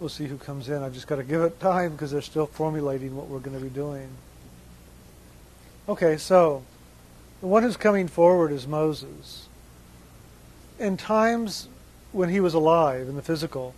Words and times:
we'll 0.00 0.08
see 0.08 0.26
who 0.26 0.38
comes 0.38 0.68
in. 0.68 0.82
I've 0.82 0.94
just 0.94 1.06
got 1.06 1.16
to 1.16 1.22
give 1.22 1.42
it 1.42 1.60
time 1.60 1.92
because 1.92 2.10
they're 2.10 2.22
still 2.22 2.46
formulating 2.46 3.14
what 3.14 3.28
we're 3.28 3.38
going 3.38 3.56
to 3.56 3.62
be 3.62 3.70
doing. 3.70 4.08
Okay, 5.88 6.16
so 6.16 6.64
the 7.40 7.46
one 7.46 7.62
who's 7.62 7.76
coming 7.76 8.08
forward 8.08 8.50
is 8.50 8.66
Moses. 8.66 9.48
In 10.78 10.96
times 10.96 11.68
when 12.12 12.30
he 12.30 12.40
was 12.40 12.54
alive 12.54 13.08
in 13.08 13.16
the 13.16 13.22
physical, 13.22 13.74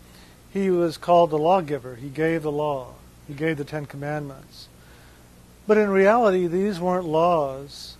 he 0.53 0.71
was 0.71 0.97
called 0.97 1.31
the 1.31 1.39
lawgiver. 1.39 1.97
He 1.97 2.09
gave 2.09 2.43
the 2.43 2.53
law. 2.53 2.95
He 3.27 3.35
gave 3.35 3.59
the 3.59 3.65
Ten 3.65 3.87
Commandments. 3.87 4.69
But 5.67 5.79
in 5.79 5.91
reality, 5.91 6.47
these 6.47 6.79
weren't 6.79 7.07
laws 7.07 7.97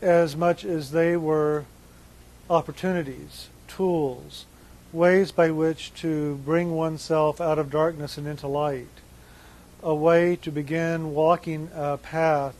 as 0.00 0.36
much 0.36 0.64
as 0.64 0.92
they 0.92 1.16
were 1.16 1.64
opportunities, 2.48 3.48
tools, 3.66 4.46
ways 4.92 5.32
by 5.32 5.50
which 5.50 5.92
to 5.94 6.36
bring 6.36 6.72
oneself 6.72 7.40
out 7.40 7.58
of 7.58 7.70
darkness 7.70 8.16
and 8.16 8.26
into 8.26 8.46
light, 8.46 8.86
a 9.82 9.94
way 9.94 10.36
to 10.36 10.50
begin 10.50 11.14
walking 11.14 11.70
a 11.74 11.96
path 11.96 12.54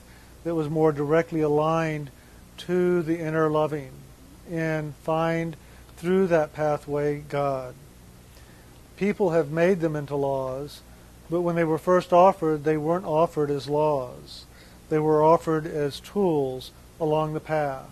that 0.44 0.54
was 0.54 0.68
more 0.68 0.92
directly 0.92 1.40
aligned 1.40 2.10
to 2.56 3.02
the 3.02 3.18
inner 3.18 3.48
loving 3.48 3.90
and 4.50 4.94
find 4.96 5.56
through 5.96 6.26
that 6.26 6.52
pathway 6.52 7.20
God. 7.28 7.74
People 8.96 9.30
have 9.30 9.50
made 9.50 9.80
them 9.80 9.96
into 9.96 10.16
laws, 10.16 10.82
but 11.30 11.42
when 11.42 11.56
they 11.56 11.64
were 11.64 11.78
first 11.78 12.12
offered, 12.12 12.64
they 12.64 12.76
weren't 12.76 13.04
offered 13.04 13.50
as 13.50 13.68
laws. 13.68 14.44
They 14.88 14.98
were 14.98 15.22
offered 15.22 15.66
as 15.66 16.00
tools 16.00 16.72
along 17.00 17.34
the 17.34 17.40
path. 17.40 17.90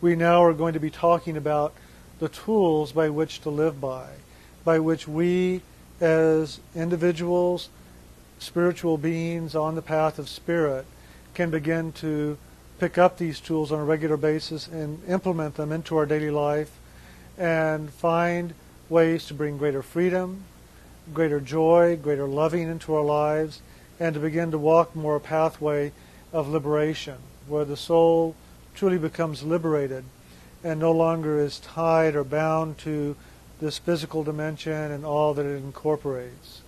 We 0.00 0.16
now 0.16 0.42
are 0.42 0.52
going 0.52 0.74
to 0.74 0.80
be 0.80 0.90
talking 0.90 1.36
about 1.36 1.74
the 2.22 2.28
tools 2.28 2.92
by 2.92 3.08
which 3.08 3.40
to 3.40 3.50
live 3.50 3.80
by, 3.80 4.08
by 4.62 4.78
which 4.78 5.08
we 5.08 5.60
as 6.00 6.60
individuals, 6.72 7.68
spiritual 8.38 8.96
beings 8.96 9.56
on 9.56 9.74
the 9.74 9.82
path 9.82 10.20
of 10.20 10.28
spirit, 10.28 10.86
can 11.34 11.50
begin 11.50 11.90
to 11.90 12.38
pick 12.78 12.96
up 12.96 13.18
these 13.18 13.40
tools 13.40 13.72
on 13.72 13.80
a 13.80 13.84
regular 13.84 14.16
basis 14.16 14.68
and 14.68 15.02
implement 15.08 15.56
them 15.56 15.72
into 15.72 15.96
our 15.96 16.06
daily 16.06 16.30
life 16.30 16.78
and 17.36 17.90
find 17.90 18.54
ways 18.88 19.26
to 19.26 19.34
bring 19.34 19.58
greater 19.58 19.82
freedom, 19.82 20.44
greater 21.12 21.40
joy, 21.40 21.98
greater 22.00 22.28
loving 22.28 22.68
into 22.68 22.94
our 22.94 23.02
lives, 23.02 23.62
and 23.98 24.14
to 24.14 24.20
begin 24.20 24.52
to 24.52 24.58
walk 24.58 24.94
more 24.94 25.16
a 25.16 25.20
pathway 25.20 25.90
of 26.32 26.48
liberation 26.48 27.16
where 27.48 27.64
the 27.64 27.76
soul 27.76 28.36
truly 28.76 28.96
becomes 28.96 29.42
liberated 29.42 30.04
and 30.64 30.78
no 30.78 30.92
longer 30.92 31.38
is 31.38 31.58
tied 31.60 32.14
or 32.14 32.24
bound 32.24 32.78
to 32.78 33.16
this 33.60 33.78
physical 33.78 34.24
dimension 34.24 34.72
and 34.72 35.04
all 35.04 35.34
that 35.34 35.46
it 35.46 35.56
incorporates. 35.56 36.62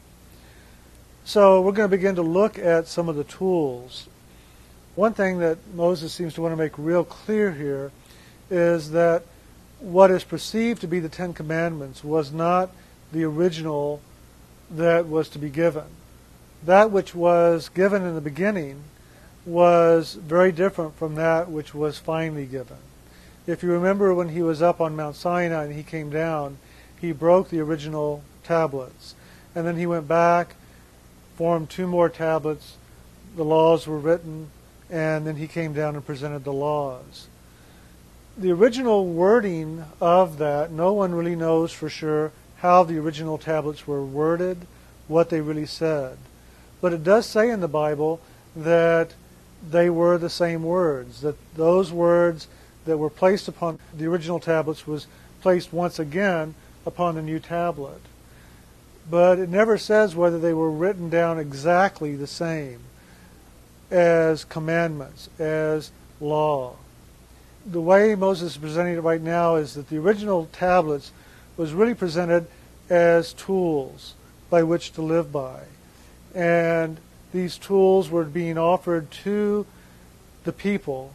So 1.24 1.60
we're 1.60 1.72
going 1.72 1.90
to 1.90 1.96
begin 1.96 2.16
to 2.16 2.22
look 2.22 2.58
at 2.58 2.86
some 2.86 3.08
of 3.08 3.16
the 3.16 3.24
tools. 3.24 4.08
One 4.94 5.14
thing 5.14 5.38
that 5.38 5.58
Moses 5.74 6.12
seems 6.12 6.34
to 6.34 6.42
want 6.42 6.52
to 6.52 6.56
make 6.56 6.76
real 6.76 7.04
clear 7.04 7.52
here 7.52 7.90
is 8.50 8.90
that 8.90 9.24
what 9.80 10.10
is 10.10 10.22
perceived 10.22 10.80
to 10.82 10.86
be 10.86 11.00
the 11.00 11.08
Ten 11.08 11.32
Commandments 11.32 12.04
was 12.04 12.32
not 12.32 12.70
the 13.12 13.24
original 13.24 14.00
that 14.70 15.06
was 15.06 15.28
to 15.30 15.38
be 15.38 15.50
given. 15.50 15.84
That 16.64 16.90
which 16.90 17.14
was 17.14 17.68
given 17.68 18.02
in 18.02 18.14
the 18.14 18.20
beginning 18.20 18.84
was 19.44 20.14
very 20.14 20.52
different 20.52 20.96
from 20.96 21.16
that 21.16 21.50
which 21.50 21.74
was 21.74 21.98
finally 21.98 22.46
given. 22.46 22.78
If 23.46 23.62
you 23.62 23.70
remember 23.70 24.14
when 24.14 24.30
he 24.30 24.40
was 24.40 24.62
up 24.62 24.80
on 24.80 24.96
Mount 24.96 25.16
Sinai 25.16 25.64
and 25.64 25.74
he 25.74 25.82
came 25.82 26.08
down, 26.08 26.56
he 26.98 27.12
broke 27.12 27.50
the 27.50 27.60
original 27.60 28.22
tablets. 28.42 29.14
And 29.54 29.66
then 29.66 29.76
he 29.76 29.86
went 29.86 30.08
back, 30.08 30.54
formed 31.36 31.68
two 31.68 31.86
more 31.86 32.08
tablets, 32.08 32.76
the 33.36 33.44
laws 33.44 33.86
were 33.86 33.98
written, 33.98 34.50
and 34.88 35.26
then 35.26 35.36
he 35.36 35.46
came 35.46 35.74
down 35.74 35.94
and 35.94 36.06
presented 36.06 36.44
the 36.44 36.52
laws. 36.52 37.28
The 38.38 38.52
original 38.52 39.06
wording 39.06 39.84
of 40.00 40.38
that, 40.38 40.70
no 40.70 40.92
one 40.92 41.14
really 41.14 41.36
knows 41.36 41.72
for 41.72 41.88
sure 41.88 42.32
how 42.58 42.82
the 42.82 42.98
original 42.98 43.36
tablets 43.36 43.86
were 43.86 44.04
worded, 44.04 44.66
what 45.06 45.28
they 45.28 45.40
really 45.40 45.66
said. 45.66 46.16
But 46.80 46.92
it 46.92 47.04
does 47.04 47.26
say 47.26 47.50
in 47.50 47.60
the 47.60 47.68
Bible 47.68 48.20
that 48.56 49.12
they 49.68 49.90
were 49.90 50.16
the 50.16 50.30
same 50.30 50.62
words, 50.62 51.20
that 51.20 51.36
those 51.54 51.92
words 51.92 52.48
that 52.84 52.98
were 52.98 53.10
placed 53.10 53.48
upon 53.48 53.78
the 53.96 54.06
original 54.06 54.40
tablets 54.40 54.86
was 54.86 55.06
placed 55.40 55.72
once 55.72 55.98
again 55.98 56.54
upon 56.86 57.14
the 57.14 57.22
new 57.22 57.38
tablet. 57.38 58.00
But 59.10 59.38
it 59.38 59.48
never 59.48 59.76
says 59.76 60.16
whether 60.16 60.38
they 60.38 60.54
were 60.54 60.70
written 60.70 61.10
down 61.10 61.38
exactly 61.38 62.16
the 62.16 62.26
same 62.26 62.80
as 63.90 64.44
commandments, 64.44 65.28
as 65.38 65.90
law. 66.20 66.76
The 67.66 67.80
way 67.80 68.14
Moses 68.14 68.52
is 68.52 68.58
presenting 68.58 68.96
it 68.96 69.00
right 69.00 69.20
now 69.20 69.56
is 69.56 69.74
that 69.74 69.88
the 69.88 69.98
original 69.98 70.48
tablets 70.52 71.12
was 71.56 71.72
really 71.72 71.94
presented 71.94 72.46
as 72.90 73.32
tools 73.32 74.14
by 74.50 74.62
which 74.62 74.92
to 74.92 75.02
live 75.02 75.32
by. 75.32 75.60
And 76.34 76.98
these 77.32 77.56
tools 77.56 78.10
were 78.10 78.24
being 78.24 78.58
offered 78.58 79.10
to 79.10 79.66
the 80.44 80.52
people 80.52 81.12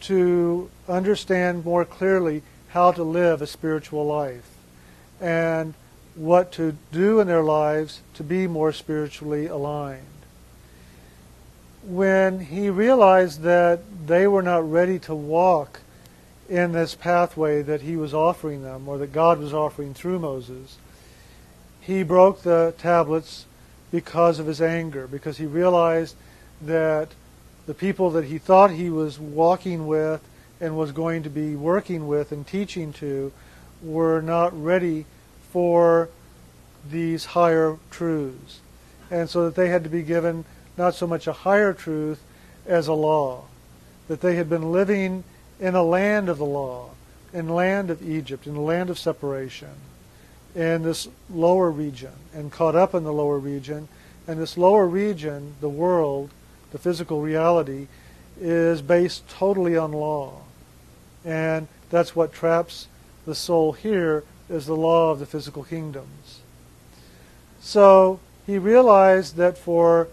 to 0.00 0.70
understand 0.88 1.64
more 1.64 1.84
clearly 1.84 2.42
how 2.68 2.92
to 2.92 3.02
live 3.02 3.42
a 3.42 3.46
spiritual 3.46 4.06
life 4.06 4.48
and 5.20 5.74
what 6.14 6.52
to 6.52 6.76
do 6.92 7.20
in 7.20 7.26
their 7.26 7.42
lives 7.42 8.00
to 8.14 8.22
be 8.22 8.46
more 8.46 8.72
spiritually 8.72 9.46
aligned. 9.46 10.06
When 11.82 12.40
he 12.40 12.68
realized 12.68 13.42
that 13.42 13.80
they 14.06 14.26
were 14.26 14.42
not 14.42 14.70
ready 14.70 14.98
to 15.00 15.14
walk 15.14 15.80
in 16.48 16.72
this 16.72 16.94
pathway 16.94 17.62
that 17.62 17.82
he 17.82 17.96
was 17.96 18.12
offering 18.12 18.62
them, 18.62 18.88
or 18.88 18.98
that 18.98 19.12
God 19.12 19.38
was 19.38 19.54
offering 19.54 19.94
through 19.94 20.18
Moses, 20.18 20.76
he 21.80 22.02
broke 22.02 22.42
the 22.42 22.74
tablets 22.76 23.46
because 23.90 24.38
of 24.38 24.46
his 24.46 24.60
anger, 24.60 25.06
because 25.06 25.38
he 25.38 25.46
realized 25.46 26.16
that 26.60 27.08
the 27.66 27.74
people 27.74 28.10
that 28.10 28.24
he 28.24 28.38
thought 28.38 28.70
he 28.70 28.90
was 28.90 29.18
walking 29.18 29.86
with 29.86 30.20
and 30.60 30.76
was 30.76 30.92
going 30.92 31.22
to 31.22 31.30
be 31.30 31.54
working 31.54 32.06
with 32.06 32.32
and 32.32 32.46
teaching 32.46 32.92
to 32.94 33.32
were 33.82 34.20
not 34.20 34.58
ready 34.60 35.06
for 35.52 36.08
these 36.90 37.26
higher 37.26 37.78
truths. 37.90 38.60
And 39.10 39.28
so 39.28 39.44
that 39.46 39.54
they 39.54 39.68
had 39.68 39.84
to 39.84 39.90
be 39.90 40.02
given 40.02 40.44
not 40.76 40.94
so 40.94 41.06
much 41.06 41.26
a 41.26 41.32
higher 41.32 41.72
truth 41.72 42.22
as 42.66 42.88
a 42.88 42.92
law. 42.92 43.44
That 44.08 44.20
they 44.20 44.36
had 44.36 44.48
been 44.48 44.72
living 44.72 45.24
in 45.58 45.74
a 45.74 45.82
land 45.82 46.28
of 46.28 46.38
the 46.38 46.44
law, 46.44 46.90
in 47.32 47.48
land 47.48 47.90
of 47.90 48.08
Egypt, 48.08 48.46
in 48.46 48.54
the 48.54 48.60
land 48.60 48.90
of 48.90 48.98
separation 48.98 49.74
in 50.54 50.82
this 50.82 51.08
lower 51.28 51.70
region 51.70 52.12
and 52.34 52.50
caught 52.50 52.74
up 52.74 52.94
in 52.94 53.04
the 53.04 53.12
lower 53.12 53.38
region. 53.38 53.88
And 54.26 54.40
this 54.40 54.56
lower 54.56 54.86
region, 54.86 55.54
the 55.60 55.68
world, 55.68 56.30
the 56.72 56.78
physical 56.78 57.20
reality, 57.20 57.86
is 58.40 58.82
based 58.82 59.28
totally 59.28 59.76
on 59.76 59.92
law. 59.92 60.40
And 61.24 61.68
that's 61.90 62.16
what 62.16 62.32
traps 62.32 62.88
the 63.26 63.34
soul 63.34 63.72
here 63.72 64.24
is 64.48 64.66
the 64.66 64.76
law 64.76 65.10
of 65.10 65.18
the 65.18 65.26
physical 65.26 65.62
kingdoms. 65.62 66.40
So 67.60 68.20
he 68.46 68.58
realized 68.58 69.36
that 69.36 69.58
for 69.58 70.08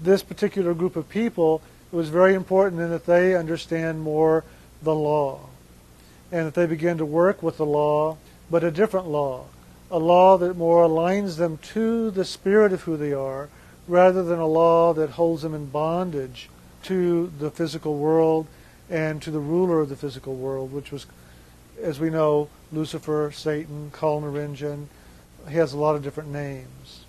this 0.00 0.22
particular 0.22 0.74
group 0.74 0.96
of 0.96 1.08
people, 1.08 1.62
it 1.92 1.96
was 1.96 2.08
very 2.08 2.34
important 2.34 2.80
that 2.90 3.06
they 3.06 3.36
understand 3.36 4.00
more 4.00 4.44
the 4.82 4.94
law 4.94 5.40
and 6.32 6.46
that 6.46 6.54
they 6.54 6.66
begin 6.66 6.96
to 6.98 7.04
work 7.04 7.42
with 7.42 7.58
the 7.58 7.66
law, 7.66 8.16
but 8.50 8.64
a 8.64 8.70
different 8.70 9.06
law, 9.06 9.44
a 9.90 9.98
law 9.98 10.38
that 10.38 10.56
more 10.56 10.84
aligns 10.84 11.36
them 11.36 11.58
to 11.58 12.10
the 12.10 12.24
spirit 12.24 12.72
of 12.72 12.82
who 12.82 12.96
they 12.96 13.12
are 13.12 13.50
rather 13.88 14.22
than 14.22 14.38
a 14.38 14.46
law 14.46 14.92
that 14.94 15.10
holds 15.10 15.42
them 15.42 15.54
in 15.54 15.66
bondage 15.66 16.48
to 16.84 17.32
the 17.38 17.50
physical 17.50 17.96
world 17.96 18.46
and 18.90 19.22
to 19.22 19.30
the 19.30 19.40
ruler 19.40 19.80
of 19.80 19.88
the 19.88 19.96
physical 19.96 20.34
world, 20.34 20.72
which 20.72 20.92
was, 20.92 21.06
as 21.80 21.98
we 21.98 22.10
know, 22.10 22.48
Lucifer, 22.72 23.30
Satan, 23.34 23.90
Kal-Niranjan. 23.92 24.86
He 25.48 25.56
has 25.56 25.72
a 25.72 25.78
lot 25.78 25.96
of 25.96 26.02
different 26.02 26.30
names. 26.30 27.04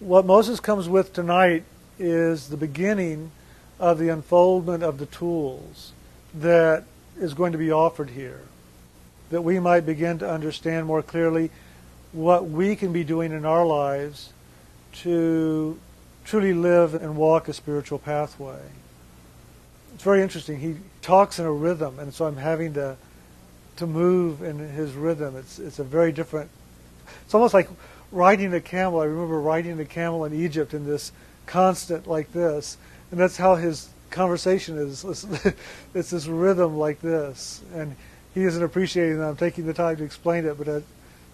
What 0.00 0.26
Moses 0.26 0.60
comes 0.60 0.88
with 0.88 1.12
tonight 1.12 1.64
is 1.98 2.48
the 2.48 2.56
beginning 2.56 3.30
of 3.78 3.98
the 3.98 4.08
unfoldment 4.08 4.82
of 4.82 4.98
the 4.98 5.06
tools 5.06 5.92
that 6.34 6.84
is 7.18 7.34
going 7.34 7.52
to 7.52 7.58
be 7.58 7.70
offered 7.70 8.10
here 8.10 8.40
that 9.30 9.42
we 9.42 9.58
might 9.58 9.86
begin 9.86 10.18
to 10.18 10.30
understand 10.30 10.86
more 10.86 11.02
clearly 11.02 11.50
what 12.12 12.48
we 12.48 12.76
can 12.76 12.92
be 12.92 13.02
doing 13.02 13.32
in 13.32 13.46
our 13.46 13.64
lives 13.64 14.31
to 14.92 15.78
truly 16.24 16.54
live 16.54 16.94
and 16.94 17.16
walk 17.16 17.48
a 17.48 17.52
spiritual 17.52 17.98
pathway. 17.98 18.60
It's 19.94 20.02
very 20.02 20.22
interesting. 20.22 20.60
He 20.60 20.76
talks 21.00 21.38
in 21.38 21.44
a 21.44 21.52
rhythm, 21.52 21.98
and 21.98 22.12
so 22.12 22.26
I'm 22.26 22.36
having 22.36 22.74
to 22.74 22.96
to 23.76 23.86
move 23.86 24.42
in 24.42 24.58
his 24.58 24.92
rhythm. 24.92 25.36
It's 25.36 25.58
it's 25.58 25.78
a 25.78 25.84
very 25.84 26.12
different 26.12 26.50
it's 27.24 27.34
almost 27.34 27.54
like 27.54 27.68
riding 28.10 28.52
a 28.54 28.60
camel. 28.60 29.00
I 29.00 29.06
remember 29.06 29.40
riding 29.40 29.78
a 29.80 29.84
camel 29.84 30.24
in 30.24 30.34
Egypt 30.34 30.74
in 30.74 30.86
this 30.86 31.12
constant 31.46 32.06
like 32.06 32.32
this, 32.32 32.76
and 33.10 33.18
that's 33.18 33.36
how 33.36 33.56
his 33.56 33.88
conversation 34.10 34.78
is. 34.78 35.04
It's 35.94 36.10
this 36.10 36.26
rhythm 36.26 36.78
like 36.78 37.00
this, 37.00 37.62
and 37.74 37.96
he 38.34 38.44
isn't 38.44 38.62
appreciating 38.62 39.18
that 39.18 39.28
I'm 39.28 39.36
taking 39.36 39.66
the 39.66 39.74
time 39.74 39.96
to 39.96 40.04
explain 40.04 40.46
it, 40.46 40.56
but 40.56 40.82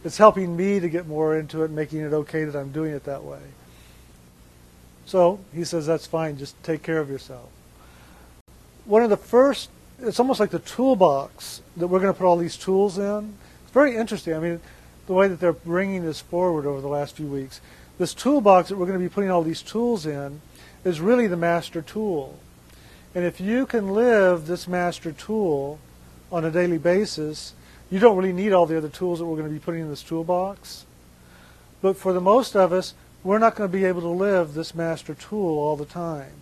it's 0.04 0.18
helping 0.18 0.56
me 0.56 0.80
to 0.80 0.88
get 0.88 1.06
more 1.06 1.36
into 1.36 1.62
it, 1.62 1.70
making 1.70 2.00
it 2.00 2.12
okay 2.12 2.44
that 2.44 2.56
I'm 2.56 2.72
doing 2.72 2.92
it 2.92 3.04
that 3.04 3.24
way. 3.24 3.40
So 5.06 5.40
he 5.54 5.64
says 5.64 5.86
that's 5.86 6.06
fine. 6.06 6.36
Just 6.36 6.60
take 6.62 6.82
care 6.82 6.98
of 6.98 7.08
yourself. 7.10 7.48
One 8.84 9.02
of 9.02 9.10
the 9.10 9.16
first, 9.16 9.70
it's 10.00 10.20
almost 10.20 10.40
like 10.40 10.50
the 10.50 10.58
toolbox 10.60 11.62
that 11.76 11.88
we're 11.88 12.00
going 12.00 12.12
to 12.12 12.18
put 12.18 12.26
all 12.26 12.36
these 12.36 12.56
tools 12.56 12.98
in. 12.98 13.34
It's 13.64 13.72
very 13.72 13.96
interesting. 13.96 14.34
I 14.34 14.38
mean, 14.38 14.60
the 15.06 15.14
way 15.14 15.26
that 15.26 15.40
they're 15.40 15.52
bringing 15.52 16.04
this 16.04 16.20
forward 16.20 16.66
over 16.66 16.80
the 16.80 16.88
last 16.88 17.16
few 17.16 17.26
weeks. 17.26 17.60
This 17.98 18.14
toolbox 18.14 18.68
that 18.68 18.76
we're 18.76 18.86
going 18.86 18.98
to 18.98 19.04
be 19.04 19.08
putting 19.08 19.30
all 19.30 19.42
these 19.42 19.62
tools 19.62 20.06
in 20.06 20.40
is 20.84 21.00
really 21.00 21.26
the 21.26 21.36
master 21.36 21.82
tool. 21.82 22.38
And 23.14 23.24
if 23.24 23.40
you 23.40 23.66
can 23.66 23.94
live 23.94 24.46
this 24.46 24.68
master 24.68 25.10
tool 25.10 25.80
on 26.30 26.44
a 26.44 26.50
daily 26.50 26.78
basis, 26.78 27.54
you 27.90 27.98
don't 27.98 28.16
really 28.16 28.32
need 28.32 28.52
all 28.52 28.66
the 28.66 28.76
other 28.76 28.88
tools 28.88 29.18
that 29.18 29.24
we're 29.24 29.36
going 29.36 29.48
to 29.48 29.54
be 29.54 29.60
putting 29.60 29.82
in 29.82 29.88
this 29.88 30.02
toolbox. 30.02 30.84
But 31.80 31.96
for 31.96 32.12
the 32.12 32.20
most 32.20 32.56
of 32.56 32.72
us, 32.72 32.94
we're 33.22 33.38
not 33.38 33.54
going 33.56 33.70
to 33.70 33.76
be 33.76 33.84
able 33.84 34.00
to 34.02 34.08
live 34.08 34.54
this 34.54 34.74
master 34.74 35.14
tool 35.14 35.58
all 35.58 35.76
the 35.76 35.84
time 35.84 36.32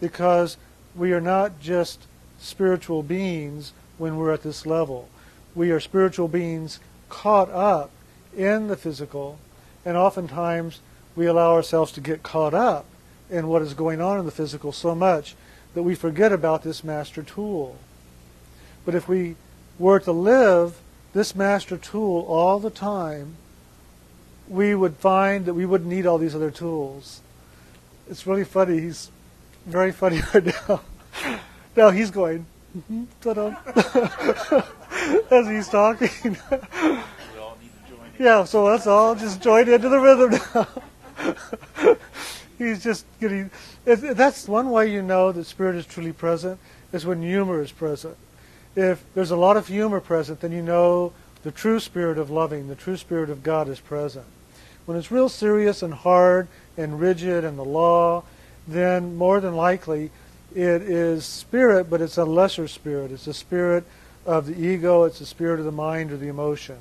because 0.00 0.56
we 0.94 1.12
are 1.12 1.20
not 1.20 1.60
just 1.60 2.06
spiritual 2.38 3.02
beings 3.02 3.72
when 3.98 4.16
we're 4.16 4.32
at 4.32 4.42
this 4.42 4.66
level. 4.66 5.08
We 5.54 5.70
are 5.70 5.80
spiritual 5.80 6.28
beings 6.28 6.80
caught 7.08 7.50
up 7.50 7.90
in 8.36 8.68
the 8.68 8.76
physical, 8.76 9.38
and 9.84 9.96
oftentimes 9.96 10.80
we 11.16 11.26
allow 11.26 11.52
ourselves 11.52 11.92
to 11.92 12.00
get 12.00 12.22
caught 12.22 12.54
up 12.54 12.86
in 13.30 13.48
what 13.48 13.62
is 13.62 13.74
going 13.74 14.00
on 14.00 14.18
in 14.18 14.26
the 14.26 14.32
physical 14.32 14.72
so 14.72 14.94
much 14.94 15.34
that 15.74 15.82
we 15.82 15.94
forget 15.94 16.32
about 16.32 16.62
this 16.62 16.84
master 16.84 17.22
tool. 17.22 17.76
But 18.84 18.94
if 18.94 19.08
we 19.08 19.36
were 19.78 20.00
to 20.00 20.12
live 20.12 20.80
this 21.12 21.34
master 21.34 21.76
tool 21.76 22.24
all 22.28 22.58
the 22.58 22.70
time, 22.70 23.36
we 24.48 24.74
would 24.74 24.96
find 24.96 25.46
that 25.46 25.54
we 25.54 25.64
wouldn't 25.64 25.88
need 25.88 26.06
all 26.06 26.18
these 26.18 26.34
other 26.34 26.50
tools. 26.50 27.20
It's 28.08 28.26
really 28.26 28.44
funny. 28.44 28.80
He's 28.80 29.10
very 29.66 29.92
funny 29.92 30.20
right 30.34 30.44
now. 30.44 30.80
now 31.76 31.90
he's 31.90 32.10
going, 32.10 32.46
mm-hmm, 32.76 33.04
as 35.34 35.48
he's 35.48 35.68
talking. 35.68 36.36
yeah, 38.18 38.44
so 38.44 38.64
let's 38.64 38.86
all 38.86 39.14
just 39.14 39.40
join 39.40 39.68
into 39.68 39.88
the 39.88 39.98
rhythm 39.98 40.40
now. 40.54 40.68
he's 42.58 42.82
just 42.82 43.06
getting. 43.20 43.50
That's 43.84 44.48
one 44.48 44.70
way 44.70 44.92
you 44.92 45.02
know 45.02 45.32
that 45.32 45.44
spirit 45.44 45.76
is 45.76 45.86
truly 45.86 46.12
present 46.12 46.58
is 46.92 47.06
when 47.06 47.22
humor 47.22 47.62
is 47.62 47.72
present. 47.72 48.16
If 48.76 49.04
there's 49.14 49.30
a 49.30 49.36
lot 49.36 49.56
of 49.56 49.68
humor 49.68 50.00
present, 50.00 50.40
then 50.40 50.52
you 50.52 50.62
know 50.62 51.12
the 51.42 51.52
true 51.52 51.78
spirit 51.78 52.18
of 52.18 52.30
loving, 52.30 52.68
the 52.68 52.74
true 52.74 52.96
spirit 52.96 53.30
of 53.30 53.42
God 53.42 53.68
is 53.68 53.78
present. 53.78 54.26
When 54.86 54.98
it's 54.98 55.10
real 55.10 55.28
serious 55.28 55.82
and 55.82 55.94
hard 55.94 56.48
and 56.76 57.00
rigid 57.00 57.44
and 57.44 57.58
the 57.58 57.64
law, 57.64 58.24
then 58.66 59.16
more 59.16 59.40
than 59.40 59.54
likely 59.54 60.10
it 60.54 60.82
is 60.82 61.24
spirit, 61.24 61.88
but 61.88 62.00
it's 62.00 62.18
a 62.18 62.24
lesser 62.24 62.68
spirit. 62.68 63.12
It's 63.12 63.26
the 63.26 63.34
spirit 63.34 63.84
of 64.26 64.46
the 64.46 64.58
ego, 64.58 65.04
it's 65.04 65.18
the 65.18 65.26
spirit 65.26 65.58
of 65.58 65.66
the 65.66 65.72
mind 65.72 66.10
or 66.10 66.16
the 66.16 66.28
emotion, 66.28 66.78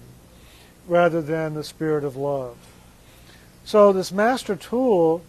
rather 0.87 1.21
than 1.21 1.53
the 1.53 1.63
spirit 1.63 2.03
of 2.03 2.15
love. 2.15 2.57
So 3.65 3.93
this 3.93 4.11
master 4.11 4.55
tool 4.55 5.23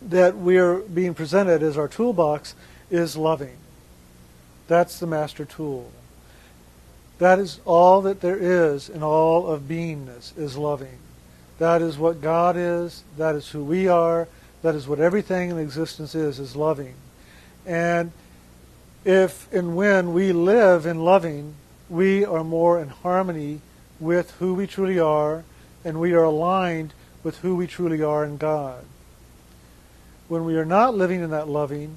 that 0.00 0.36
we're 0.36 0.78
being 0.78 1.14
presented 1.14 1.62
as 1.62 1.76
our 1.76 1.88
toolbox 1.88 2.54
is 2.90 3.16
loving. 3.16 3.56
That's 4.68 4.98
the 4.98 5.06
master 5.06 5.44
tool. 5.44 5.90
That 7.18 7.38
is 7.38 7.60
all 7.64 8.02
that 8.02 8.20
there 8.20 8.38
is 8.38 8.88
in 8.88 9.02
all 9.02 9.48
of 9.48 9.62
beingness 9.62 10.36
is 10.38 10.56
loving. 10.56 10.98
That 11.58 11.82
is 11.82 11.98
what 11.98 12.20
God 12.20 12.56
is. 12.56 13.02
That 13.16 13.34
is 13.34 13.48
who 13.48 13.64
we 13.64 13.88
are. 13.88 14.28
That 14.62 14.74
is 14.74 14.86
what 14.86 15.00
everything 15.00 15.50
in 15.50 15.58
existence 15.58 16.14
is, 16.14 16.38
is 16.38 16.54
loving. 16.54 16.94
And 17.66 18.12
if 19.04 19.52
and 19.52 19.76
when 19.76 20.12
we 20.12 20.32
live 20.32 20.86
in 20.86 21.04
loving, 21.04 21.54
we 21.88 22.24
are 22.24 22.44
more 22.44 22.80
in 22.80 22.88
harmony 22.88 23.60
with 24.00 24.30
who 24.32 24.54
we 24.54 24.66
truly 24.66 24.98
are, 24.98 25.44
and 25.84 26.00
we 26.00 26.12
are 26.12 26.22
aligned 26.22 26.92
with 27.22 27.38
who 27.38 27.56
we 27.56 27.66
truly 27.66 28.02
are 28.02 28.24
in 28.24 28.36
God. 28.36 28.84
When 30.28 30.44
we 30.44 30.56
are 30.56 30.64
not 30.64 30.94
living 30.94 31.22
in 31.22 31.30
that 31.30 31.48
loving, 31.48 31.96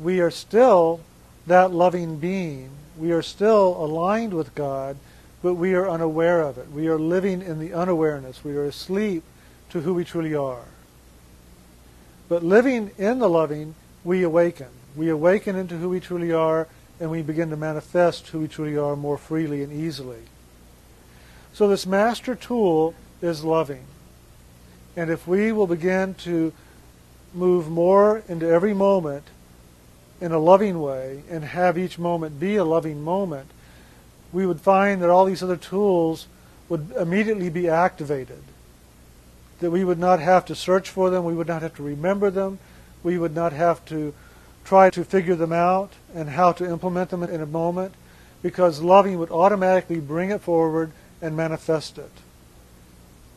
we 0.00 0.20
are 0.20 0.30
still 0.30 1.00
that 1.46 1.72
loving 1.72 2.18
being. 2.18 2.70
We 2.98 3.12
are 3.12 3.22
still 3.22 3.76
aligned 3.84 4.34
with 4.34 4.54
God, 4.54 4.96
but 5.42 5.54
we 5.54 5.74
are 5.74 5.88
unaware 5.88 6.40
of 6.40 6.58
it. 6.58 6.70
We 6.70 6.88
are 6.88 6.98
living 6.98 7.42
in 7.42 7.58
the 7.58 7.72
unawareness. 7.72 8.42
We 8.42 8.56
are 8.56 8.64
asleep 8.64 9.22
to 9.70 9.80
who 9.80 9.94
we 9.94 10.04
truly 10.04 10.34
are. 10.34 10.64
But 12.28 12.42
living 12.42 12.90
in 12.98 13.18
the 13.18 13.28
loving, 13.28 13.74
we 14.02 14.22
awaken. 14.22 14.68
We 14.96 15.08
awaken 15.10 15.56
into 15.56 15.76
who 15.76 15.90
we 15.90 16.00
truly 16.00 16.32
are, 16.32 16.68
and 16.98 17.10
we 17.10 17.22
begin 17.22 17.50
to 17.50 17.56
manifest 17.56 18.28
who 18.28 18.40
we 18.40 18.48
truly 18.48 18.78
are 18.78 18.96
more 18.96 19.18
freely 19.18 19.62
and 19.62 19.72
easily. 19.72 20.22
So 21.52 21.68
this 21.68 21.86
master 21.86 22.34
tool 22.34 22.94
is 23.20 23.44
loving. 23.44 23.84
And 24.96 25.10
if 25.10 25.28
we 25.28 25.52
will 25.52 25.66
begin 25.66 26.14
to 26.14 26.52
move 27.34 27.68
more 27.68 28.22
into 28.28 28.48
every 28.48 28.72
moment 28.72 29.24
in 30.20 30.32
a 30.32 30.38
loving 30.38 30.80
way 30.80 31.22
and 31.30 31.44
have 31.44 31.76
each 31.76 31.98
moment 31.98 32.40
be 32.40 32.56
a 32.56 32.64
loving 32.64 33.02
moment, 33.02 33.50
we 34.32 34.46
would 34.46 34.60
find 34.60 35.02
that 35.02 35.10
all 35.10 35.24
these 35.24 35.42
other 35.42 35.56
tools 35.56 36.26
would 36.68 36.90
immediately 36.98 37.50
be 37.50 37.68
activated. 37.68 38.42
That 39.60 39.70
we 39.70 39.84
would 39.84 39.98
not 39.98 40.20
have 40.20 40.44
to 40.46 40.54
search 40.54 40.90
for 40.90 41.10
them, 41.10 41.24
we 41.24 41.34
would 41.34 41.46
not 41.46 41.62
have 41.62 41.76
to 41.76 41.82
remember 41.82 42.30
them, 42.30 42.58
we 43.02 43.18
would 43.18 43.34
not 43.34 43.52
have 43.52 43.84
to 43.86 44.14
try 44.64 44.90
to 44.90 45.04
figure 45.04 45.36
them 45.36 45.52
out 45.52 45.92
and 46.14 46.30
how 46.30 46.52
to 46.52 46.68
implement 46.68 47.10
them 47.10 47.22
in 47.22 47.40
a 47.40 47.46
moment, 47.46 47.94
because 48.42 48.80
loving 48.80 49.18
would 49.18 49.30
automatically 49.30 50.00
bring 50.00 50.30
it 50.30 50.40
forward 50.40 50.90
and 51.22 51.36
manifest 51.36 51.98
it. 51.98 52.10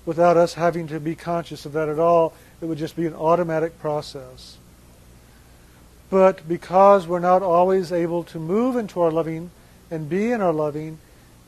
Without 0.05 0.37
us 0.37 0.55
having 0.55 0.87
to 0.87 0.99
be 0.99 1.15
conscious 1.15 1.65
of 1.65 1.73
that 1.73 1.87
at 1.87 1.99
all, 1.99 2.33
it 2.61 2.65
would 2.65 2.77
just 2.77 2.95
be 2.95 3.05
an 3.05 3.13
automatic 3.13 3.79
process. 3.79 4.57
But 6.09 6.47
because 6.47 7.07
we're 7.07 7.19
not 7.19 7.43
always 7.43 7.91
able 7.91 8.23
to 8.25 8.39
move 8.39 8.75
into 8.75 8.99
our 9.01 9.11
loving 9.11 9.51
and 9.91 10.09
be 10.09 10.31
in 10.31 10.41
our 10.41 10.53
loving 10.53 10.97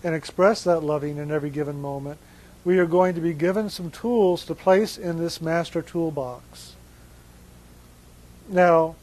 and 0.03 0.13
express 0.13 0.63
that 0.63 0.81
loving 0.81 1.17
in 1.17 1.31
every 1.31 1.49
given 1.49 1.81
moment, 1.81 2.19
we 2.63 2.77
are 2.77 2.85
going 2.85 3.15
to 3.15 3.21
be 3.21 3.33
given 3.33 3.69
some 3.69 3.89
tools 3.89 4.45
to 4.45 4.55
place 4.55 4.97
in 4.97 5.17
this 5.17 5.41
master 5.41 5.81
toolbox. 5.81 6.75
Now, 8.47 8.95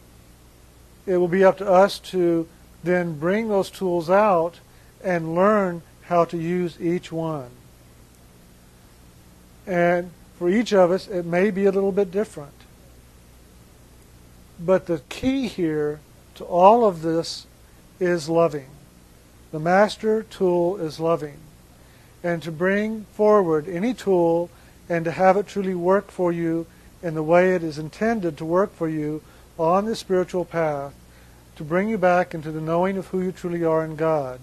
it 1.06 1.16
will 1.16 1.28
be 1.28 1.44
up 1.44 1.58
to 1.58 1.68
us 1.68 1.98
to 2.00 2.46
then 2.84 3.18
bring 3.18 3.48
those 3.48 3.70
tools 3.70 4.08
out 4.08 4.60
and 5.02 5.34
learn 5.34 5.82
how 6.02 6.24
to 6.26 6.36
use 6.36 6.80
each 6.80 7.10
one. 7.10 7.50
And 9.66 10.10
for 10.38 10.48
each 10.48 10.72
of 10.72 10.90
us, 10.90 11.08
it 11.08 11.26
may 11.26 11.50
be 11.50 11.66
a 11.66 11.72
little 11.72 11.92
bit 11.92 12.10
different. 12.10 12.52
But 14.60 14.86
the 14.86 15.02
key 15.08 15.46
here 15.46 16.00
to 16.34 16.44
all 16.44 16.84
of 16.84 17.02
this 17.02 17.46
is 18.00 18.28
loving. 18.28 18.68
The 19.52 19.60
master 19.60 20.22
tool 20.22 20.76
is 20.76 21.00
loving. 21.00 21.38
And 22.22 22.42
to 22.42 22.52
bring 22.52 23.04
forward 23.12 23.68
any 23.68 23.94
tool 23.94 24.50
and 24.88 25.04
to 25.04 25.10
have 25.12 25.36
it 25.36 25.46
truly 25.46 25.74
work 25.74 26.10
for 26.10 26.32
you 26.32 26.66
in 27.02 27.14
the 27.14 27.22
way 27.22 27.54
it 27.54 27.62
is 27.62 27.78
intended 27.78 28.36
to 28.36 28.44
work 28.44 28.74
for 28.74 28.88
you 28.88 29.22
on 29.58 29.84
the 29.84 29.96
spiritual 29.96 30.44
path, 30.44 30.94
to 31.56 31.64
bring 31.64 31.88
you 31.88 31.98
back 31.98 32.34
into 32.34 32.50
the 32.50 32.60
knowing 32.60 32.96
of 32.96 33.08
who 33.08 33.22
you 33.22 33.32
truly 33.32 33.64
are 33.64 33.84
in 33.84 33.96
God, 33.96 34.40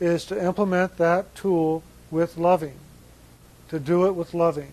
is 0.00 0.24
to 0.26 0.44
implement 0.44 0.96
that 0.96 1.34
tool 1.34 1.82
with 2.10 2.36
loving, 2.36 2.78
to 3.68 3.78
do 3.78 4.06
it 4.06 4.12
with 4.12 4.34
loving. 4.34 4.72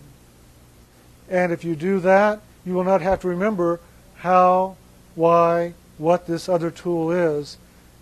And 1.28 1.52
if 1.52 1.64
you 1.64 1.74
do 1.74 2.00
that, 2.00 2.40
you 2.66 2.74
will 2.74 2.84
not 2.84 3.02
have 3.02 3.20
to 3.20 3.28
remember 3.28 3.80
how, 4.24 4.74
why, 5.14 5.74
what 5.98 6.26
this 6.26 6.48
other 6.48 6.70
tool 6.70 7.10
is, 7.10 7.58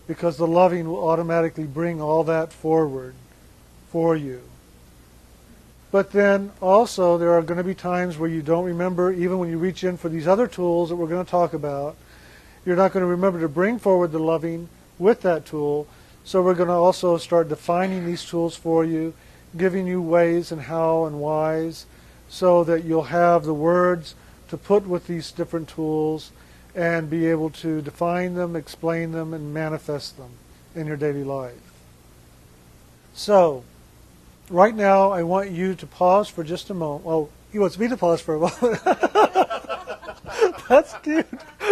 because 0.07 0.37
the 0.37 0.47
loving 0.47 0.89
will 0.89 1.09
automatically 1.09 1.65
bring 1.65 2.01
all 2.01 2.23
that 2.23 2.53
forward 2.53 3.13
for 3.91 4.15
you. 4.15 4.41
But 5.91 6.13
then 6.13 6.53
also, 6.61 7.19
there 7.19 7.33
are 7.33 7.43
going 7.43 7.59
to 7.59 7.65
be 7.65 7.75
times 7.75 8.17
where 8.17 8.31
you 8.31 8.41
don't 8.41 8.65
remember, 8.65 9.13
even 9.13 9.39
when 9.39 9.51
you 9.51 9.59
reach 9.59 9.83
in 9.83 9.97
for 9.97 10.09
these 10.09 10.29
other 10.29 10.47
tools 10.47 10.91
that 10.91 10.97
we're 10.97 11.09
going 11.09 11.25
to 11.25 11.31
talk 11.31 11.55
about, 11.55 11.97
you're 12.65 12.77
not 12.77 12.93
going 12.93 13.03
to 13.03 13.11
remember 13.11 13.41
to 13.41 13.49
bring 13.49 13.81
forward 13.81 14.13
the 14.13 14.21
loving 14.21 14.69
with 15.01 15.23
that 15.23 15.45
tool. 15.45 15.89
So 16.23 16.41
we're 16.41 16.55
going 16.55 16.69
to 16.69 16.75
also 16.75 17.19
start 17.19 17.49
defining 17.49 18.07
these 18.07 18.25
tools 18.25 18.57
for 18.57 18.85
you 18.85 19.13
giving 19.57 19.89
you 19.89 20.01
ways 20.01 20.53
and 20.53 20.63
how 20.63 21.05
and 21.05 21.21
whys 21.21 21.85
so 22.29 22.65
that 22.65 22.85
you'll 22.85 23.03
have 23.03 23.45
the 23.45 23.53
words 23.53 24.15
to 24.53 24.59
put 24.59 24.87
with 24.87 25.07
these 25.07 25.33
different 25.33 25.67
tools 25.67 26.31
and 26.75 27.09
be 27.09 27.25
able 27.25 27.49
to 27.49 27.81
define 27.81 28.35
them, 28.35 28.55
explain 28.55 29.13
them, 29.13 29.33
and 29.33 29.55
manifest 29.55 30.19
them 30.19 30.29
in 30.75 30.87
your 30.87 30.99
daily 30.99 31.25
life. 31.25 31.73
So, 33.15 33.65
right 34.51 34.75
now, 34.75 35.11
I 35.11 35.23
want 35.23 35.53
you 35.53 35.75
to 35.75 35.87
pause 35.87 36.29
for 36.29 36.45
just 36.45 36.69
a 36.69 36.75
moment. 36.75 37.07
Well, 37.07 37.31
he 37.51 37.59
wants 37.59 37.79
me 37.79 37.89
to 37.89 37.97
pause 37.97 38.21
for 38.21 38.35
a 38.35 38.41
moment. 38.41 38.85
That's 40.69 40.93
cute. 41.03 41.27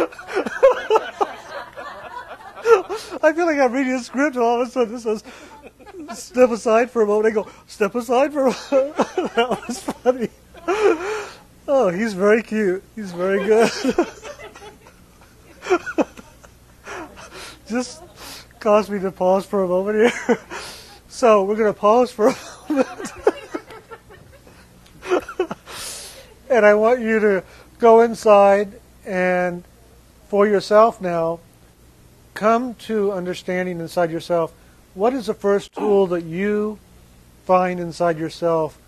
I 3.22 3.34
feel 3.34 3.44
like 3.44 3.58
I'm 3.58 3.72
reading 3.72 3.92
a 3.92 4.00
script, 4.00 4.36
and 4.36 4.42
all 4.42 4.62
of 4.62 4.68
a 4.68 4.70
sudden 4.70 4.94
it 4.94 5.00
says, 5.00 5.22
"Step 6.14 6.48
aside 6.50 6.90
for 6.90 7.02
a 7.02 7.06
moment." 7.06 7.26
I 7.26 7.30
go, 7.42 7.46
"Step 7.66 7.94
aside 7.94 8.32
for 8.32 8.46
a 8.46 8.56
moment." 8.72 8.96
that 9.34 9.64
was 9.68 9.80
funny. 9.80 10.30
Oh, 11.72 11.88
he's 11.88 12.14
very 12.14 12.42
cute. 12.42 12.82
He's 12.96 13.12
very 13.12 13.46
good. 13.46 13.70
Just 17.68 18.02
caused 18.58 18.90
me 18.90 18.98
to 18.98 19.12
pause 19.12 19.46
for 19.46 19.62
a 19.62 19.68
moment 19.68 20.12
here. 20.12 20.38
So 21.08 21.44
we're 21.44 21.56
going 21.56 21.72
to 21.72 21.78
pause 21.78 22.10
for 22.10 22.28
a 22.28 22.36
moment. 22.68 23.12
and 26.50 26.64
I 26.64 26.74
want 26.74 27.00
you 27.00 27.20
to 27.20 27.44
go 27.78 28.00
inside 28.00 28.80
and 29.04 29.62
for 30.28 30.46
yourself 30.46 31.00
now 31.00 31.40
come 32.34 32.74
to 32.86 33.12
understanding 33.12 33.80
inside 33.80 34.10
yourself 34.10 34.52
what 34.94 35.12
is 35.12 35.26
the 35.26 35.34
first 35.34 35.72
tool 35.72 36.06
that 36.06 36.22
you 36.22 36.78
find 37.44 37.80
inside 37.80 38.16
yourself 38.16 38.79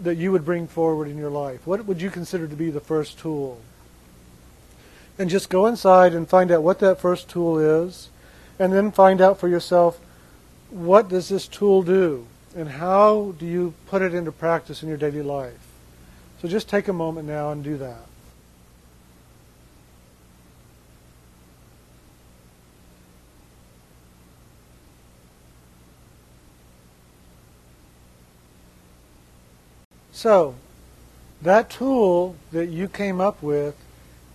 that 0.00 0.16
you 0.16 0.32
would 0.32 0.44
bring 0.44 0.66
forward 0.66 1.08
in 1.08 1.18
your 1.18 1.30
life? 1.30 1.66
What 1.66 1.84
would 1.86 2.00
you 2.00 2.10
consider 2.10 2.46
to 2.46 2.56
be 2.56 2.70
the 2.70 2.80
first 2.80 3.18
tool? 3.18 3.60
And 5.18 5.28
just 5.28 5.50
go 5.50 5.66
inside 5.66 6.14
and 6.14 6.28
find 6.28 6.50
out 6.50 6.62
what 6.62 6.78
that 6.78 7.00
first 7.00 7.28
tool 7.28 7.58
is, 7.58 8.08
and 8.58 8.72
then 8.72 8.92
find 8.92 9.20
out 9.20 9.38
for 9.38 9.48
yourself 9.48 10.00
what 10.70 11.08
does 11.08 11.28
this 11.28 11.48
tool 11.48 11.82
do, 11.82 12.26
and 12.56 12.68
how 12.68 13.34
do 13.38 13.46
you 13.46 13.74
put 13.86 14.02
it 14.02 14.14
into 14.14 14.32
practice 14.32 14.82
in 14.82 14.88
your 14.88 14.98
daily 14.98 15.22
life. 15.22 15.66
So 16.40 16.48
just 16.48 16.68
take 16.68 16.88
a 16.88 16.92
moment 16.92 17.26
now 17.26 17.50
and 17.50 17.64
do 17.64 17.76
that. 17.78 18.07
So, 30.18 30.56
that 31.42 31.70
tool 31.70 32.34
that 32.50 32.70
you 32.70 32.88
came 32.88 33.20
up 33.20 33.40
with 33.40 33.76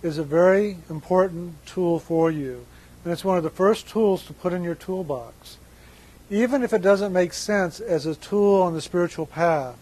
is 0.02 0.16
a 0.16 0.24
very 0.24 0.78
important 0.88 1.62
tool 1.66 1.98
for 1.98 2.30
you. 2.30 2.64
And 3.04 3.12
it's 3.12 3.22
one 3.22 3.36
of 3.36 3.44
the 3.44 3.50
first 3.50 3.86
tools 3.86 4.24
to 4.24 4.32
put 4.32 4.54
in 4.54 4.62
your 4.62 4.76
toolbox. 4.76 5.58
Even 6.30 6.62
if 6.62 6.72
it 6.72 6.80
doesn't 6.80 7.12
make 7.12 7.34
sense 7.34 7.80
as 7.80 8.06
a 8.06 8.14
tool 8.14 8.62
on 8.62 8.72
the 8.72 8.80
spiritual 8.80 9.26
path, 9.26 9.76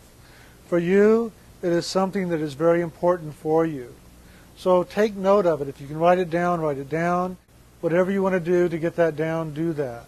for 0.66 0.76
you, 0.76 1.30
it 1.62 1.70
is 1.70 1.86
something 1.86 2.30
that 2.30 2.40
is 2.40 2.54
very 2.54 2.80
important 2.80 3.32
for 3.32 3.64
you. 3.64 3.94
So 4.56 4.82
take 4.82 5.14
note 5.14 5.46
of 5.46 5.62
it. 5.62 5.68
If 5.68 5.80
you 5.80 5.86
can 5.86 5.98
write 5.98 6.18
it 6.18 6.30
down, 6.30 6.60
write 6.60 6.78
it 6.78 6.90
down. 6.90 7.36
Whatever 7.80 8.10
you 8.10 8.24
want 8.24 8.32
to 8.32 8.40
do 8.40 8.68
to 8.68 8.76
get 8.76 8.96
that 8.96 9.14
down, 9.14 9.54
do 9.54 9.72
that. 9.74 10.06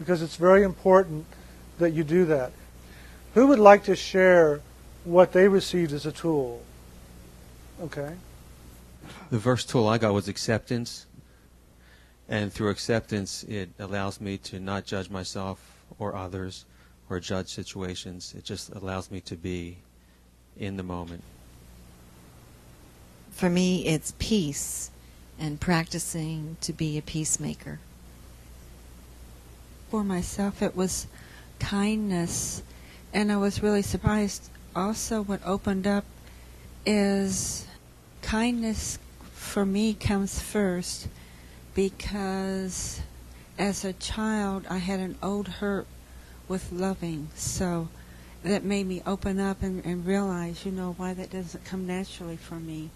Because 0.00 0.22
it's 0.22 0.34
very 0.34 0.64
important 0.64 1.24
that 1.78 1.92
you 1.92 2.02
do 2.02 2.24
that. 2.24 2.50
Who 3.34 3.46
would 3.46 3.60
like 3.60 3.84
to 3.84 3.94
share 3.94 4.60
what 5.06 5.32
they 5.32 5.46
received 5.46 5.92
as 5.92 6.04
a 6.04 6.12
tool. 6.12 6.60
Okay? 7.80 8.12
The 9.30 9.38
first 9.38 9.68
tool 9.68 9.88
I 9.88 9.98
got 9.98 10.12
was 10.12 10.28
acceptance. 10.28 11.06
And 12.28 12.52
through 12.52 12.70
acceptance, 12.70 13.44
it 13.44 13.70
allows 13.78 14.20
me 14.20 14.36
to 14.38 14.58
not 14.58 14.84
judge 14.84 15.08
myself 15.08 15.60
or 16.00 16.16
others 16.16 16.64
or 17.08 17.20
judge 17.20 17.48
situations. 17.48 18.34
It 18.36 18.44
just 18.44 18.70
allows 18.74 19.12
me 19.12 19.20
to 19.20 19.36
be 19.36 19.78
in 20.58 20.76
the 20.76 20.82
moment. 20.82 21.22
For 23.30 23.48
me, 23.48 23.86
it's 23.86 24.12
peace 24.18 24.90
and 25.38 25.60
practicing 25.60 26.56
to 26.62 26.72
be 26.72 26.98
a 26.98 27.02
peacemaker. 27.02 27.78
For 29.88 30.02
myself, 30.02 30.62
it 30.62 30.74
was 30.74 31.06
kindness. 31.60 32.62
And 33.14 33.30
I 33.30 33.36
was 33.36 33.62
really 33.62 33.82
surprised 33.82 34.50
also 34.76 35.22
what 35.22 35.40
opened 35.44 35.86
up 35.86 36.04
is 36.84 37.66
kindness 38.22 38.98
for 39.32 39.64
me 39.64 39.94
comes 39.94 40.38
first 40.38 41.08
because 41.74 43.00
as 43.58 43.84
a 43.84 43.92
child 43.94 44.66
I 44.68 44.78
had 44.78 45.00
an 45.00 45.16
old 45.22 45.48
hurt 45.48 45.86
with 46.48 46.72
loving. 46.72 47.28
So 47.34 47.88
that 48.44 48.62
made 48.62 48.86
me 48.86 49.02
open 49.06 49.40
up 49.40 49.62
and, 49.62 49.84
and 49.84 50.06
realize, 50.06 50.64
you 50.64 50.72
know, 50.72 50.94
why 50.96 51.14
that 51.14 51.30
doesn't 51.30 51.64
come 51.64 51.86
naturally 51.86 52.36
for 52.36 52.56
me. 52.56 52.90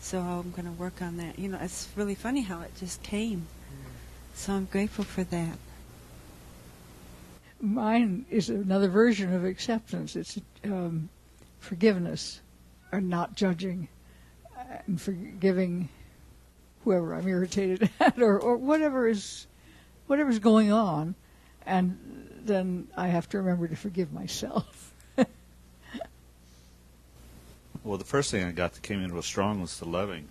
So 0.00 0.20
I'm 0.20 0.50
going 0.50 0.66
to 0.66 0.72
work 0.72 1.00
on 1.00 1.16
that. 1.16 1.38
You 1.38 1.48
know, 1.48 1.58
it's 1.60 1.88
really 1.96 2.14
funny 2.14 2.42
how 2.42 2.60
it 2.60 2.72
just 2.78 3.02
came. 3.02 3.46
So 4.34 4.52
I'm 4.52 4.66
grateful 4.66 5.04
for 5.04 5.24
that. 5.24 5.58
Mine 7.60 8.26
is 8.30 8.48
another 8.50 8.88
version 8.88 9.32
of 9.32 9.44
acceptance. 9.44 10.16
It's 10.16 10.40
um, 10.64 11.08
forgiveness 11.62 12.40
or 12.90 13.00
not 13.00 13.34
judging 13.36 13.88
and 14.86 15.00
forgiving 15.00 15.88
whoever 16.84 17.14
I'm 17.14 17.26
irritated 17.28 17.88
at 18.00 18.20
or, 18.20 18.38
or 18.38 18.56
whatever 18.56 19.06
is 19.08 19.46
whatever's 20.06 20.40
going 20.40 20.72
on 20.72 21.14
and 21.64 22.28
then 22.44 22.88
I 22.96 23.06
have 23.08 23.28
to 23.30 23.38
remember 23.38 23.68
to 23.68 23.76
forgive 23.76 24.12
myself. 24.12 24.92
well, 27.84 27.96
the 27.98 28.04
first 28.04 28.32
thing 28.32 28.44
I 28.44 28.50
got 28.50 28.72
that 28.72 28.82
came 28.82 29.00
in 29.00 29.12
real 29.12 29.22
strong 29.22 29.60
was 29.60 29.78
the 29.78 29.86
loving. 29.86 30.26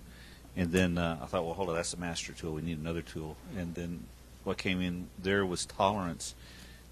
And 0.58 0.74
then 0.74 0.98
uh, 0.98 1.20
I 1.22 1.28
thought, 1.28 1.46
well, 1.46 1.54
hold 1.54 1.70
on, 1.70 1.76
that's 1.76 1.94
a 1.94 1.98
master 1.98 2.34
tool. 2.34 2.52
We 2.52 2.62
need 2.62 2.80
another 2.80 3.02
tool. 3.02 3.38
And 3.58 3.74
then 3.74 4.04
what 4.44 4.58
came 4.58 4.82
in 4.82 5.08
there 5.18 5.46
was 5.46 5.66
tolerance. 5.66 6.36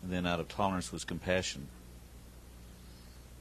And 0.01 0.09
then 0.13 0.25
out 0.25 0.39
of 0.39 0.47
tolerance 0.47 0.93
was 0.93 1.03
compassion 1.03 1.67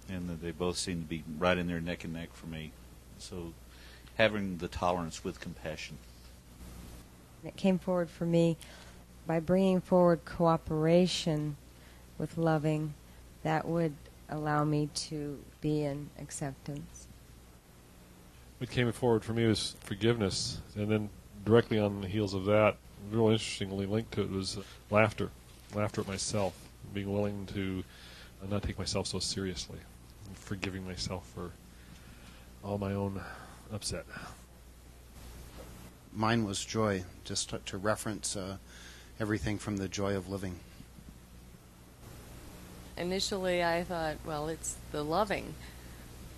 and 0.08 0.40
they 0.40 0.50
both 0.50 0.76
seem 0.76 1.02
to 1.02 1.08
be 1.08 1.22
right 1.38 1.58
in 1.58 1.66
there 1.66 1.80
neck 1.80 2.04
and 2.04 2.14
neck 2.14 2.30
for 2.32 2.46
me. 2.46 2.72
So 3.18 3.52
having 4.16 4.58
the 4.58 4.68
tolerance 4.68 5.22
with 5.24 5.40
compassion. 5.40 5.98
It 7.44 7.56
came 7.56 7.78
forward 7.78 8.10
for 8.10 8.26
me 8.26 8.56
by 9.26 9.40
bringing 9.40 9.80
forward 9.80 10.24
cooperation 10.24 11.56
with 12.18 12.36
loving 12.36 12.94
that 13.42 13.66
would 13.66 13.94
allow 14.28 14.64
me 14.64 14.88
to 14.94 15.38
be 15.60 15.84
in 15.84 16.10
acceptance. 16.18 17.06
What 18.58 18.70
came 18.70 18.90
forward 18.90 19.24
for 19.24 19.32
me 19.34 19.46
was 19.46 19.76
forgiveness, 19.80 20.60
and 20.74 20.90
then 20.90 21.10
directly 21.44 21.78
on 21.78 22.00
the 22.00 22.08
heels 22.08 22.34
of 22.34 22.44
that, 22.46 22.76
real 23.12 23.28
interestingly 23.28 23.86
linked 23.86 24.12
to 24.12 24.22
it 24.22 24.30
was 24.30 24.58
laughter, 24.90 25.30
laughter 25.74 26.00
at 26.00 26.08
myself, 26.08 26.54
being 26.92 27.12
willing 27.12 27.46
to 27.54 27.84
not 28.50 28.62
take 28.64 28.78
myself 28.78 29.06
so 29.06 29.20
seriously 29.20 29.78
forgiving 30.34 30.86
myself 30.86 31.28
for 31.34 31.50
all 32.64 32.78
my 32.78 32.92
own 32.92 33.20
upset. 33.72 34.04
Mine 36.14 36.44
was 36.44 36.64
joy, 36.64 37.04
just 37.24 37.50
to, 37.50 37.58
to 37.66 37.78
reference 37.78 38.36
uh, 38.36 38.56
everything 39.20 39.58
from 39.58 39.76
the 39.76 39.88
joy 39.88 40.16
of 40.16 40.28
living. 40.28 40.58
Initially, 42.96 43.62
I 43.62 43.84
thought, 43.84 44.16
well, 44.26 44.48
it's 44.48 44.76
the 44.90 45.04
loving, 45.04 45.54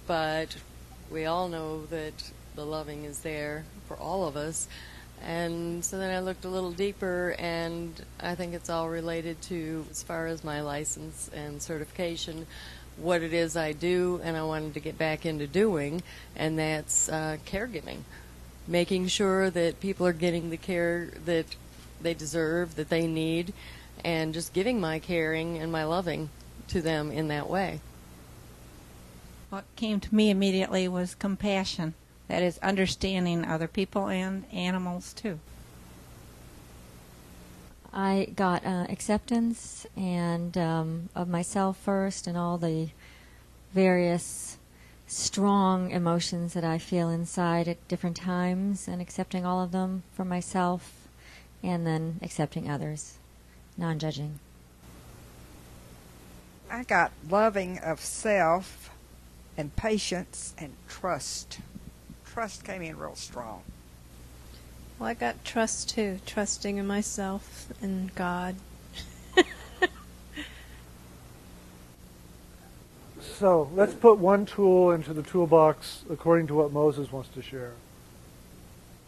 but 0.06 0.56
we 1.10 1.24
all 1.24 1.48
know 1.48 1.86
that 1.86 2.30
the 2.54 2.66
loving 2.66 3.04
is 3.04 3.20
there 3.20 3.64
for 3.88 3.96
all 3.96 4.26
of 4.26 4.36
us. 4.36 4.68
And 5.22 5.84
so 5.84 5.98
then 5.98 6.14
I 6.14 6.20
looked 6.20 6.44
a 6.44 6.48
little 6.48 6.72
deeper, 6.72 7.34
and 7.38 7.92
I 8.20 8.34
think 8.34 8.54
it's 8.54 8.70
all 8.70 8.88
related 8.88 9.40
to, 9.42 9.86
as 9.90 10.02
far 10.02 10.26
as 10.26 10.42
my 10.44 10.60
license 10.62 11.30
and 11.34 11.62
certification, 11.62 12.46
what 13.00 13.22
it 13.22 13.32
is 13.32 13.56
I 13.56 13.72
do 13.72 14.20
and 14.22 14.36
I 14.36 14.42
wanted 14.42 14.74
to 14.74 14.80
get 14.80 14.98
back 14.98 15.24
into 15.26 15.46
doing, 15.46 16.02
and 16.36 16.58
that's 16.58 17.08
uh, 17.08 17.38
caregiving. 17.46 18.00
Making 18.66 19.08
sure 19.08 19.50
that 19.50 19.80
people 19.80 20.06
are 20.06 20.12
getting 20.12 20.50
the 20.50 20.56
care 20.56 21.10
that 21.24 21.46
they 22.00 22.14
deserve, 22.14 22.76
that 22.76 22.88
they 22.88 23.06
need, 23.06 23.52
and 24.04 24.32
just 24.34 24.52
giving 24.52 24.80
my 24.80 24.98
caring 24.98 25.58
and 25.58 25.72
my 25.72 25.84
loving 25.84 26.30
to 26.68 26.80
them 26.80 27.10
in 27.10 27.28
that 27.28 27.48
way. 27.48 27.80
What 29.50 29.64
came 29.76 29.98
to 30.00 30.14
me 30.14 30.30
immediately 30.30 30.86
was 30.86 31.14
compassion. 31.14 31.94
That 32.28 32.42
is 32.42 32.58
understanding 32.58 33.44
other 33.44 33.66
people 33.66 34.08
and 34.08 34.44
animals 34.52 35.12
too. 35.12 35.40
I 37.92 38.32
got 38.36 38.64
uh, 38.64 38.86
acceptance 38.88 39.86
and 39.96 40.56
um, 40.56 41.08
of 41.14 41.28
myself 41.28 41.76
first, 41.76 42.26
and 42.26 42.36
all 42.36 42.56
the 42.56 42.90
various 43.72 44.58
strong 45.06 45.90
emotions 45.90 46.54
that 46.54 46.62
I 46.62 46.78
feel 46.78 47.08
inside 47.08 47.66
at 47.66 47.88
different 47.88 48.16
times 48.16 48.86
and 48.86 49.02
accepting 49.02 49.44
all 49.44 49.60
of 49.60 49.72
them 49.72 50.04
for 50.12 50.24
myself 50.24 51.08
and 51.62 51.84
then 51.86 52.20
accepting 52.22 52.70
others, 52.70 53.18
non 53.76 53.98
judging. 53.98 54.38
I 56.70 56.84
got 56.84 57.10
loving 57.28 57.78
of 57.78 58.00
self 58.00 58.90
and 59.56 59.74
patience 59.74 60.54
and 60.56 60.72
trust. 60.88 61.58
Trust 62.24 62.64
came 62.64 62.82
in 62.82 62.96
real 62.96 63.16
strong. 63.16 63.62
Well, 65.00 65.08
I 65.08 65.14
got 65.14 65.42
trust 65.46 65.88
too, 65.88 66.20
trusting 66.26 66.76
in 66.76 66.86
myself 66.86 67.72
and 67.80 68.14
God. 68.14 68.56
so 73.22 73.70
let's 73.74 73.94
put 73.94 74.18
one 74.18 74.44
tool 74.44 74.90
into 74.90 75.14
the 75.14 75.22
toolbox 75.22 76.02
according 76.10 76.48
to 76.48 76.54
what 76.54 76.70
Moses 76.70 77.10
wants 77.10 77.30
to 77.30 77.40
share. 77.40 77.72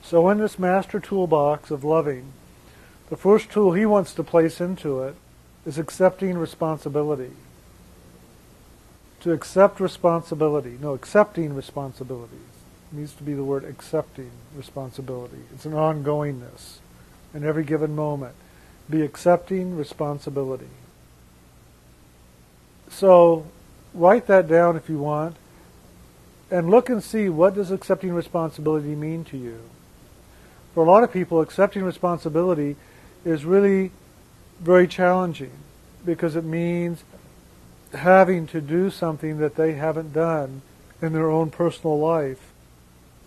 So 0.02 0.30
in 0.30 0.38
this 0.38 0.58
master 0.58 0.98
toolbox 0.98 1.70
of 1.70 1.84
loving, 1.84 2.32
the 3.10 3.16
first 3.18 3.50
tool 3.50 3.74
he 3.74 3.84
wants 3.84 4.14
to 4.14 4.24
place 4.24 4.62
into 4.62 5.02
it 5.02 5.14
is 5.66 5.76
accepting 5.76 6.38
responsibility. 6.38 7.32
To 9.20 9.32
accept 9.32 9.78
responsibility. 9.78 10.78
No, 10.80 10.94
accepting 10.94 11.54
responsibility. 11.54 12.38
Needs 12.92 13.14
to 13.14 13.22
be 13.22 13.32
the 13.32 13.44
word 13.44 13.64
accepting 13.64 14.30
responsibility. 14.54 15.38
It's 15.54 15.64
an 15.64 15.72
ongoingness 15.72 16.78
in 17.32 17.42
every 17.42 17.64
given 17.64 17.96
moment. 17.96 18.34
Be 18.90 19.00
accepting 19.00 19.76
responsibility. 19.76 20.68
So 22.90 23.46
write 23.94 24.26
that 24.26 24.46
down 24.46 24.76
if 24.76 24.90
you 24.90 24.98
want 24.98 25.36
and 26.50 26.70
look 26.70 26.90
and 26.90 27.02
see 27.02 27.30
what 27.30 27.54
does 27.54 27.70
accepting 27.70 28.12
responsibility 28.12 28.94
mean 28.94 29.24
to 29.24 29.38
you. 29.38 29.58
For 30.74 30.84
a 30.84 30.86
lot 30.86 31.02
of 31.02 31.10
people, 31.10 31.40
accepting 31.40 31.82
responsibility 31.82 32.76
is 33.24 33.46
really 33.46 33.90
very 34.60 34.86
challenging 34.86 35.52
because 36.04 36.36
it 36.36 36.44
means 36.44 37.04
having 37.94 38.46
to 38.48 38.60
do 38.60 38.90
something 38.90 39.38
that 39.38 39.56
they 39.56 39.72
haven't 39.72 40.12
done 40.12 40.60
in 41.00 41.14
their 41.14 41.30
own 41.30 41.50
personal 41.50 41.98
life 41.98 42.51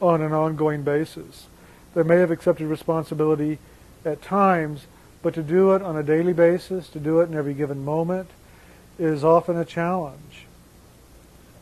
on 0.01 0.21
an 0.21 0.33
ongoing 0.33 0.83
basis. 0.83 1.47
They 1.93 2.03
may 2.03 2.17
have 2.17 2.31
accepted 2.31 2.67
responsibility 2.67 3.59
at 4.03 4.21
times, 4.21 4.87
but 5.21 5.33
to 5.33 5.43
do 5.43 5.73
it 5.73 5.81
on 5.81 5.97
a 5.97 6.03
daily 6.03 6.33
basis, 6.33 6.89
to 6.89 6.99
do 6.99 7.21
it 7.21 7.29
in 7.29 7.35
every 7.35 7.53
given 7.53 7.83
moment, 7.83 8.29
is 8.99 9.23
often 9.23 9.57
a 9.57 9.65
challenge. 9.65 10.45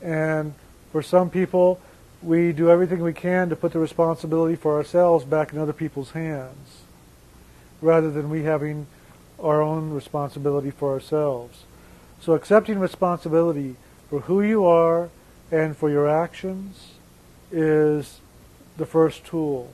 And 0.02 0.54
for 0.92 1.02
some 1.02 1.30
people, 1.30 1.80
we 2.22 2.52
do 2.52 2.70
everything 2.70 3.02
we 3.02 3.14
can 3.14 3.50
to 3.50 3.56
put 3.56 3.74
the 3.74 3.80
responsibility 3.80 4.56
for 4.56 4.76
ourselves 4.76 5.26
back 5.26 5.54
in 5.54 5.60
other 5.60 5.74
people's 5.74 6.12
hands, 6.12 6.82
rather 7.82 8.12
than 8.12 8.30
we 8.30 8.44
having 8.44 8.88
our 9.42 9.62
own 9.62 9.92
responsibility 9.92 10.72
for 10.72 10.92
ourselves. 10.92 11.64
So 12.22 12.34
accepting 12.34 12.80
responsibility 12.80 13.76
for 14.10 14.22
who 14.22 14.42
you 14.42 14.66
are 14.66 15.10
and 15.52 15.76
for 15.76 15.90
your 15.90 16.08
actions 16.08 16.92
is 17.52 18.22
the 18.78 18.86
first 18.86 19.26
tool. 19.26 19.72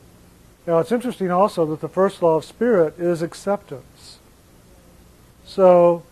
Now 0.68 0.80
it's 0.80 0.92
interesting 0.92 1.32
also 1.32 1.66
that 1.68 1.82
the 1.82 1.90
first 1.90 2.22
law 2.22 2.36
of 2.36 2.46
spirit 2.46 3.00
is 3.00 3.22
acceptance. 3.22 4.20
So 5.46 6.04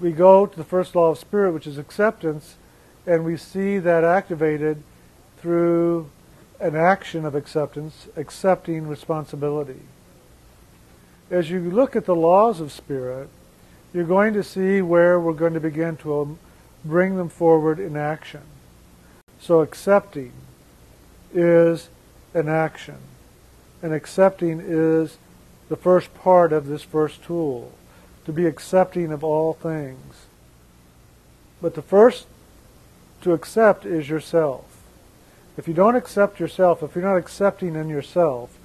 we 0.00 0.12
go 0.12 0.46
to 0.46 0.56
the 0.56 0.64
first 0.64 0.94
law 0.94 1.10
of 1.10 1.18
spirit, 1.18 1.52
which 1.52 1.66
is 1.66 1.78
acceptance, 1.78 2.56
and 3.06 3.24
we 3.24 3.36
see 3.36 3.78
that 3.78 4.04
activated 4.04 4.82
through 5.38 6.10
an 6.58 6.74
action 6.74 7.24
of 7.24 7.34
acceptance, 7.34 8.08
accepting 8.16 8.88
responsibility. 8.88 9.82
As 11.30 11.50
you 11.50 11.60
look 11.60 11.94
at 11.96 12.06
the 12.06 12.16
laws 12.16 12.60
of 12.60 12.72
spirit, 12.72 13.28
you're 13.92 14.04
going 14.04 14.34
to 14.34 14.42
see 14.42 14.82
where 14.82 15.18
we're 15.20 15.32
going 15.32 15.54
to 15.54 15.60
begin 15.60 15.96
to 15.98 16.20
um, 16.20 16.38
bring 16.84 17.16
them 17.16 17.28
forward 17.28 17.78
in 17.78 17.96
action. 17.96 18.42
So 19.40 19.60
accepting 19.60 20.32
is 21.32 21.88
an 22.36 22.48
action. 22.48 22.98
And 23.82 23.92
accepting 23.92 24.60
is 24.64 25.18
the 25.68 25.76
first 25.76 26.14
part 26.14 26.52
of 26.52 26.66
this 26.66 26.82
first 26.82 27.22
tool, 27.22 27.72
to 28.24 28.32
be 28.32 28.46
accepting 28.46 29.12
of 29.12 29.24
all 29.24 29.52
things. 29.54 30.26
But 31.60 31.74
the 31.74 31.82
first 31.82 32.26
to 33.22 33.32
accept 33.32 33.84
is 33.84 34.08
yourself. 34.08 34.64
If 35.56 35.66
you 35.66 35.74
don't 35.74 35.96
accept 35.96 36.38
yourself, 36.38 36.82
if 36.82 36.94
you're 36.94 37.04
not 37.04 37.16
accepting 37.16 37.74
in 37.74 37.88
yourself, 37.88 38.56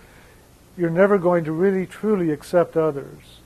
you're 0.78 0.90
never 0.90 1.18
going 1.18 1.44
to 1.46 1.52
really 1.52 1.86
truly 1.86 2.32
accept 2.32 2.78
others 2.78 3.40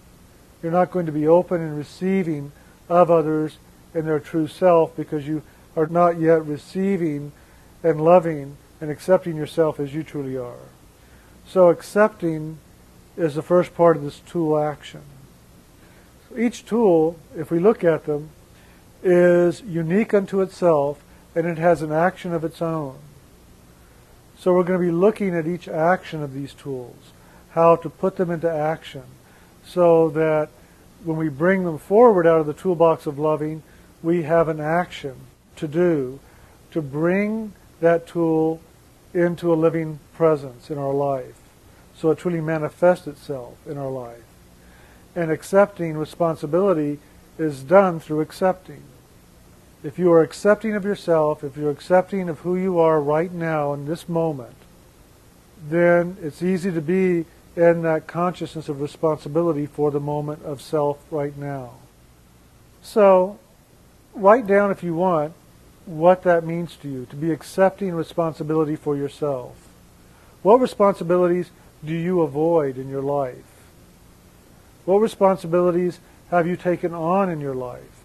you're 0.66 0.72
not 0.72 0.90
going 0.90 1.06
to 1.06 1.12
be 1.12 1.28
open 1.28 1.62
and 1.62 1.78
receiving 1.78 2.52
of 2.90 3.12
others 3.12 3.60
in 3.94 4.04
their 4.04 4.20
true 4.20 4.48
self 4.48 4.96
because 4.96 5.28
you 5.28 5.44
are 5.76 5.86
not 5.86 6.20
yet 6.20 6.44
receiving 6.44 7.32
and 7.84 8.04
loving 8.04 8.58
and 8.82 8.92
accepting 8.92 9.36
yourself 9.36 9.80
as 9.80 9.94
you 9.94 10.04
truly 10.04 10.38
are. 10.38 10.70
So 11.48 11.70
accepting 11.70 12.58
is 13.18 13.36
the 13.36 13.42
first 13.42 13.76
part 13.76 13.96
of 13.96 14.04
this 14.04 14.20
tool 14.20 14.58
action. 14.58 15.02
So 16.30 16.38
each 16.38 16.66
tool, 16.66 17.18
if 17.38 17.52
we 17.52 17.60
look 17.60 17.84
at 17.84 18.06
them, 18.06 18.30
is 19.04 19.62
unique 19.62 20.14
unto 20.14 20.42
itself 20.42 21.04
and 21.36 21.46
it 21.46 21.58
has 21.58 21.82
an 21.82 21.92
action 21.92 22.34
of 22.34 22.44
its 22.44 22.62
own. 22.62 22.98
So 24.38 24.54
we're 24.54 24.64
going 24.64 24.80
to 24.80 24.86
be 24.86 24.92
looking 24.92 25.36
at 25.36 25.48
each 25.48 25.68
action 25.68 26.22
of 26.22 26.34
these 26.34 26.54
tools, 26.54 27.14
how 27.52 27.76
to 27.78 27.90
put 27.90 28.18
them 28.18 28.30
into 28.30 28.52
action 28.52 29.04
so 29.66 30.10
that 30.10 30.50
when 31.04 31.18
we 31.18 31.30
bring 31.30 31.64
them 31.64 31.78
forward 31.78 32.28
out 32.28 32.40
of 32.40 32.48
the 32.48 32.54
toolbox 32.54 33.06
of 33.06 33.20
loving, 33.20 33.64
we 34.02 34.24
have 34.24 34.48
an 34.48 34.60
action 34.60 35.16
to 35.56 35.68
do 35.68 36.20
to 36.72 36.82
bring 36.82 37.54
that 37.82 38.08
tool 38.08 38.62
into 39.14 39.54
a 39.54 39.56
living 39.56 40.00
presence 40.14 40.70
in 40.70 40.78
our 40.78 40.94
life 40.94 41.36
so 41.98 42.12
it 42.12 42.18
truly 42.18 42.42
manifests 42.42 43.08
itself 43.08 43.56
in 43.66 43.78
our 43.78 43.90
life. 43.90 44.24
And 45.16 45.32
accepting 45.32 45.98
responsibility 45.98 47.00
is 47.38 47.64
done 47.64 48.00
through 48.00 48.22
accepting. 48.22 48.84
If 49.84 49.98
you 49.98 50.12
are 50.12 50.22
accepting 50.22 50.74
of 50.74 50.84
yourself, 50.84 51.44
if 51.44 51.56
you're 51.56 51.72
accepting 51.72 52.28
of 52.28 52.40
who 52.40 52.58
you 52.58 52.80
are 52.80 53.00
right 53.00 53.32
now 53.32 53.74
in 53.74 53.86
this 53.86 54.10
moment, 54.10 54.56
then 55.70 56.18
it's 56.22 56.44
easy 56.44 56.72
to 56.72 56.82
be 56.82 57.26
in 57.56 57.84
that 57.84 58.08
consciousness 58.08 58.68
of 58.68 58.82
responsibility 58.82 59.66
for 59.66 59.90
the 59.90 60.00
moment 60.00 60.44
of 60.44 60.62
self 60.62 61.00
right 61.10 61.38
now. 61.38 61.76
So, 62.82 63.40
write 64.14 64.46
down 64.46 64.72
if 64.72 64.84
you 64.84 64.96
want 64.96 65.34
what 65.86 66.24
that 66.24 66.46
means 66.46 66.76
to 66.78 66.90
you, 66.90 67.06
to 67.08 67.16
be 67.16 67.32
accepting 67.32 67.94
responsibility 67.94 68.76
for 68.76 68.96
yourself. 68.96 69.56
What 70.42 70.60
responsibilities 70.60 71.52
do 71.84 71.94
you 71.94 72.22
avoid 72.22 72.78
in 72.78 72.90
your 72.90 73.02
life? 73.02 73.36
What 74.86 74.98
responsibilities 74.98 76.00
have 76.30 76.48
you 76.48 76.56
taken 76.56 76.94
on 76.94 77.30
in 77.30 77.40
your 77.40 77.56
life? 77.56 78.04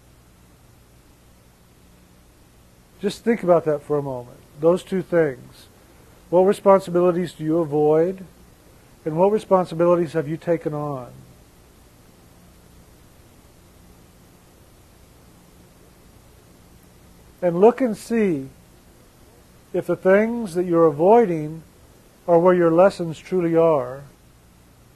Just 3.01 3.23
think 3.23 3.41
about 3.41 3.65
that 3.65 3.81
for 3.81 3.97
a 3.97 4.03
moment. 4.03 4.37
Those 4.59 4.83
two 4.83 5.01
things. 5.01 5.67
What 6.29 6.41
responsibilities 6.41 7.33
do 7.33 7.43
you 7.43 7.59
avoid? 7.59 8.25
And 9.05 9.17
what 9.17 9.31
responsibilities 9.31 10.13
have 10.13 10.27
you 10.27 10.37
taken 10.37 10.73
on? 10.73 11.11
And 17.41 17.59
look 17.59 17.81
and 17.81 17.97
see 17.97 18.49
if 19.73 19.87
the 19.87 19.95
things 19.95 20.53
that 20.53 20.65
you're 20.65 20.85
avoiding 20.85 21.63
are 22.27 22.37
where 22.37 22.53
your 22.53 22.71
lessons 22.71 23.17
truly 23.17 23.55
are. 23.55 24.03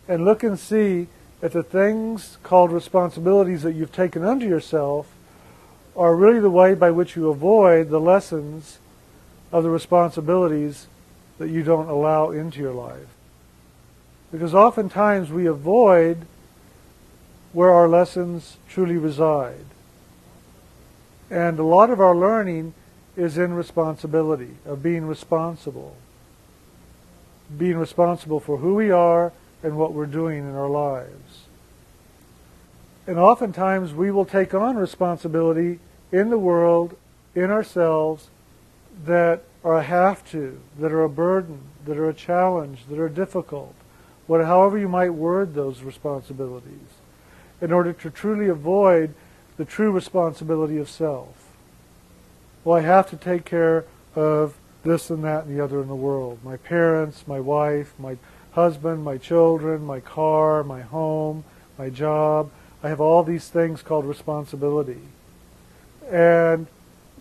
And 0.08 0.24
look 0.24 0.44
and 0.44 0.60
see 0.60 1.08
if 1.42 1.54
the 1.54 1.64
things 1.64 2.38
called 2.44 2.72
responsibilities 2.72 3.64
that 3.64 3.74
you've 3.74 3.92
taken 3.92 4.24
unto 4.24 4.46
yourself 4.48 5.08
are 5.96 6.16
really 6.16 6.40
the 6.40 6.50
way 6.50 6.76
by 6.76 6.92
which 6.92 7.16
you 7.16 7.30
avoid 7.30 7.90
the 7.90 8.00
lessons 8.00 8.80
of 9.52 9.64
the 9.64 9.70
responsibilities 9.70 10.88
that 11.38 11.50
you 11.50 11.64
don't 11.64 11.88
allow 11.88 12.32
into 12.32 12.60
your 12.60 12.74
life. 12.74 13.08
Because 14.32 14.54
oftentimes 14.54 15.32
we 15.32 15.46
avoid 15.46 16.26
where 17.54 17.72
our 17.72 17.88
lessons 17.88 18.58
truly 18.68 18.98
reside. 18.98 19.66
And 21.30 21.60
a 21.60 21.64
lot 21.64 21.90
of 21.90 22.00
our 22.00 22.16
learning 22.16 22.74
is 23.16 23.38
in 23.38 23.54
responsibility, 23.54 24.58
of 24.66 24.84
being 24.84 25.06
responsible. 25.06 25.96
Being 27.58 27.78
responsible 27.78 28.40
for 28.40 28.58
who 28.58 28.76
we 28.76 28.92
are 28.92 29.32
and 29.64 29.78
what 29.78 29.94
we're 29.94 30.06
doing 30.06 30.40
in 30.40 30.56
our 30.56 30.70
lives. 30.70 31.46
And 33.08 33.18
oftentimes 33.18 33.94
we 33.94 34.12
will 34.12 34.26
take 34.26 34.54
on 34.54 34.76
responsibility 34.76 35.80
in 36.12 36.30
the 36.30 36.40
world 36.40 36.96
in 37.34 37.52
ourselves 37.52 38.30
that 39.06 39.44
are 39.64 39.78
a 39.78 39.84
have 39.84 40.30
to, 40.32 40.60
that 40.80 40.92
are 40.92 41.04
a 41.04 41.10
burden, 41.10 41.60
that 41.86 41.98
are 41.98 42.10
a 42.10 42.14
challenge, 42.14 42.86
that 42.90 43.00
are 43.00 43.10
difficult, 43.10 43.74
what, 44.28 44.44
however 44.44 44.78
you 44.78 44.88
might 44.88 45.12
word 45.12 45.54
those 45.54 45.82
responsibilities, 45.82 47.02
in 47.62 47.72
order 47.72 47.94
to 47.94 48.10
truly 48.10 48.48
avoid 48.48 49.14
the 49.58 49.66
true 49.66 49.92
responsibility 49.92 50.78
of 50.78 50.90
self. 50.90 51.52
Well, 52.64 52.78
I 52.78 52.82
have 52.82 53.10
to 53.12 53.18
take 53.18 53.46
care 53.46 53.86
of 54.16 54.56
this 54.84 55.10
and 55.10 55.24
that 55.24 55.46
and 55.46 55.58
the 55.58 55.64
other 55.64 55.82
in 55.82 55.88
the 55.88 55.96
world. 55.96 56.40
My 56.44 56.58
parents, 56.58 57.28
my 57.28 57.40
wife, 57.40 57.94
my 58.00 58.18
husband, 58.52 59.04
my 59.04 59.18
children, 59.18 59.86
my 59.86 60.00
car, 60.00 60.64
my 60.64 60.82
home, 60.82 61.44
my 61.78 61.90
job. 61.90 62.50
I 62.84 62.90
have 62.90 63.02
all 63.02 63.24
these 63.24 63.50
things 63.50 63.82
called 63.82 64.06
responsibility. 64.06 65.02
And 66.10 66.68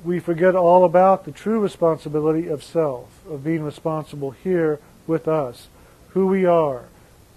we 0.05 0.21
forget 0.21 0.55
all 0.55 0.85
about 0.85 1.25
the 1.25 1.33
true 1.33 1.59
responsibility 1.59 2.47
of 2.49 2.63
self, 2.63 3.09
of 3.29 3.43
being 3.43 3.63
responsible 3.63 4.33
here 4.33 4.79
with 5.07 5.27
us, 5.27 5.69
who 6.11 6.27
we 6.27 6.45
are, 6.45 6.85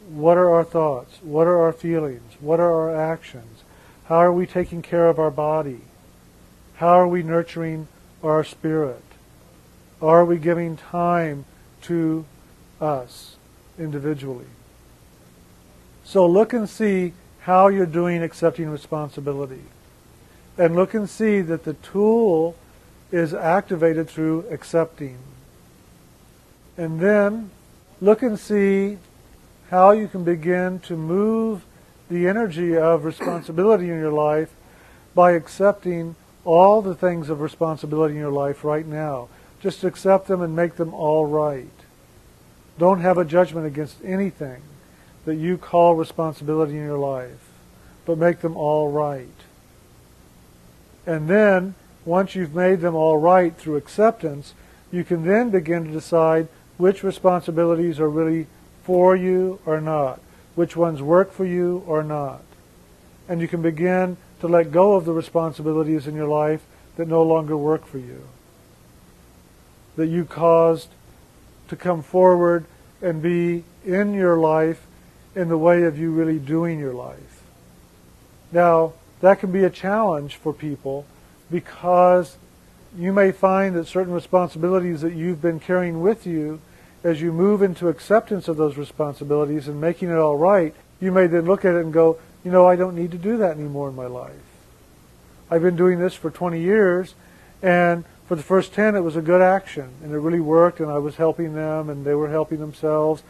what 0.10 0.38
are 0.38 0.54
our 0.54 0.64
thoughts, 0.64 1.20
what 1.22 1.48
are 1.48 1.62
our 1.62 1.74
feelings, 1.74 2.34
what 2.40 2.60
are 2.60 2.74
our 2.74 2.96
actions, 2.96 3.64
how 4.08 4.18
are 4.18 4.32
we 4.32 4.46
taking 4.46 4.82
care 4.82 5.08
of 5.10 5.20
our 5.20 5.32
body, 5.32 5.82
how 6.76 7.00
are 7.00 7.08
we 7.08 7.24
nurturing 7.24 7.88
our 8.24 8.44
spirit, 8.44 9.04
are 10.02 10.24
we 10.24 10.38
giving 10.38 10.78
time 10.78 11.46
to 11.82 12.26
us 12.80 13.36
individually. 13.80 14.46
So 16.04 16.26
look 16.26 16.54
and 16.54 16.70
see 16.70 17.14
how 17.42 17.68
you're 17.68 17.86
doing 17.86 18.22
accepting 18.24 18.70
responsibility 18.70 19.64
and 20.58 20.76
look 20.76 20.94
and 20.94 21.10
see 21.10 21.42
that 21.42 21.64
the 21.64 21.74
tool 21.74 22.56
is 23.12 23.34
activated 23.34 24.10
through 24.10 24.46
accepting. 24.50 25.18
And 26.78 27.00
then 27.00 27.52
look 28.02 28.22
and 28.22 28.40
see 28.40 28.98
how 29.70 29.92
you 29.92 30.08
can 30.08 30.24
begin 30.24 30.80
to 30.82 30.96
move 30.96 31.64
the 32.10 32.28
energy 32.28 32.78
of 32.78 33.06
responsibility 33.06 33.90
in 33.90 34.00
your 34.00 34.12
life 34.12 34.54
by 35.14 35.32
accepting 35.32 36.16
all 36.46 36.82
the 36.82 36.96
things 36.96 37.30
of 37.30 37.42
responsibility 37.42 38.14
in 38.14 38.20
your 38.20 38.32
life 38.32 38.64
right 38.64 38.86
now. 38.86 39.28
Just 39.62 39.84
accept 39.84 40.28
them 40.28 40.42
and 40.42 40.56
make 40.56 40.76
them 40.76 40.94
all 40.94 41.26
right. 41.26 41.68
Don't 42.78 43.02
have 43.02 43.18
a 43.18 43.26
judgment 43.26 43.66
against 43.66 43.98
anything 44.04 44.62
that 45.26 45.36
you 45.36 45.58
call 45.58 45.96
responsibility 45.96 46.78
in 46.78 46.84
your 46.84 46.98
life, 46.98 47.50
but 48.06 48.18
make 48.18 48.40
them 48.40 48.56
all 48.56 48.90
right. 48.92 49.28
And 51.06 51.30
then, 51.30 51.76
once 52.06 52.36
you've 52.36 52.56
made 52.56 52.80
them 52.82 52.96
all 52.96 53.18
right 53.18 53.56
through 53.56 53.76
acceptance, 53.76 54.54
you 54.92 55.04
can 55.04 55.26
then 55.26 55.50
begin 55.50 55.86
to 55.86 55.92
decide 55.92 56.48
which 56.78 57.04
responsibilities 57.04 58.00
are 58.00 58.10
really 58.10 58.48
for 58.84 59.16
you 59.16 59.60
or 59.66 59.82
not, 59.82 60.22
which 60.58 60.76
ones 60.76 61.04
work 61.04 61.32
for 61.32 61.46
you 61.46 61.84
or 61.86 62.02
not. 62.02 62.42
And 63.30 63.40
you 63.40 63.48
can 63.48 63.62
begin 63.62 64.18
to 64.40 64.48
let 64.48 64.72
go 64.72 64.96
of 64.96 65.06
the 65.06 65.14
responsibilities 65.14 66.08
in 66.08 66.16
your 66.16 66.28
life 66.28 66.66
that 66.96 67.08
no 67.08 67.22
longer 67.22 67.56
work 67.56 67.86
for 67.86 68.00
you, 68.00 68.24
that 69.98 70.08
you 70.08 70.26
caused 70.26 70.90
to 71.68 71.76
come 71.76 72.02
forward 72.02 72.66
and 73.04 73.22
be 73.22 73.66
in 73.86 74.16
your 74.16 74.36
life 74.36 74.88
in 75.36 75.48
the 75.48 75.60
way 75.60 75.84
of 75.84 76.00
you 76.00 76.10
really 76.10 76.40
doing 76.40 76.80
your 76.80 76.94
life. 76.94 77.44
Now, 78.52 78.94
that 79.22 79.40
can 79.40 79.52
be 79.52 79.64
a 79.64 79.70
challenge 79.70 80.38
for 80.38 80.54
people 80.54 81.06
because 81.52 82.36
you 82.98 83.14
may 83.14 83.32
find 83.32 83.76
that 83.76 83.86
certain 83.86 84.14
responsibilities 84.14 85.02
that 85.02 85.14
you've 85.14 85.40
been 85.40 85.60
carrying 85.60 86.02
with 86.02 86.26
you, 86.26 86.62
as 87.08 87.22
you 87.22 87.32
move 87.32 87.62
into 87.62 87.88
acceptance 87.88 88.48
of 88.48 88.58
those 88.58 88.78
responsibilities 88.78 89.68
and 89.68 89.80
making 89.80 90.10
it 90.10 90.18
all 90.18 90.38
right, 90.38 90.74
you 91.00 91.12
may 91.12 91.28
then 91.28 91.46
look 91.46 91.66
at 91.66 91.76
it 91.76 91.84
and 91.84 91.94
go, 91.94 92.20
you 92.44 92.52
know, 92.52 92.68
I 92.68 92.76
don't 92.76 92.96
need 92.96 93.12
to 93.12 93.18
do 93.18 93.38
that 93.38 93.58
anymore 93.58 93.90
in 93.90 93.96
my 93.96 94.08
life. 94.08 94.34
I've 95.50 95.62
been 95.62 95.76
doing 95.76 96.00
this 96.00 96.14
for 96.14 96.30
20 96.30 96.60
years, 96.60 97.14
and 97.62 98.04
for 98.28 98.36
the 98.36 98.44
first 98.44 98.74
10 98.74 98.96
it 98.96 99.02
was 99.02 99.16
a 99.16 99.22
good 99.22 99.42
action, 99.42 99.90
and 100.04 100.12
it 100.12 100.18
really 100.18 100.40
worked, 100.40 100.80
and 100.80 100.92
I 100.92 100.98
was 100.98 101.16
helping 101.16 101.54
them, 101.54 101.90
and 101.90 102.06
they 102.06 102.16
were 102.16 102.30
helping 102.30 102.60
themselves. 102.60 103.24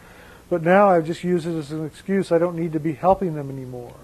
But 0.50 0.62
now 0.62 0.88
I've 0.88 1.06
just 1.06 1.22
used 1.22 1.46
it 1.46 1.56
as 1.56 1.70
an 1.70 1.84
excuse. 1.86 2.32
I 2.32 2.38
don't 2.38 2.56
need 2.56 2.72
to 2.72 2.80
be 2.80 2.94
helping 2.94 3.34
them 3.34 3.50
anymore 3.50 3.94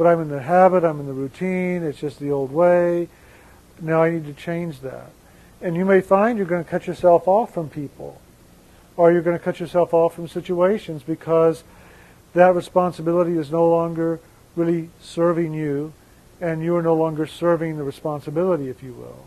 but 0.00 0.06
I'm 0.06 0.22
in 0.22 0.30
the 0.30 0.40
habit, 0.40 0.82
I'm 0.82 0.98
in 0.98 1.04
the 1.04 1.12
routine, 1.12 1.82
it's 1.82 2.00
just 2.00 2.20
the 2.20 2.30
old 2.30 2.50
way. 2.50 3.10
Now 3.82 4.02
I 4.02 4.08
need 4.08 4.24
to 4.24 4.32
change 4.32 4.80
that. 4.80 5.10
And 5.60 5.76
you 5.76 5.84
may 5.84 6.00
find 6.00 6.38
you're 6.38 6.46
going 6.46 6.64
to 6.64 6.70
cut 6.70 6.86
yourself 6.86 7.28
off 7.28 7.52
from 7.52 7.68
people, 7.68 8.18
or 9.00 9.10
you're 9.10 9.22
going 9.22 9.38
to 9.38 9.42
cut 9.42 9.58
yourself 9.58 9.94
off 9.94 10.12
from 10.12 10.28
situations 10.28 11.02
because 11.02 11.64
that 12.34 12.54
responsibility 12.54 13.38
is 13.38 13.50
no 13.50 13.66
longer 13.66 14.20
really 14.54 14.90
serving 15.00 15.54
you, 15.54 15.90
and 16.38 16.62
you 16.62 16.76
are 16.76 16.82
no 16.82 16.94
longer 16.94 17.26
serving 17.26 17.78
the 17.78 17.82
responsibility, 17.82 18.68
if 18.68 18.82
you 18.82 18.92
will. 18.92 19.24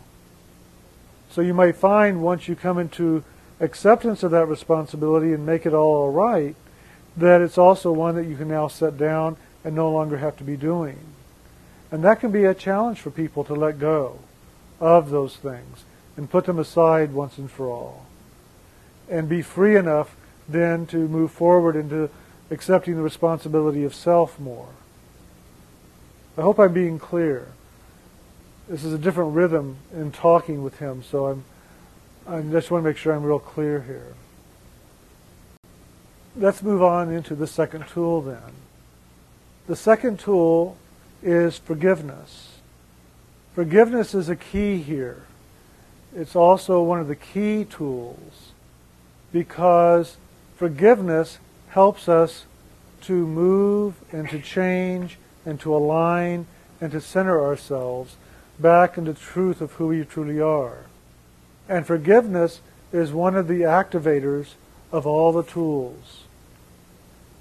So 1.28 1.40
you 1.40 1.54
may 1.54 1.72
find 1.72 2.22
once 2.22 2.46
you 2.46 2.54
come 2.54 2.78
into 2.78 3.24
acceptance 3.58 4.22
of 4.22 4.30
that 4.30 4.46
responsibility 4.46 5.32
and 5.32 5.44
make 5.44 5.66
it 5.66 5.74
all 5.74 6.02
all 6.02 6.12
right, 6.12 6.54
that 7.16 7.40
it's 7.40 7.58
also 7.58 7.90
one 7.90 8.14
that 8.14 8.28
you 8.28 8.36
can 8.36 8.46
now 8.46 8.68
set 8.68 8.96
down 8.96 9.36
and 9.64 9.74
no 9.74 9.90
longer 9.90 10.18
have 10.18 10.36
to 10.36 10.44
be 10.44 10.56
doing. 10.56 11.00
And 11.90 12.04
that 12.04 12.20
can 12.20 12.30
be 12.30 12.44
a 12.44 12.54
challenge 12.54 13.00
for 13.00 13.10
people 13.10 13.42
to 13.42 13.54
let 13.54 13.80
go 13.80 14.20
of 14.78 15.10
those 15.10 15.34
things 15.34 15.82
and 16.16 16.30
put 16.30 16.44
them 16.44 16.60
aside 16.60 17.12
once 17.12 17.38
and 17.38 17.50
for 17.50 17.66
all. 17.66 18.06
And 19.08 19.28
be 19.28 19.42
free 19.42 19.76
enough 19.76 20.16
then 20.48 20.86
to 20.86 21.08
move 21.08 21.30
forward 21.30 21.76
into 21.76 22.10
accepting 22.50 22.96
the 22.96 23.02
responsibility 23.02 23.84
of 23.84 23.94
self 23.94 24.38
more. 24.38 24.68
I 26.36 26.42
hope 26.42 26.58
I'm 26.58 26.72
being 26.72 26.98
clear. 26.98 27.48
This 28.68 28.84
is 28.84 28.92
a 28.92 28.98
different 28.98 29.34
rhythm 29.34 29.76
in 29.92 30.10
talking 30.10 30.62
with 30.62 30.78
him, 30.78 31.02
so 31.02 31.26
I'm, 31.26 31.44
I 32.26 32.40
just 32.40 32.70
want 32.70 32.82
to 32.82 32.88
make 32.88 32.96
sure 32.96 33.14
I'm 33.14 33.22
real 33.22 33.38
clear 33.38 33.82
here. 33.82 34.14
Let's 36.36 36.62
move 36.62 36.82
on 36.82 37.12
into 37.12 37.34
the 37.34 37.46
second 37.46 37.86
tool 37.88 38.20
then. 38.22 38.52
The 39.66 39.76
second 39.76 40.18
tool 40.18 40.76
is 41.22 41.58
forgiveness. 41.58 42.58
Forgiveness 43.54 44.14
is 44.14 44.28
a 44.28 44.36
key 44.36 44.78
here. 44.78 45.22
It's 46.16 46.34
also 46.34 46.82
one 46.82 47.00
of 47.00 47.06
the 47.06 47.16
key 47.16 47.64
tools 47.64 48.53
because 49.34 50.16
forgiveness 50.54 51.40
helps 51.70 52.08
us 52.08 52.44
to 53.00 53.26
move 53.26 53.96
and 54.12 54.30
to 54.30 54.40
change 54.40 55.18
and 55.44 55.58
to 55.58 55.74
align 55.74 56.46
and 56.80 56.92
to 56.92 57.00
center 57.00 57.44
ourselves 57.44 58.14
back 58.60 58.96
into 58.96 59.12
the 59.12 59.18
truth 59.18 59.60
of 59.60 59.72
who 59.72 59.88
we 59.88 60.04
truly 60.04 60.40
are. 60.40 60.84
And 61.68 61.84
forgiveness 61.84 62.60
is 62.92 63.10
one 63.10 63.34
of 63.34 63.48
the 63.48 63.62
activators 63.62 64.52
of 64.92 65.04
all 65.04 65.32
the 65.32 65.42
tools. 65.42 66.22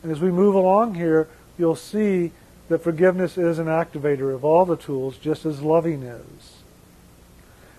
And 0.01 0.12
as 0.12 0.19
we 0.19 0.32
move 0.32 0.56
along 0.56 0.95
here, 0.95 1.27
you'll 1.60 1.75
see 1.75 2.32
that 2.69 2.84
forgiveness 2.84 3.38
is 3.38 3.60
an 3.60 3.67
activator 3.67 4.34
of 4.34 4.43
all 4.43 4.65
the 4.65 4.77
tools, 4.77 5.17
just 5.17 5.45
as 5.45 5.62
loving 5.62 6.01
is. 6.01 6.63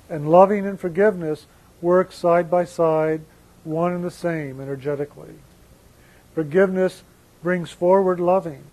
And 0.08 0.30
loving 0.30 0.64
and 0.66 0.78
forgiveness 0.78 1.46
work 1.80 2.12
side 2.12 2.48
by 2.48 2.64
side, 2.64 3.22
one 3.64 3.92
and 3.92 4.04
the 4.04 4.10
same 4.10 4.60
energetically. 4.60 5.34
Forgiveness 6.34 7.02
brings 7.42 7.70
forward 7.70 8.20
loving. 8.20 8.64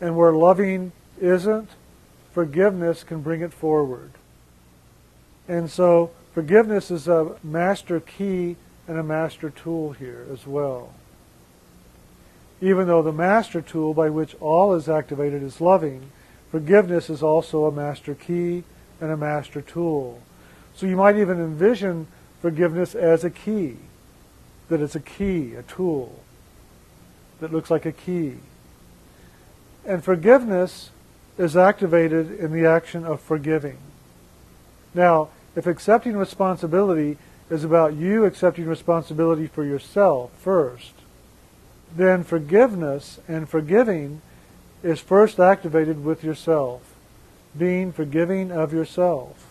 And 0.00 0.16
where 0.16 0.32
loving 0.32 0.92
isn't, 1.20 1.70
forgiveness 2.32 3.02
can 3.02 3.20
bring 3.20 3.42
it 3.42 3.52
forward. 3.52 4.12
And 5.46 5.70
so 5.70 6.10
forgiveness 6.32 6.90
is 6.90 7.08
a 7.08 7.36
master 7.42 8.00
key 8.00 8.56
and 8.88 8.98
a 8.98 9.02
master 9.02 9.50
tool 9.50 9.92
here 9.92 10.26
as 10.32 10.46
well 10.46 10.92
even 12.60 12.86
though 12.86 13.02
the 13.02 13.12
master 13.12 13.62
tool 13.62 13.94
by 13.94 14.10
which 14.10 14.34
all 14.40 14.74
is 14.74 14.88
activated 14.88 15.42
is 15.42 15.60
loving, 15.60 16.10
forgiveness 16.50 17.08
is 17.08 17.22
also 17.22 17.64
a 17.64 17.72
master 17.72 18.14
key 18.14 18.64
and 19.00 19.10
a 19.10 19.16
master 19.16 19.62
tool. 19.62 20.20
So 20.74 20.86
you 20.86 20.96
might 20.96 21.16
even 21.16 21.40
envision 21.40 22.06
forgiveness 22.40 22.94
as 22.94 23.24
a 23.24 23.30
key, 23.30 23.76
that 24.68 24.80
it's 24.80 24.94
a 24.94 25.00
key, 25.00 25.54
a 25.54 25.62
tool 25.62 26.20
that 27.40 27.52
looks 27.52 27.70
like 27.70 27.86
a 27.86 27.92
key. 27.92 28.36
And 29.84 30.04
forgiveness 30.04 30.90
is 31.38 31.56
activated 31.56 32.38
in 32.38 32.52
the 32.52 32.66
action 32.66 33.04
of 33.04 33.20
forgiving. 33.20 33.78
Now, 34.94 35.28
if 35.56 35.66
accepting 35.66 36.16
responsibility 36.16 37.16
is 37.48 37.64
about 37.64 37.94
you 37.94 38.24
accepting 38.24 38.66
responsibility 38.66 39.46
for 39.46 39.64
yourself 39.64 40.30
first, 40.38 40.92
then 41.96 42.22
forgiveness 42.22 43.18
and 43.26 43.48
forgiving 43.48 44.22
is 44.82 45.00
first 45.00 45.40
activated 45.40 46.04
with 46.04 46.22
yourself, 46.22 46.94
being 47.58 47.92
forgiving 47.92 48.52
of 48.52 48.72
yourself. 48.72 49.49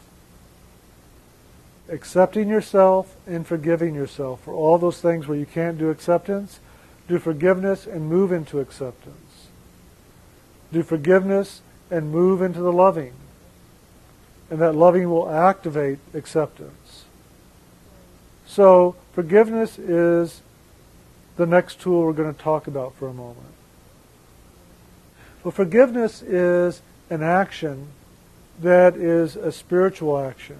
Accepting 1.89 2.47
yourself 2.47 3.15
and 3.27 3.45
forgiving 3.45 3.95
yourself. 3.95 4.41
For 4.41 4.53
all 4.53 4.77
those 4.77 5.01
things 5.01 5.27
where 5.27 5.37
you 5.37 5.45
can't 5.45 5.77
do 5.77 5.89
acceptance, 5.89 6.59
do 7.07 7.19
forgiveness 7.19 7.87
and 7.87 8.07
move 8.07 8.31
into 8.31 8.59
acceptance. 8.59 9.47
Do 10.71 10.83
forgiveness 10.83 11.61
and 11.89 12.11
move 12.11 12.41
into 12.41 12.59
the 12.59 12.71
loving. 12.71 13.13
And 14.49 14.59
that 14.59 14.75
loving 14.75 15.09
will 15.09 15.29
activate 15.29 15.99
acceptance. 16.13 17.05
So 18.45 18.95
forgiveness 19.13 19.77
is 19.77 20.41
the 21.37 21.45
next 21.45 21.79
tool 21.79 22.03
we're 22.03 22.13
going 22.13 22.33
to 22.33 22.39
talk 22.39 22.67
about 22.67 22.95
for 22.95 23.07
a 23.07 23.13
moment. 23.13 23.53
Well, 25.43 25.51
forgiveness 25.51 26.21
is 26.21 26.81
an 27.09 27.23
action 27.23 27.87
that 28.61 28.95
is 28.95 29.35
a 29.35 29.51
spiritual 29.51 30.17
action. 30.19 30.57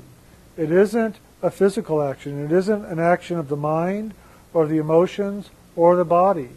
It 0.60 0.74
isn't 0.74 1.16
a 1.42 1.50
physical 1.50 2.02
action. 2.02 2.44
It 2.44 2.52
isn't 2.52 2.84
an 2.84 3.00
action 3.00 3.40
of 3.40 3.48
the 3.48 3.56
mind 3.56 4.14
or 4.54 4.68
the 4.68 4.78
emotions 4.78 5.52
or 5.74 5.96
the 5.96 6.04
body. 6.04 6.50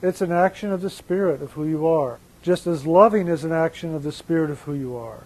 It's 0.00 0.20
an 0.20 0.30
action 0.30 0.70
of 0.70 0.80
the 0.80 0.88
spirit 0.88 1.42
of 1.42 1.52
who 1.52 1.66
you 1.66 1.84
are, 1.84 2.20
just 2.40 2.68
as 2.68 2.86
loving 2.86 3.26
is 3.26 3.42
an 3.42 3.50
action 3.50 3.96
of 3.96 4.04
the 4.04 4.12
spirit 4.12 4.48
of 4.50 4.60
who 4.60 4.74
you 4.74 4.96
are. 4.96 5.24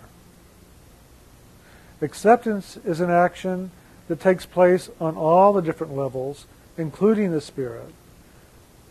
Acceptance 2.01 2.79
is 2.79 3.01
an 3.01 3.11
action 3.11 3.71
that 4.09 4.19
takes 4.19 4.47
place 4.47 4.89
on 4.99 5.15
all 5.15 5.53
the 5.53 5.61
different 5.61 5.95
levels, 5.95 6.47
including 6.79 7.33
the 7.33 7.41
spirit. 7.43 7.93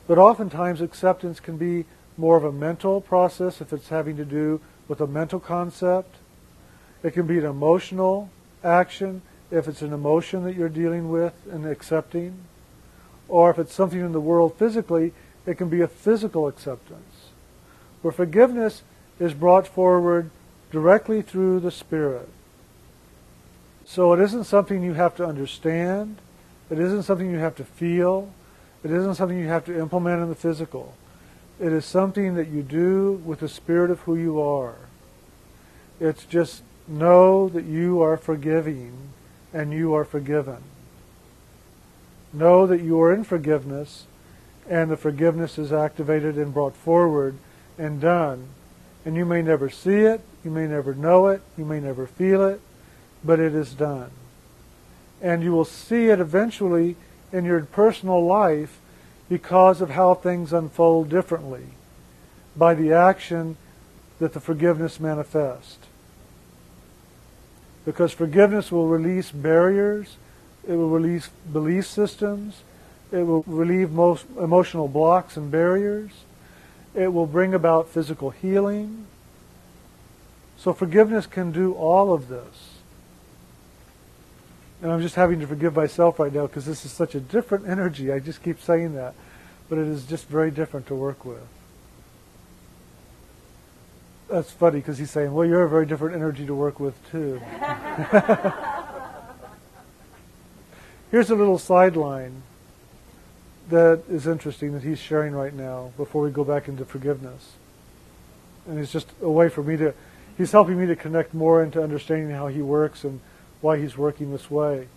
But 0.08 0.20
oftentimes 0.20 0.82
acceptance 0.82 1.40
can 1.40 1.58
be 1.58 1.86
more 2.16 2.38
of 2.38 2.44
a 2.44 2.52
mental 2.52 3.02
process 3.02 3.60
if 3.60 3.74
it's 3.74 3.90
having 3.90 4.18
to 4.18 4.26
do 4.26 4.62
with 4.88 5.02
a 5.02 5.08
mental 5.08 5.40
concept. 5.40 6.18
It 7.02 7.16
can 7.16 7.26
be 7.26 7.40
an 7.40 7.46
emotional 7.46 8.30
action 8.64 9.24
if 9.52 9.68
it's 9.68 9.82
an 9.82 9.94
emotion 9.94 10.44
that 10.44 10.56
you're 10.56 10.70
dealing 10.70 11.12
with 11.12 11.34
and 11.52 11.66
accepting. 11.66 12.46
Or 13.28 13.52
if 13.52 13.60
it's 13.60 13.74
something 13.74 14.00
in 14.00 14.14
the 14.14 14.20
world 14.22 14.56
physically, 14.58 15.14
it 15.46 15.58
can 15.58 15.70
be 15.70 15.82
a 15.82 15.88
physical 15.88 16.48
acceptance. 16.48 17.30
Where 18.02 18.12
forgiveness 18.12 18.84
is 19.20 19.34
brought 19.34 19.68
forward 19.68 20.32
directly 20.72 21.22
through 21.22 21.60
the 21.60 21.72
Spirit. 21.72 22.30
So 23.86 24.14
it 24.14 24.20
isn't 24.22 24.46
something 24.46 24.82
you 24.82 24.94
have 24.94 25.16
to 25.18 25.26
understand. 25.26 26.18
It 26.70 26.80
isn't 26.80 27.04
something 27.04 27.30
you 27.30 27.40
have 27.40 27.56
to 27.58 27.66
feel. 27.66 28.34
It 28.84 28.92
isn't 28.92 29.16
something 29.16 29.38
you 29.38 29.48
have 29.48 29.66
to 29.66 29.78
implement 29.78 30.24
in 30.24 30.30
the 30.30 30.36
physical. 30.36 30.96
It 31.60 31.72
is 31.74 31.86
something 31.86 32.36
that 32.36 32.48
you 32.48 32.64
do 32.64 33.22
with 33.26 33.42
the 33.42 33.50
spirit 33.50 33.92
of 33.92 34.00
who 34.02 34.16
you 34.16 34.42
are. 34.42 34.76
It's 36.00 36.26
just 36.26 36.64
know 36.88 37.50
that 37.50 37.66
you 37.66 38.02
are 38.02 38.18
forgiving 38.18 39.12
and 39.54 39.72
you 39.74 39.94
are 39.94 40.06
forgiven. 40.06 40.64
Know 42.34 42.66
that 42.68 42.82
you 42.82 43.02
are 43.02 43.14
in 43.14 43.24
forgiveness 43.24 44.06
and 44.70 44.90
the 44.90 44.98
forgiveness 44.98 45.58
is 45.58 45.74
activated 45.74 46.38
and 46.38 46.54
brought 46.54 46.76
forward 46.76 47.36
and 47.78 48.00
done. 48.00 48.48
And 49.06 49.16
you 49.16 49.26
may 49.26 49.42
never 49.42 49.70
see 49.70 50.00
it, 50.00 50.22
you 50.44 50.52
may 50.52 50.68
never 50.68 50.94
know 50.94 51.28
it, 51.28 51.42
you 51.58 51.66
may 51.66 51.80
never 51.80 52.08
feel 52.08 52.46
it, 52.46 52.62
but 53.24 53.40
it 53.40 53.54
is 53.54 53.74
done. 53.74 54.12
And 55.22 55.44
you 55.44 55.52
will 55.52 55.66
see 55.66 56.06
it 56.06 56.20
eventually 56.20 56.96
in 57.32 57.46
your 57.46 57.62
personal 57.62 58.24
life 58.24 58.80
because 59.30 59.82
of 59.82 59.92
how 59.92 60.14
things 60.14 60.54
unfold 60.54 61.10
differently 61.10 61.66
by 62.56 62.74
the 62.74 62.92
action 62.92 63.58
that 64.20 64.34
the 64.34 64.40
forgiveness 64.40 65.00
manifests. 65.00 65.88
Because 67.86 68.12
forgiveness 68.12 68.72
will 68.72 68.88
release 68.88 69.32
barriers, 69.32 70.18
it 70.68 70.74
will 70.74 70.90
release 70.90 71.30
belief 71.52 71.88
systems, 71.88 72.62
it 73.12 73.24
will 73.24 73.44
relieve 73.48 73.92
most 73.92 74.26
emotional 74.40 74.88
blocks 74.88 75.36
and 75.36 75.52
barriers, 75.52 76.12
it 76.94 77.14
will 77.14 77.26
bring 77.26 77.54
about 77.54 77.90
physical 77.90 78.30
healing. 78.30 79.06
So 80.58 80.74
forgiveness 80.74 81.26
can 81.26 81.52
do 81.52 81.74
all 81.74 82.14
of 82.14 82.28
this. 82.28 82.72
And 84.82 84.92
I'm 84.92 85.02
just 85.02 85.16
having 85.16 85.40
to 85.40 85.48
forgive 85.48 85.76
myself 85.76 86.20
right 86.20 86.34
now 86.34 86.48
because 86.48 86.66
this 86.66 86.86
is 86.86 86.92
such 86.92 87.16
a 87.16 87.20
different 87.20 87.68
energy. 87.68 88.12
I 88.12 88.20
just 88.20 88.44
keep 88.44 88.60
saying 88.60 88.96
that. 88.96 89.14
But 89.70 89.78
it 89.78 89.88
is 89.88 90.06
just 90.06 90.28
very 90.28 90.52
different 90.52 90.88
to 90.88 90.96
work 90.96 91.24
with. 91.24 91.48
That's 94.32 94.50
funny 94.50 94.80
because 94.80 94.98
he's 94.98 95.12
saying, 95.12 95.34
well, 95.34 95.46
you're 95.46 95.64
a 95.64 95.70
very 95.70 95.86
different 95.86 96.16
energy 96.16 96.46
to 96.46 96.56
work 96.56 96.80
with, 96.80 96.96
too. 97.12 97.38
Here's 101.12 101.30
a 101.30 101.36
little 101.36 101.58
sideline 101.58 102.44
that 103.70 104.04
is 104.10 104.28
interesting 104.28 104.72
that 104.72 104.84
he's 104.84 105.00
sharing 105.00 105.34
right 105.34 105.54
now 105.54 105.92
before 105.98 106.24
we 106.24 106.32
go 106.32 106.46
back 106.46 106.70
into 106.70 106.86
forgiveness. 106.86 107.56
And 108.66 108.80
it's 108.80 108.94
just 108.94 109.10
a 109.22 109.30
way 109.30 109.50
for 109.50 109.64
me 109.64 109.76
to, 109.76 109.94
he's 110.38 110.54
helping 110.54 110.80
me 110.80 110.86
to 110.88 110.96
connect 110.96 111.34
more 111.34 111.62
into 111.62 111.84
understanding 111.84 112.34
how 112.34 112.48
he 112.48 112.62
works 112.62 113.04
and 113.04 113.20
why 113.60 113.80
he's 113.80 113.98
working 113.98 114.32
this 114.32 114.50
way. 114.50 114.88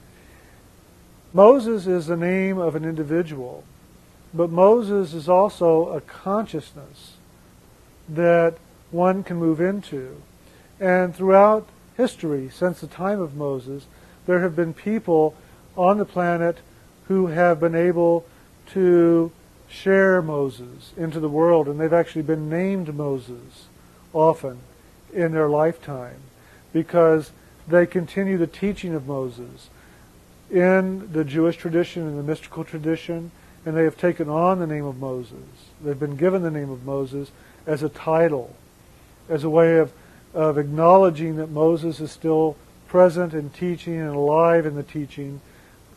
Moses 1.32 1.88
is 1.88 2.06
the 2.06 2.16
name 2.16 2.58
of 2.58 2.76
an 2.76 2.84
individual, 2.84 3.64
but 4.32 4.48
Moses 4.48 5.12
is 5.12 5.28
also 5.28 5.88
a 5.88 6.00
consciousness 6.00 7.14
that 8.08 8.58
one 8.94 9.24
can 9.24 9.36
move 9.36 9.60
into. 9.60 10.22
And 10.80 11.14
throughout 11.14 11.68
history, 11.96 12.48
since 12.48 12.80
the 12.80 12.86
time 12.86 13.20
of 13.20 13.34
Moses, 13.34 13.86
there 14.26 14.40
have 14.40 14.56
been 14.56 14.72
people 14.72 15.34
on 15.76 15.98
the 15.98 16.04
planet 16.04 16.58
who 17.08 17.26
have 17.26 17.60
been 17.60 17.74
able 17.74 18.24
to 18.72 19.30
share 19.68 20.22
Moses 20.22 20.92
into 20.96 21.20
the 21.20 21.28
world, 21.28 21.68
and 21.68 21.78
they've 21.78 21.92
actually 21.92 22.22
been 22.22 22.48
named 22.48 22.94
Moses 22.94 23.66
often 24.12 24.60
in 25.12 25.32
their 25.32 25.48
lifetime 25.48 26.20
because 26.72 27.32
they 27.66 27.86
continue 27.86 28.38
the 28.38 28.46
teaching 28.46 28.94
of 28.94 29.06
Moses 29.06 29.68
in 30.50 31.12
the 31.12 31.24
Jewish 31.24 31.56
tradition 31.56 32.02
and 32.02 32.18
the 32.18 32.22
mystical 32.22 32.64
tradition, 32.64 33.30
and 33.66 33.76
they 33.76 33.84
have 33.84 33.98
taken 33.98 34.28
on 34.28 34.58
the 34.58 34.66
name 34.66 34.84
of 34.84 34.98
Moses. 34.98 35.70
They've 35.82 35.98
been 35.98 36.16
given 36.16 36.42
the 36.42 36.50
name 36.50 36.70
of 36.70 36.84
Moses 36.84 37.30
as 37.66 37.82
a 37.82 37.88
title, 37.88 38.54
as 39.28 39.44
a 39.44 39.50
way 39.50 39.78
of, 39.78 39.92
of 40.32 40.58
acknowledging 40.58 41.36
that 41.36 41.50
Moses 41.50 42.00
is 42.00 42.10
still 42.10 42.56
present 42.88 43.32
and 43.32 43.52
teaching 43.52 43.96
and 43.96 44.14
alive 44.14 44.66
in 44.66 44.74
the 44.74 44.82
teaching 44.82 45.40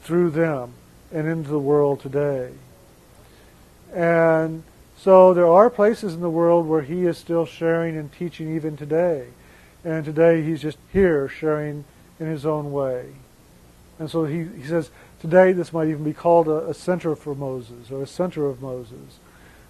through 0.02 0.32
them 0.32 0.74
and 1.12 1.28
into 1.28 1.50
the 1.50 1.60
world 1.60 2.00
today. 2.00 2.52
And 3.94 4.64
so 4.98 5.34
there 5.34 5.48
are 5.48 5.70
places 5.70 6.14
in 6.14 6.22
the 6.22 6.30
world 6.30 6.68
where 6.68 6.82
he 6.82 7.06
is 7.06 7.18
still 7.18 7.46
sharing 7.46 7.96
and 7.98 8.12
teaching 8.12 8.56
even 8.56 8.76
today. 8.76 9.28
And 9.84 10.04
today 10.04 10.44
he's 10.44 10.62
just 10.62 10.78
here 10.92 11.30
sharing 11.30 11.86
in 12.20 12.28
his 12.28 12.46
own 12.46 12.72
way. 12.72 13.14
And 14.00 14.10
so 14.10 14.26
he, 14.26 14.44
he 14.44 14.64
says, 14.64 14.90
today 15.20 15.52
this 15.54 15.72
might 15.72 15.88
even 15.88 16.04
be 16.04 16.14
called 16.14 16.48
a, 16.48 16.68
a 16.68 16.74
center 16.74 17.16
for 17.16 17.36
Moses 17.36 17.92
or 17.92 18.04
a 18.04 18.08
center 18.08 18.48
of 18.48 18.62
Moses 18.62 19.20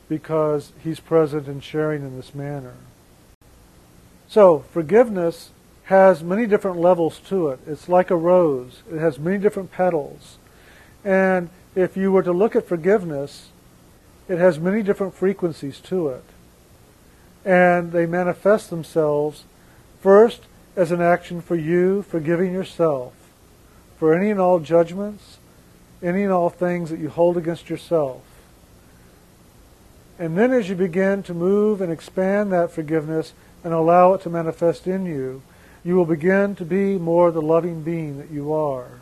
because 0.09 0.71
he's 0.83 0.99
present 0.99 1.47
and 1.47 1.63
sharing 1.63 2.03
in 2.03 2.15
this 2.15 2.33
manner. 2.33 2.75
So 4.27 4.59
forgiveness 4.71 5.51
has 5.85 6.23
many 6.23 6.45
different 6.45 6.77
levels 6.77 7.19
to 7.27 7.49
it. 7.49 7.59
It's 7.65 7.87
like 7.87 8.11
a 8.11 8.15
rose. 8.15 8.83
It 8.91 8.99
has 8.99 9.17
many 9.17 9.37
different 9.37 9.71
petals. 9.71 10.37
And 11.05 11.49
if 11.75 11.95
you 11.95 12.11
were 12.11 12.23
to 12.23 12.33
look 12.33 12.55
at 12.55 12.67
forgiveness, 12.67 13.49
it 14.27 14.37
has 14.37 14.59
many 14.59 14.83
different 14.83 15.13
frequencies 15.13 15.79
to 15.81 16.09
it. 16.09 16.23
And 17.45 17.93
they 17.93 18.05
manifest 18.05 18.69
themselves 18.69 19.45
first 20.01 20.41
as 20.75 20.91
an 20.91 21.01
action 21.01 21.41
for 21.41 21.55
you 21.55 22.01
forgiving 22.03 22.51
yourself 22.51 23.13
for 23.97 24.13
any 24.13 24.29
and 24.29 24.39
all 24.39 24.59
judgments, 24.59 25.39
any 26.03 26.23
and 26.23 26.31
all 26.31 26.49
things 26.49 26.89
that 26.89 26.99
you 26.99 27.09
hold 27.09 27.37
against 27.37 27.69
yourself. 27.69 28.21
And 30.19 30.37
then 30.37 30.51
as 30.51 30.69
you 30.69 30.75
begin 30.75 31.23
to 31.23 31.33
move 31.33 31.81
and 31.81 31.91
expand 31.91 32.51
that 32.51 32.71
forgiveness 32.71 33.33
and 33.67 33.73
allow 33.73 34.13
it 34.13 34.21
to 34.21 34.29
manifest 34.29 34.87
in 34.87 35.05
you, 35.05 35.41
you 35.83 35.93
will 35.97 36.05
begin 36.05 36.55
to 36.55 36.63
be 36.63 36.97
more 36.97 37.31
the 37.31 37.41
loving 37.41 37.83
being 37.83 38.17
that 38.17 38.31
you 38.31 38.53
are. 38.53 39.01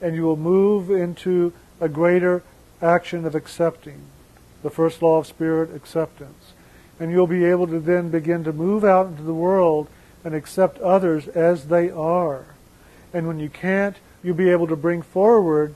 And 0.00 0.14
you 0.14 0.22
will 0.22 0.36
move 0.36 0.92
into 0.92 1.52
a 1.80 1.88
greater 1.88 2.44
action 2.80 3.24
of 3.24 3.34
accepting. 3.34 4.02
The 4.62 4.70
first 4.70 5.02
law 5.02 5.18
of 5.18 5.26
spirit, 5.26 5.74
acceptance. 5.74 6.52
And 7.00 7.10
you'll 7.10 7.26
be 7.26 7.44
able 7.44 7.66
to 7.66 7.80
then 7.80 8.10
begin 8.10 8.44
to 8.44 8.52
move 8.52 8.84
out 8.84 9.08
into 9.08 9.24
the 9.24 9.34
world 9.34 9.88
and 10.22 10.36
accept 10.36 10.78
others 10.78 11.26
as 11.26 11.66
they 11.66 11.90
are. 11.90 12.44
And 13.12 13.26
when 13.26 13.40
you 13.40 13.48
can't, 13.48 13.96
you'll 14.22 14.36
be 14.36 14.50
able 14.50 14.68
to 14.68 14.76
bring 14.76 15.02
forward 15.02 15.74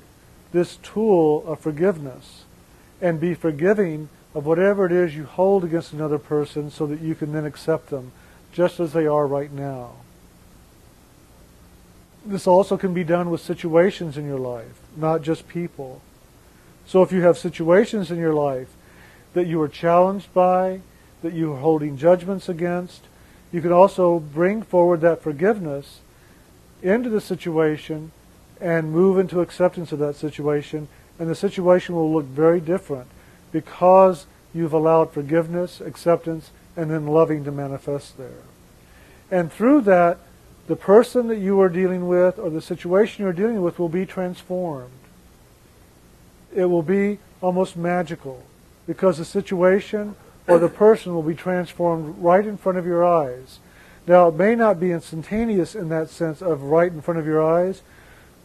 this 0.53 0.77
tool 0.85 1.45
of 1.49 1.59
forgiveness 1.59 2.45
and 3.01 3.19
be 3.19 3.35
forgiving 3.35 4.09
of 4.37 4.45
whatever 4.45 4.85
it 4.85 4.93
is 4.93 5.17
you 5.17 5.25
hold 5.25 5.65
against 5.65 5.95
another 5.95 6.19
person 6.19 6.71
so 6.71 6.87
that 6.87 7.01
you 7.01 7.15
can 7.15 7.33
then 7.33 7.47
accept 7.47 7.89
them 7.89 8.13
just 8.53 8.79
as 8.79 8.93
they 8.93 9.07
are 9.07 9.27
right 9.27 9.51
now. 9.51 9.93
this 12.23 12.47
also 12.47 12.77
can 12.77 12.93
be 12.93 13.05
done 13.05 13.31
with 13.31 13.41
situations 13.41 14.19
in 14.19 14.27
your 14.27 14.39
life, 14.39 14.81
not 14.97 15.23
just 15.23 15.49
people. 15.49 16.03
So 16.85 17.03
if 17.03 17.13
you 17.13 17.23
have 17.23 17.39
situations 17.39 18.11
in 18.11 18.19
your 18.19 18.35
life 18.35 18.69
that 19.33 19.47
you 19.47 19.63
are 19.63 19.69
challenged 19.69 20.35
by, 20.35 20.81
that 21.23 21.33
you 21.33 21.53
are 21.55 21.61
holding 21.61 21.97
judgments 21.97 22.49
against, 22.49 23.05
you 23.53 23.63
can 23.63 23.73
also 23.73 24.19
bring 24.19 24.61
forward 24.61 25.01
that 25.01 25.23
forgiveness 25.23 26.01
into 26.83 27.09
the 27.09 27.21
situation 27.21 28.11
and 28.61 28.93
move 28.93 29.19
into 29.19 29.41
acceptance 29.41 29.93
of 29.93 30.01
that 30.01 30.17
situation, 30.17 30.89
and 31.19 31.31
the 31.31 31.35
situation 31.35 31.95
will 31.95 32.13
look 32.13 32.27
very 32.27 32.61
different 32.61 33.07
because 33.57 34.27
you've 34.53 34.75
allowed 34.75 35.11
forgiveness, 35.15 35.81
acceptance, 35.81 36.51
and 36.77 36.91
then 36.91 37.07
loving 37.07 37.43
to 37.43 37.51
manifest 37.51 38.19
there. 38.19 38.45
And 39.31 39.51
through 39.51 39.81
that, 39.83 40.19
the 40.67 40.77
person 40.77 41.29
that 41.29 41.39
you 41.39 41.59
are 41.63 41.71
dealing 41.71 42.07
with 42.07 42.39
or 42.39 42.51
the 42.51 42.61
situation 42.61 43.25
you're 43.25 43.33
dealing 43.33 43.63
with 43.63 43.79
will 43.79 43.89
be 43.89 44.05
transformed. 44.05 44.93
It 46.55 46.67
will 46.67 46.83
be 46.83 47.19
almost 47.41 47.79
magical 47.79 48.43
because 48.87 49.17
the 49.17 49.25
situation 49.25 50.17
or 50.47 50.59
the 50.59 50.69
person 50.69 51.15
will 51.15 51.23
be 51.23 51.35
transformed 51.35 52.19
right 52.19 52.47
in 52.47 52.59
front 52.59 52.77
of 52.77 52.85
your 52.85 53.07
eyes. 53.07 53.59
Now, 54.07 54.29
it 54.29 54.35
may 54.35 54.55
not 54.55 54.79
be 54.79 54.93
instantaneous 54.93 55.75
in 55.75 55.89
that 55.89 56.11
sense 56.11 56.43
of 56.43 56.65
right 56.65 56.93
in 56.93 57.01
front 57.01 57.19
of 57.19 57.25
your 57.25 57.43
eyes, 57.43 57.81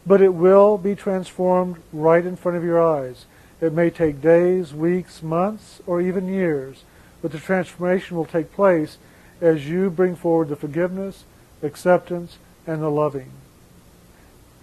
but 0.06 0.22
it 0.22 0.32
will 0.32 0.78
be 0.78 0.94
transformed 0.94 1.76
right 1.92 2.24
in 2.24 2.34
front 2.34 2.56
of 2.56 2.64
your 2.64 2.80
eyes. 2.82 3.26
It 3.62 3.72
may 3.72 3.90
take 3.90 4.20
days, 4.20 4.74
weeks, 4.74 5.22
months, 5.22 5.80
or 5.86 6.00
even 6.00 6.26
years, 6.26 6.82
but 7.22 7.30
the 7.30 7.38
transformation 7.38 8.16
will 8.16 8.24
take 8.24 8.52
place 8.52 8.98
as 9.40 9.68
you 9.68 9.88
bring 9.88 10.16
forward 10.16 10.48
the 10.48 10.56
forgiveness, 10.56 11.22
acceptance, 11.62 12.38
and 12.66 12.82
the 12.82 12.90
loving. 12.90 13.30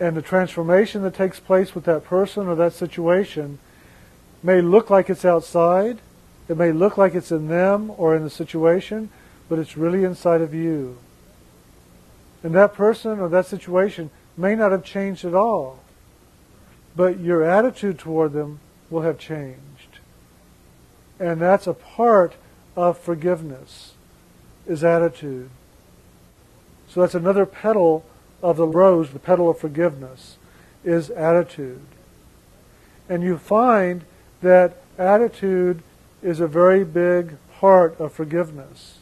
And 0.02 0.18
the 0.18 0.22
transformation 0.22 1.02
that 1.04 1.14
takes 1.14 1.40
place 1.40 1.74
with 1.74 1.86
that 1.86 2.04
person 2.04 2.48
or 2.48 2.56
that 2.56 2.74
situation 2.74 3.60
may 4.44 4.60
look 4.60 4.90
like 4.90 5.10
it's 5.10 5.24
outside, 5.24 6.00
it 6.50 6.58
may 6.58 6.74
look 6.74 6.98
like 6.98 7.16
it's 7.16 7.32
in 7.32 7.48
them 7.48 7.94
or 7.96 8.18
in 8.18 8.26
the 8.26 8.30
situation, 8.30 9.10
but 9.48 9.60
it's 9.60 9.78
really 9.78 10.04
inside 10.04 10.42
of 10.42 10.54
you. 10.54 10.98
And 12.44 12.54
that 12.54 12.74
person 12.74 13.20
or 13.20 13.30
that 13.30 13.46
situation 13.46 14.12
may 14.36 14.56
not 14.56 14.74
have 14.74 14.84
changed 14.84 15.24
at 15.24 15.34
all, 15.34 15.80
but 16.98 17.22
your 17.22 17.46
attitude 17.46 17.98
toward 17.98 18.34
them 18.34 18.60
will 18.90 19.02
have 19.02 19.18
changed. 19.18 20.00
And 21.20 21.42
that's 21.42 21.68
a 21.68 21.74
part 21.74 22.36
of 22.76 22.98
forgiveness, 22.98 23.94
is 24.68 24.84
attitude. 24.84 25.50
So 26.88 27.02
that's 27.02 27.16
another 27.16 27.46
petal 27.46 28.06
of 28.42 28.58
the 28.58 28.68
rose, 28.68 29.12
the 29.12 29.20
petal 29.20 29.50
of 29.50 29.60
forgiveness, 29.60 30.38
is 30.84 31.10
attitude. 31.10 31.82
And 33.08 33.22
you 33.22 33.38
find 33.38 34.06
that 34.42 34.78
attitude 34.98 35.84
is 36.22 36.40
a 36.40 36.48
very 36.48 36.84
big 36.84 37.38
part 37.54 38.00
of 38.00 38.14
forgiveness. 38.14 39.00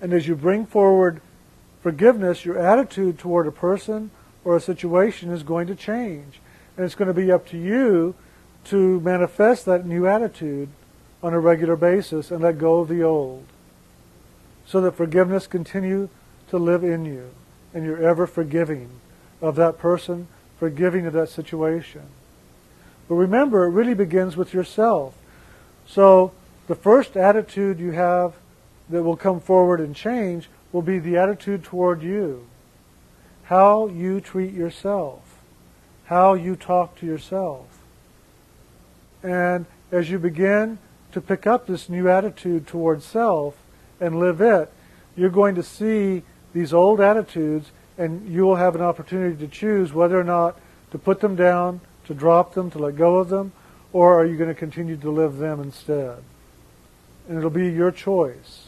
And 0.00 0.12
as 0.12 0.26
you 0.26 0.34
bring 0.34 0.64
forward 0.64 1.20
forgiveness, 1.82 2.44
your 2.44 2.58
attitude 2.58 3.18
toward 3.18 3.46
a 3.46 3.52
person 3.52 4.10
or 4.44 4.56
a 4.56 4.60
situation 4.60 5.30
is 5.30 5.42
going 5.42 5.66
to 5.66 5.74
change. 5.74 6.40
And 6.80 6.86
it's 6.86 6.94
going 6.94 7.08
to 7.08 7.12
be 7.12 7.30
up 7.30 7.46
to 7.48 7.58
you 7.58 8.14
to 8.64 9.00
manifest 9.00 9.66
that 9.66 9.84
new 9.84 10.06
attitude 10.06 10.70
on 11.22 11.34
a 11.34 11.38
regular 11.38 11.76
basis 11.76 12.30
and 12.30 12.40
let 12.40 12.56
go 12.56 12.80
of 12.80 12.88
the 12.88 13.02
old. 13.02 13.44
So 14.64 14.80
that 14.80 14.96
forgiveness 14.96 15.46
continue 15.46 16.08
to 16.48 16.56
live 16.56 16.82
in 16.82 17.04
you 17.04 17.32
and 17.74 17.84
you're 17.84 18.02
ever 18.02 18.26
forgiving 18.26 18.88
of 19.42 19.56
that 19.56 19.76
person, 19.76 20.28
forgiving 20.58 21.04
of 21.04 21.12
that 21.12 21.28
situation. 21.28 22.04
But 23.10 23.16
remember, 23.16 23.66
it 23.66 23.72
really 23.72 23.92
begins 23.92 24.34
with 24.34 24.54
yourself. 24.54 25.12
So 25.86 26.32
the 26.66 26.74
first 26.74 27.14
attitude 27.14 27.78
you 27.78 27.90
have 27.90 28.32
that 28.88 29.02
will 29.02 29.18
come 29.18 29.38
forward 29.40 29.80
and 29.80 29.94
change 29.94 30.48
will 30.72 30.80
be 30.80 30.98
the 30.98 31.18
attitude 31.18 31.62
toward 31.62 32.02
you. 32.02 32.46
How 33.42 33.86
you 33.86 34.22
treat 34.22 34.54
yourself. 34.54 35.29
How 36.10 36.34
you 36.34 36.56
talk 36.56 36.96
to 36.96 37.06
yourself. 37.06 37.66
And 39.22 39.66
as 39.92 40.10
you 40.10 40.18
begin 40.18 40.78
to 41.12 41.20
pick 41.20 41.46
up 41.46 41.68
this 41.68 41.88
new 41.88 42.08
attitude 42.08 42.66
towards 42.66 43.04
self 43.04 43.54
and 44.00 44.18
live 44.18 44.40
it, 44.40 44.72
you're 45.14 45.30
going 45.30 45.54
to 45.54 45.62
see 45.62 46.24
these 46.52 46.72
old 46.72 47.00
attitudes 47.00 47.70
and 47.96 48.28
you 48.28 48.42
will 48.42 48.56
have 48.56 48.74
an 48.74 48.80
opportunity 48.80 49.36
to 49.36 49.46
choose 49.46 49.92
whether 49.92 50.18
or 50.18 50.24
not 50.24 50.58
to 50.90 50.98
put 50.98 51.20
them 51.20 51.36
down, 51.36 51.80
to 52.06 52.12
drop 52.12 52.54
them, 52.54 52.72
to 52.72 52.78
let 52.80 52.96
go 52.96 53.18
of 53.18 53.28
them, 53.28 53.52
or 53.92 54.20
are 54.20 54.26
you 54.26 54.36
going 54.36 54.48
to 54.48 54.54
continue 54.54 54.96
to 54.96 55.10
live 55.12 55.36
them 55.36 55.60
instead? 55.60 56.24
And 57.28 57.38
it'll 57.38 57.50
be 57.50 57.70
your 57.70 57.92
choice. 57.92 58.66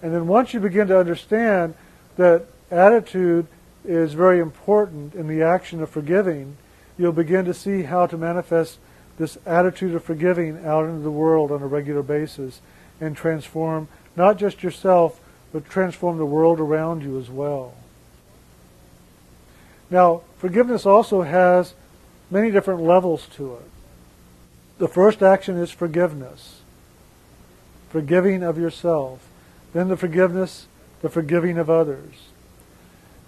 And 0.00 0.14
then 0.14 0.26
once 0.26 0.54
you 0.54 0.60
begin 0.60 0.88
to 0.88 0.98
understand 0.98 1.74
that 2.16 2.46
attitude 2.70 3.46
is 3.84 4.14
very 4.14 4.38
important 4.38 5.14
in 5.14 5.26
the 5.26 5.42
action 5.42 5.82
of 5.82 5.90
forgiving, 5.90 6.56
you'll 6.96 7.12
begin 7.12 7.44
to 7.44 7.54
see 7.54 7.82
how 7.82 8.06
to 8.06 8.16
manifest 8.16 8.78
this 9.18 9.38
attitude 9.44 9.94
of 9.94 10.04
forgiving 10.04 10.64
out 10.64 10.84
into 10.84 11.02
the 11.02 11.10
world 11.10 11.50
on 11.50 11.62
a 11.62 11.66
regular 11.66 12.02
basis 12.02 12.60
and 13.00 13.16
transform 13.16 13.88
not 14.16 14.38
just 14.38 14.62
yourself, 14.62 15.20
but 15.52 15.68
transform 15.68 16.18
the 16.18 16.26
world 16.26 16.60
around 16.60 17.02
you 17.02 17.18
as 17.18 17.28
well. 17.28 17.74
Now, 19.90 20.22
forgiveness 20.38 20.86
also 20.86 21.22
has 21.22 21.74
many 22.30 22.50
different 22.50 22.80
levels 22.80 23.26
to 23.36 23.54
it. 23.56 23.70
The 24.78 24.88
first 24.88 25.22
action 25.22 25.58
is 25.58 25.70
forgiveness, 25.70 26.60
forgiving 27.90 28.42
of 28.42 28.58
yourself. 28.58 29.20
Then 29.72 29.88
the 29.88 29.96
forgiveness, 29.96 30.66
the 31.02 31.10
forgiving 31.10 31.58
of 31.58 31.68
others. 31.68 32.31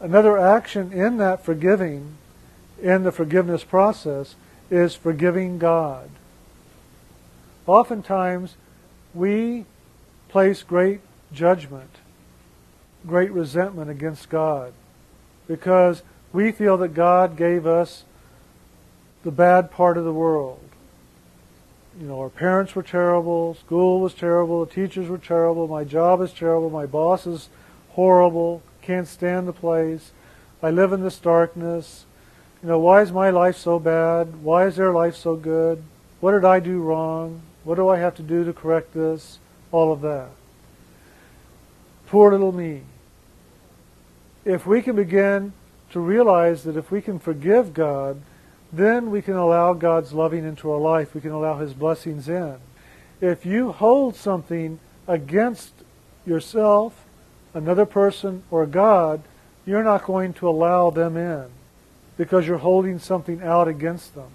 Another 0.05 0.38
action 0.38 0.93
in 0.93 1.17
that 1.17 1.45
forgiving, 1.45 2.17
in 2.81 3.05
the 3.05 3.12
forgiveness 3.12 3.64
process, 3.64 4.37
is 4.71 4.95
forgiving 4.95 5.59
God. 5.59 6.11
Oftentimes, 7.67 8.57
we 9.14 9.64
place 10.29 10.62
great 10.62 11.01
judgment, 11.33 11.90
great 13.07 13.33
resentment 13.33 13.90
against 13.90 14.29
God 14.29 14.73
because 15.47 16.03
we 16.33 16.53
feel 16.53 16.77
that 16.79 16.95
God 16.95 17.37
gave 17.37 17.67
us 17.67 18.05
the 19.23 19.31
bad 19.31 19.71
part 19.71 19.97
of 19.97 20.05
the 20.05 20.12
world 20.12 20.61
you 22.01 22.09
know, 22.09 22.21
our 22.21 22.29
parents 22.29 22.75
were 22.75 22.83
terrible, 22.83 23.55
school 23.55 24.01
was 24.01 24.14
terrible, 24.14 24.64
the 24.64 24.73
teachers 24.73 25.09
were 25.09 25.19
terrible, 25.19 25.69
my 25.69 25.85
job 25.85 26.21
is 26.21 26.33
terrible, 26.33 26.69
my 26.69 26.87
boss 26.87 27.27
is 27.27 27.49
horrible, 27.90 28.62
can't 28.85 29.09
stand 29.09 29.49
the 29.49 29.53
place, 29.53 30.12
I 30.62 30.70
live 30.70 30.92
in 30.92 31.03
this 31.03 31.18
darkness. 31.18 32.05
You 32.62 32.68
know, 32.68 32.79
why 32.79 33.03
is 33.03 33.12
my 33.12 33.31
life 33.31 33.57
so 33.57 33.79
bad? 33.79 34.42
Why 34.42 34.66
is 34.66 34.77
their 34.77 34.92
life 34.92 35.16
so 35.16 35.37
good? 35.37 35.83
What 36.20 36.33
did 36.33 36.44
I 36.44 36.61
do 36.61 36.81
wrong? 36.81 37.42
What 37.64 37.77
do 37.77 37.88
I 37.88 37.99
have 37.99 38.14
to 38.16 38.23
do 38.23 38.44
to 38.44 38.53
correct 38.53 38.94
this? 38.94 39.38
All 39.73 39.92
of 39.92 40.01
that. 40.03 40.29
Poor 42.07 42.31
little 42.31 42.53
me. 42.53 42.83
If 44.44 44.66
we 44.66 44.83
can 44.83 44.97
begin 44.97 45.53
to 45.90 46.01
realize 46.01 46.64
that 46.64 46.77
if 46.77 46.90
we 46.90 47.01
can 47.01 47.18
forgive 47.18 47.73
God, 47.73 48.20
then 48.73 49.11
we 49.11 49.23
can 49.23 49.35
allow 49.35 49.73
God's 49.73 50.13
loving 50.13 50.44
into 50.44 50.71
our 50.71 50.81
life. 50.81 51.15
We 51.15 51.21
can 51.21 51.31
allow 51.31 51.59
His 51.59 51.73
blessings 51.73 52.29
in. 52.29 52.56
If 53.21 53.46
you 53.46 53.73
hold 53.73 54.17
something 54.17 54.79
against 55.06 55.73
yourself, 56.27 57.04
another 57.55 57.87
person, 57.87 58.42
or 58.50 58.67
God, 58.67 59.23
you're 59.65 59.85
not 59.85 60.05
going 60.05 60.35
to 60.35 60.48
allow 60.48 60.90
them 60.90 61.17
in 61.17 61.46
because 62.17 62.46
you're 62.46 62.59
holding 62.59 62.98
something 62.98 63.42
out 63.42 63.69
against 63.69 64.15
them. 64.15 64.31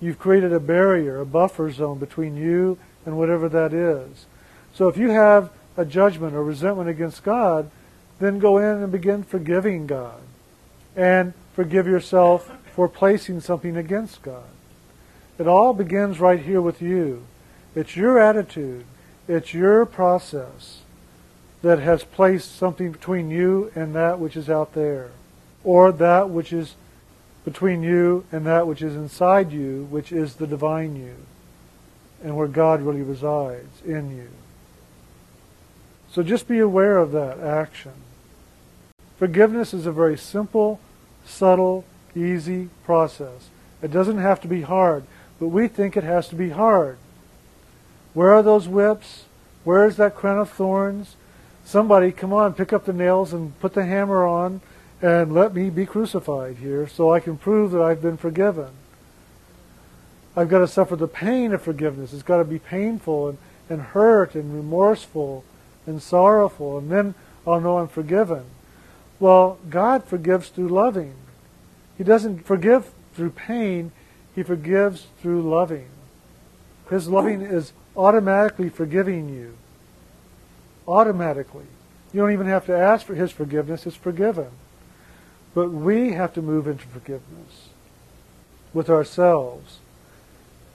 You've 0.00 0.18
created 0.18 0.52
a 0.52 0.60
barrier, 0.60 1.20
a 1.20 1.26
buffer 1.26 1.70
zone 1.70 1.98
between 1.98 2.36
you 2.36 2.78
and 3.04 3.18
whatever 3.18 3.48
that 3.48 3.72
is. 3.72 4.26
So 4.74 4.88
if 4.88 4.96
you 4.96 5.10
have 5.10 5.50
a 5.76 5.84
judgment 5.84 6.34
or 6.34 6.42
resentment 6.42 6.88
against 6.88 7.22
God, 7.22 7.70
then 8.18 8.38
go 8.38 8.58
in 8.58 8.82
and 8.82 8.90
begin 8.90 9.22
forgiving 9.22 9.86
God. 9.86 10.20
And 10.96 11.34
forgive 11.54 11.86
yourself 11.86 12.50
for 12.74 12.88
placing 12.88 13.40
something 13.40 13.76
against 13.76 14.22
God. 14.22 14.44
It 15.38 15.46
all 15.46 15.74
begins 15.74 16.20
right 16.20 16.40
here 16.40 16.60
with 16.60 16.80
you. 16.80 17.24
It's 17.74 17.96
your 17.96 18.18
attitude, 18.18 18.84
it's 19.26 19.52
your 19.52 19.84
process 19.84 20.83
that 21.64 21.78
has 21.78 22.04
placed 22.04 22.56
something 22.56 22.92
between 22.92 23.30
you 23.30 23.72
and 23.74 23.94
that 23.94 24.20
which 24.20 24.36
is 24.36 24.50
out 24.50 24.74
there, 24.74 25.10
or 25.64 25.90
that 25.92 26.28
which 26.28 26.52
is 26.52 26.74
between 27.42 27.82
you 27.82 28.22
and 28.30 28.44
that 28.44 28.66
which 28.66 28.82
is 28.82 28.94
inside 28.94 29.50
you, 29.50 29.86
which 29.90 30.12
is 30.12 30.34
the 30.34 30.46
divine 30.46 30.94
you, 30.94 31.14
and 32.22 32.36
where 32.36 32.48
God 32.48 32.82
really 32.82 33.00
resides 33.00 33.80
in 33.82 34.14
you. 34.14 34.28
So 36.10 36.22
just 36.22 36.46
be 36.46 36.58
aware 36.58 36.98
of 36.98 37.12
that 37.12 37.40
action. 37.40 37.92
Forgiveness 39.18 39.72
is 39.72 39.86
a 39.86 39.92
very 39.92 40.18
simple, 40.18 40.80
subtle, 41.24 41.86
easy 42.14 42.68
process. 42.84 43.48
It 43.80 43.90
doesn't 43.90 44.18
have 44.18 44.38
to 44.42 44.48
be 44.48 44.60
hard, 44.60 45.04
but 45.40 45.48
we 45.48 45.68
think 45.68 45.96
it 45.96 46.04
has 46.04 46.28
to 46.28 46.36
be 46.36 46.50
hard. 46.50 46.98
Where 48.12 48.34
are 48.34 48.42
those 48.42 48.68
whips? 48.68 49.24
Where 49.64 49.86
is 49.86 49.96
that 49.96 50.14
crown 50.14 50.38
of 50.38 50.50
thorns? 50.50 51.16
Somebody, 51.64 52.12
come 52.12 52.32
on, 52.32 52.54
pick 52.54 52.72
up 52.72 52.84
the 52.84 52.92
nails 52.92 53.32
and 53.32 53.58
put 53.60 53.74
the 53.74 53.84
hammer 53.84 54.26
on 54.26 54.60
and 55.00 55.34
let 55.34 55.54
me 55.54 55.70
be 55.70 55.86
crucified 55.86 56.56
here 56.56 56.86
so 56.86 57.12
I 57.12 57.20
can 57.20 57.36
prove 57.36 57.72
that 57.72 57.82
I've 57.82 58.02
been 58.02 58.16
forgiven. 58.16 58.70
I've 60.36 60.48
got 60.48 60.58
to 60.58 60.68
suffer 60.68 60.96
the 60.96 61.08
pain 61.08 61.52
of 61.52 61.62
forgiveness. 61.62 62.12
It's 62.12 62.22
got 62.22 62.38
to 62.38 62.44
be 62.44 62.58
painful 62.58 63.28
and, 63.28 63.38
and 63.68 63.80
hurt 63.80 64.34
and 64.34 64.54
remorseful 64.54 65.44
and 65.86 66.02
sorrowful, 66.02 66.78
and 66.78 66.90
then 66.90 67.14
I'll 67.46 67.60
know 67.60 67.78
I'm 67.78 67.88
forgiven. 67.88 68.44
Well, 69.20 69.58
God 69.70 70.04
forgives 70.04 70.48
through 70.48 70.68
loving. 70.68 71.14
He 71.96 72.04
doesn't 72.04 72.46
forgive 72.46 72.90
through 73.14 73.30
pain, 73.30 73.92
He 74.34 74.42
forgives 74.42 75.06
through 75.20 75.42
loving. 75.42 75.88
His 76.90 77.08
loving 77.08 77.40
is 77.42 77.72
automatically 77.96 78.68
forgiving 78.68 79.28
you. 79.28 79.56
Automatically. 80.86 81.66
You 82.12 82.20
don't 82.20 82.32
even 82.32 82.46
have 82.46 82.66
to 82.66 82.76
ask 82.76 83.06
for 83.06 83.14
His 83.14 83.32
forgiveness, 83.32 83.86
it's 83.86 83.96
forgiven. 83.96 84.48
But 85.54 85.70
we 85.70 86.12
have 86.12 86.34
to 86.34 86.42
move 86.42 86.66
into 86.66 86.86
forgiveness 86.86 87.68
with 88.72 88.90
ourselves. 88.90 89.78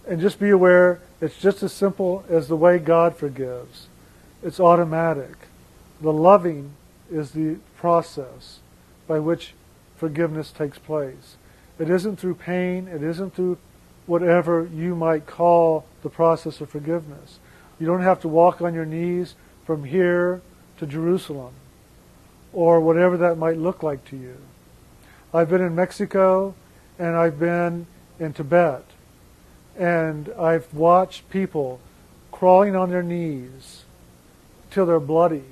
And 0.07 0.20
just 0.20 0.39
be 0.39 0.49
aware 0.49 1.01
it's 1.22 1.38
just 1.38 1.62
as 1.64 1.74
simple 1.74 2.24
as 2.30 2.47
the 2.47 2.55
way 2.55 2.80
God 2.80 3.16
forgives. 3.16 3.88
It's 4.41 4.60
automatic. 4.60 5.36
The 6.01 6.14
loving 6.14 6.72
is 7.12 7.32
the 7.32 7.57
process 7.78 8.60
by 9.07 9.20
which 9.20 9.53
forgiveness 9.97 10.51
takes 10.51 10.80
place. 10.80 11.36
It 11.78 11.89
isn't 11.89 12.18
through 12.18 12.36
pain, 12.36 12.88
it 12.88 13.03
isn't 13.03 13.36
through 13.36 13.57
whatever 14.05 14.68
you 14.74 14.95
might 14.95 15.28
call 15.28 15.86
the 16.03 16.10
process 16.10 16.62
of 16.62 16.70
forgiveness. 16.70 17.39
You 17.80 17.88
don't 17.88 18.01
have 18.01 18.22
to 18.22 18.28
walk 18.28 18.62
on 18.62 18.74
your 18.74 18.86
knees 18.86 19.36
from 19.70 19.84
here 19.84 20.41
to 20.80 20.88
Jerusalem 20.88 21.53
or 22.53 22.80
whatever 22.80 23.17
that 23.17 23.38
might 23.38 23.55
look 23.55 23.84
like 23.84 24.03
to 24.05 24.17
you. 24.17 24.36
I've 25.32 25.51
been 25.51 25.61
in 25.61 25.76
Mexico 25.76 26.55
and 26.97 27.15
I've 27.15 27.39
been 27.39 27.86
in 28.20 28.34
Tibet 28.34 28.84
and 29.78 30.28
I've 30.39 30.74
watched 30.74 31.30
people 31.30 31.80
crawling 32.32 32.76
on 32.76 32.89
their 32.89 33.03
knees 33.03 33.84
till 34.72 34.88
they're 34.88 34.99
bloody 34.99 35.43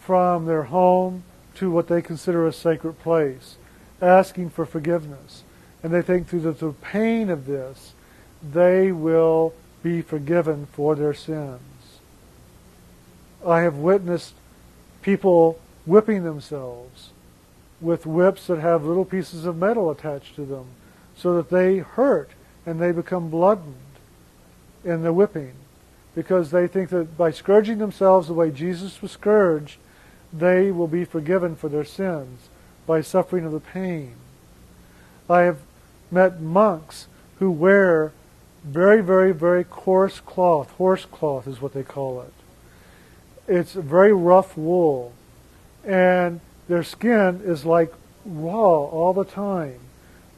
from 0.00 0.46
their 0.46 0.64
home 0.64 1.22
to 1.54 1.70
what 1.70 1.86
they 1.86 2.02
consider 2.02 2.48
a 2.48 2.52
sacred 2.52 2.98
place, 2.98 3.54
asking 4.02 4.50
for 4.50 4.66
forgiveness. 4.66 5.44
And 5.84 5.94
they 5.94 6.02
think 6.02 6.26
through 6.26 6.40
the, 6.40 6.50
the 6.50 6.72
pain 6.72 7.30
of 7.30 7.46
this, 7.46 7.92
they 8.42 8.90
will 8.90 9.54
be 9.84 10.02
forgiven 10.02 10.66
for 10.72 10.96
their 10.96 11.14
sins. 11.14 11.60
I 13.46 13.60
have 13.62 13.76
witnessed 13.76 14.34
people 15.02 15.58
whipping 15.86 16.24
themselves 16.24 17.10
with 17.80 18.06
whips 18.06 18.46
that 18.46 18.58
have 18.58 18.84
little 18.84 19.04
pieces 19.04 19.44
of 19.44 19.56
metal 19.56 19.90
attached 19.90 20.34
to 20.36 20.44
them 20.44 20.66
so 21.16 21.36
that 21.36 21.50
they 21.50 21.78
hurt 21.78 22.30
and 22.64 22.80
they 22.80 22.92
become 22.92 23.28
bloodened 23.28 23.74
in 24.84 25.02
the 25.02 25.12
whipping 25.12 25.52
because 26.14 26.50
they 26.50 26.66
think 26.66 26.90
that 26.90 27.16
by 27.18 27.30
scourging 27.30 27.78
themselves 27.78 28.28
the 28.28 28.34
way 28.34 28.50
Jesus 28.50 29.02
was 29.02 29.12
scourged, 29.12 29.76
they 30.32 30.70
will 30.70 30.88
be 30.88 31.04
forgiven 31.04 31.56
for 31.56 31.68
their 31.68 31.84
sins 31.84 32.48
by 32.86 33.00
suffering 33.00 33.44
of 33.44 33.52
the 33.52 33.60
pain. 33.60 34.14
I 35.28 35.40
have 35.40 35.58
met 36.10 36.40
monks 36.40 37.08
who 37.38 37.50
wear 37.50 38.12
very, 38.62 39.02
very, 39.02 39.32
very 39.32 39.64
coarse 39.64 40.20
cloth. 40.20 40.70
Horse 40.72 41.04
cloth 41.04 41.46
is 41.46 41.60
what 41.60 41.74
they 41.74 41.82
call 41.82 42.20
it. 42.22 42.32
It's 43.46 43.72
very 43.72 44.12
rough 44.12 44.56
wool. 44.56 45.12
And 45.84 46.40
their 46.68 46.82
skin 46.82 47.42
is 47.44 47.64
like 47.64 47.92
raw 48.24 48.84
all 48.84 49.12
the 49.12 49.24
time 49.24 49.80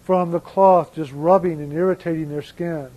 from 0.04 0.30
the 0.30 0.40
cloth 0.40 0.94
just 0.94 1.12
rubbing 1.12 1.60
and 1.60 1.72
irritating 1.72 2.28
their 2.28 2.42
skin. 2.42 2.88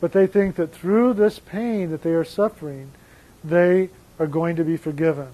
But 0.00 0.12
they 0.12 0.26
think 0.26 0.56
that 0.56 0.72
through 0.72 1.14
this 1.14 1.38
pain 1.38 1.90
that 1.90 2.02
they 2.02 2.12
are 2.12 2.24
suffering, 2.24 2.92
they 3.44 3.90
are 4.18 4.26
going 4.26 4.56
to 4.56 4.64
be 4.64 4.76
forgiven. 4.76 5.28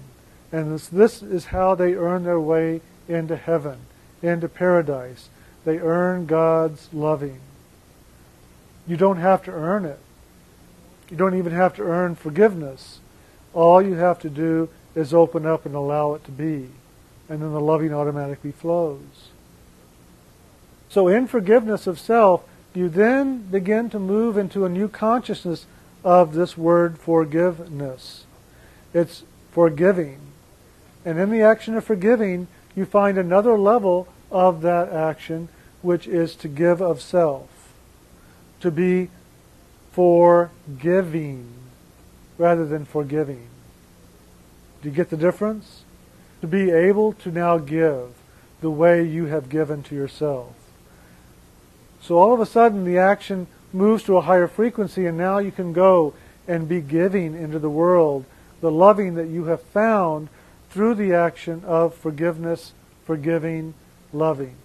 And 0.51 0.73
this, 0.73 0.87
this 0.87 1.21
is 1.21 1.45
how 1.45 1.75
they 1.75 1.93
earn 1.93 2.23
their 2.23 2.39
way 2.39 2.81
into 3.07 3.35
heaven, 3.35 3.79
into 4.21 4.47
paradise. 4.47 5.29
They 5.65 5.79
earn 5.79 6.25
God's 6.25 6.89
loving. 6.93 7.39
You 8.87 8.97
don't 8.97 9.17
have 9.17 9.43
to 9.43 9.51
earn 9.51 9.85
it. 9.85 9.99
You 11.09 11.17
don't 11.17 11.37
even 11.37 11.53
have 11.53 11.75
to 11.75 11.83
earn 11.83 12.15
forgiveness. 12.15 12.99
All 13.53 13.81
you 13.81 13.95
have 13.95 14.19
to 14.19 14.29
do 14.29 14.69
is 14.95 15.13
open 15.13 15.45
up 15.45 15.65
and 15.65 15.75
allow 15.75 16.13
it 16.13 16.23
to 16.25 16.31
be. 16.31 16.69
And 17.27 17.41
then 17.41 17.53
the 17.53 17.61
loving 17.61 17.93
automatically 17.93 18.51
flows. 18.51 19.29
So 20.89 21.07
in 21.07 21.27
forgiveness 21.27 21.85
of 21.85 21.99
self, 21.99 22.43
you 22.73 22.89
then 22.89 23.43
begin 23.43 23.89
to 23.91 23.99
move 23.99 24.37
into 24.37 24.65
a 24.65 24.69
new 24.69 24.87
consciousness 24.87 25.65
of 26.03 26.33
this 26.33 26.57
word 26.57 26.97
forgiveness. 26.97 28.25
It's 28.93 29.23
forgiving. 29.51 30.19
And 31.05 31.19
in 31.19 31.29
the 31.29 31.41
action 31.41 31.75
of 31.75 31.83
forgiving, 31.83 32.47
you 32.75 32.85
find 32.85 33.17
another 33.17 33.57
level 33.57 34.07
of 34.31 34.61
that 34.61 34.89
action, 34.89 35.49
which 35.81 36.07
is 36.07 36.35
to 36.37 36.47
give 36.47 36.81
of 36.81 37.01
self. 37.01 37.49
To 38.61 38.71
be 38.71 39.09
forgiving 39.91 41.58
rather 42.39 42.65
than 42.65 42.85
forgiving. 42.85 43.47
Do 44.81 44.89
you 44.89 44.95
get 44.95 45.11
the 45.11 45.17
difference? 45.17 45.83
To 46.41 46.47
be 46.47 46.71
able 46.71 47.13
to 47.13 47.31
now 47.31 47.59
give 47.59 48.13
the 48.61 48.71
way 48.71 49.03
you 49.03 49.25
have 49.25 49.49
given 49.49 49.83
to 49.83 49.95
yourself. 49.95 50.55
So 52.01 52.17
all 52.17 52.33
of 52.33 52.39
a 52.39 52.45
sudden 52.45 52.85
the 52.85 52.97
action 52.97 53.45
moves 53.71 54.03
to 54.03 54.17
a 54.17 54.21
higher 54.21 54.47
frequency 54.47 55.05
and 55.05 55.17
now 55.17 55.37
you 55.37 55.51
can 55.51 55.73
go 55.73 56.15
and 56.47 56.67
be 56.67 56.81
giving 56.81 57.35
into 57.35 57.59
the 57.59 57.69
world 57.69 58.25
the 58.61 58.71
loving 58.71 59.15
that 59.15 59.27
you 59.27 59.45
have 59.45 59.61
found 59.61 60.29
through 60.69 60.95
the 60.95 61.13
action 61.13 61.63
of 61.65 61.93
forgiveness, 61.93 62.73
forgiving, 63.05 63.73
loving. 64.13 64.55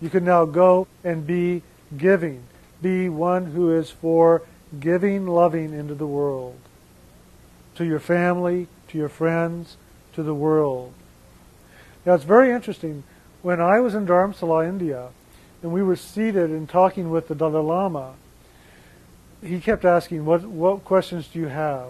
You 0.00 0.10
can 0.10 0.24
now 0.24 0.44
go 0.44 0.86
and 1.02 1.26
be 1.26 1.62
giving, 1.96 2.42
be 2.82 3.08
one 3.08 3.46
who 3.46 3.72
is 3.72 3.90
for 3.90 4.42
giving 4.78 5.26
loving 5.26 5.72
into 5.72 5.94
the 5.94 6.06
world, 6.06 6.58
to 7.76 7.84
your 7.84 8.00
family, 8.00 8.68
to 8.88 8.98
your 8.98 9.08
friends, 9.08 9.76
to 10.14 10.22
the 10.22 10.34
world. 10.34 10.92
Now 12.04 12.14
it's 12.14 12.24
very 12.24 12.50
interesting. 12.50 13.04
When 13.42 13.60
I 13.60 13.80
was 13.80 13.94
in 13.94 14.06
Dharamsala, 14.06 14.68
India, 14.68 15.08
and 15.62 15.72
we 15.72 15.82
were 15.82 15.96
seated 15.96 16.50
and 16.50 16.68
talking 16.68 17.10
with 17.10 17.28
the 17.28 17.34
Dalai 17.34 17.62
Lama, 17.62 18.14
he 19.42 19.60
kept 19.60 19.84
asking, 19.84 20.24
what, 20.24 20.42
what 20.42 20.84
questions 20.84 21.28
do 21.28 21.38
you 21.38 21.48
have? 21.48 21.88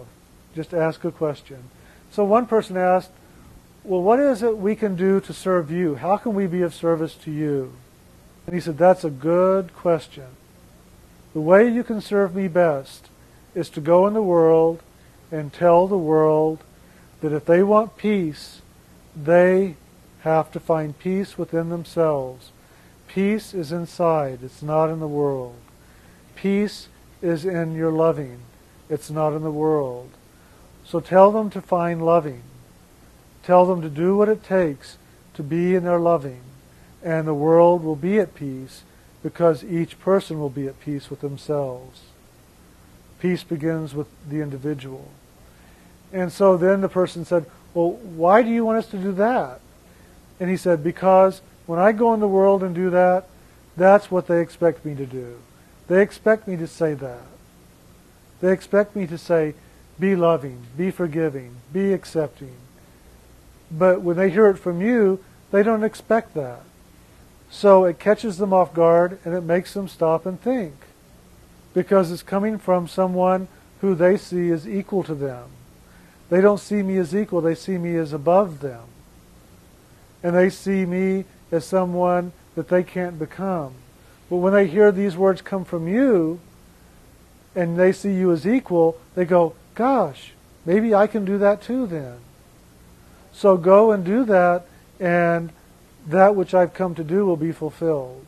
Just 0.55 0.73
ask 0.73 1.03
a 1.03 1.11
question. 1.11 1.69
So 2.11 2.23
one 2.23 2.45
person 2.45 2.77
asked, 2.77 3.11
well, 3.83 4.01
what 4.01 4.19
is 4.19 4.43
it 4.43 4.57
we 4.57 4.75
can 4.75 4.95
do 4.95 5.21
to 5.21 5.33
serve 5.33 5.71
you? 5.71 5.95
How 5.95 6.17
can 6.17 6.33
we 6.33 6.47
be 6.47 6.61
of 6.61 6.73
service 6.73 7.15
to 7.23 7.31
you? 7.31 7.73
And 8.45 8.53
he 8.53 8.61
said, 8.61 8.77
that's 8.77 9.03
a 9.03 9.09
good 9.09 9.73
question. 9.73 10.25
The 11.33 11.41
way 11.41 11.69
you 11.69 11.83
can 11.83 12.01
serve 12.01 12.35
me 12.35 12.47
best 12.47 13.07
is 13.55 13.69
to 13.71 13.81
go 13.81 14.07
in 14.07 14.13
the 14.13 14.21
world 14.21 14.81
and 15.31 15.51
tell 15.51 15.87
the 15.87 15.97
world 15.97 16.59
that 17.21 17.33
if 17.33 17.45
they 17.45 17.63
want 17.63 17.97
peace, 17.97 18.61
they 19.15 19.75
have 20.21 20.51
to 20.51 20.59
find 20.59 20.97
peace 20.99 21.37
within 21.37 21.69
themselves. 21.69 22.51
Peace 23.07 23.53
is 23.53 23.71
inside, 23.71 24.39
it's 24.43 24.61
not 24.61 24.89
in 24.89 24.99
the 24.99 25.07
world. 25.07 25.55
Peace 26.35 26.87
is 27.21 27.45
in 27.45 27.73
your 27.73 27.91
loving, 27.91 28.39
it's 28.89 29.09
not 29.09 29.33
in 29.33 29.43
the 29.43 29.51
world. 29.51 30.09
So 30.85 30.99
tell 30.99 31.31
them 31.31 31.49
to 31.51 31.61
find 31.61 32.05
loving. 32.05 32.43
Tell 33.43 33.65
them 33.65 33.81
to 33.81 33.89
do 33.89 34.15
what 34.15 34.29
it 34.29 34.43
takes 34.43 34.97
to 35.33 35.43
be 35.43 35.75
in 35.75 35.83
their 35.83 35.99
loving, 35.99 36.41
and 37.03 37.27
the 37.27 37.33
world 37.33 37.83
will 37.83 37.95
be 37.95 38.19
at 38.19 38.35
peace 38.35 38.83
because 39.23 39.63
each 39.63 39.99
person 39.99 40.39
will 40.39 40.49
be 40.49 40.67
at 40.67 40.79
peace 40.79 41.09
with 41.09 41.21
themselves. 41.21 42.01
Peace 43.19 43.43
begins 43.43 43.93
with 43.93 44.07
the 44.29 44.41
individual. 44.41 45.09
And 46.13 46.31
so 46.31 46.57
then 46.57 46.81
the 46.81 46.89
person 46.89 47.25
said, 47.25 47.45
Well, 47.73 47.91
why 47.91 48.43
do 48.43 48.49
you 48.49 48.65
want 48.65 48.79
us 48.79 48.87
to 48.91 48.97
do 48.97 49.11
that? 49.13 49.59
And 50.39 50.49
he 50.49 50.57
said, 50.57 50.83
Because 50.83 51.41
when 51.65 51.79
I 51.79 51.91
go 51.91 52.13
in 52.13 52.19
the 52.19 52.27
world 52.27 52.63
and 52.63 52.73
do 52.73 52.89
that, 52.91 53.27
that's 53.75 54.09
what 54.09 54.27
they 54.27 54.41
expect 54.41 54.85
me 54.85 54.95
to 54.95 55.05
do. 55.05 55.39
They 55.87 56.01
expect 56.01 56.47
me 56.47 56.57
to 56.57 56.67
say 56.67 56.93
that. 56.95 57.23
They 58.41 58.51
expect 58.51 58.95
me 58.95 59.07
to 59.07 59.17
say, 59.17 59.55
be 59.99 60.15
loving, 60.15 60.63
be 60.77 60.91
forgiving, 60.91 61.55
be 61.73 61.93
accepting, 61.93 62.55
But 63.71 64.01
when 64.01 64.15
they 64.15 64.29
hear 64.29 64.47
it 64.47 64.59
from 64.59 64.81
you, 64.81 65.23
they 65.51 65.63
don't 65.63 65.83
expect 65.83 66.35
that. 66.35 66.61
So 67.49 67.85
it 67.85 67.99
catches 67.99 68.37
them 68.37 68.53
off 68.53 68.73
guard 68.73 69.19
and 69.25 69.33
it 69.33 69.41
makes 69.41 69.73
them 69.73 69.87
stop 69.87 70.25
and 70.25 70.39
think 70.39 70.75
because 71.77 72.11
it's 72.11 72.23
coming 72.23 72.57
from 72.57 72.87
someone 72.87 73.47
who 73.81 73.93
they 73.93 74.17
see 74.17 74.49
as 74.49 74.67
equal 74.67 75.03
to 75.03 75.13
them. 75.13 75.43
They 76.27 76.41
don't 76.41 76.59
see 76.59 76.81
me 76.81 76.97
as 76.97 77.15
equal, 77.15 77.39
they 77.39 77.53
see 77.53 77.77
me 77.77 77.95
as 77.97 78.13
above 78.13 78.61
them. 78.61 78.81
And 80.23 80.35
they 80.35 80.49
see 80.49 80.87
me 80.87 81.25
as 81.51 81.65
someone 81.65 82.31
that 82.55 82.69
they 82.69 82.81
can't 82.81 83.19
become. 83.19 83.75
But 84.27 84.37
when 84.37 84.53
they 84.53 84.65
hear 84.65 84.91
these 84.91 85.15
words 85.15 85.43
come 85.43 85.65
from 85.65 85.87
you 85.87 86.39
and 87.55 87.77
they 87.77 87.91
see 87.91 88.15
you 88.15 88.31
as 88.31 88.47
equal, 88.47 88.97
they 89.13 89.25
go, 89.25 89.53
gosh, 89.75 90.31
maybe 90.65 90.95
I 90.95 91.05
can 91.05 91.25
do 91.25 91.37
that 91.37 91.61
too 91.61 91.85
then. 91.85 92.17
So 93.31 93.55
go 93.55 93.91
and 93.91 94.03
do 94.03 94.25
that, 94.25 94.65
and 94.99 95.51
that 96.07 96.35
which 96.35 96.55
I've 96.55 96.73
come 96.73 96.95
to 96.95 97.03
do 97.03 97.23
will 97.23 97.37
be 97.37 97.51
fulfilled. 97.51 98.25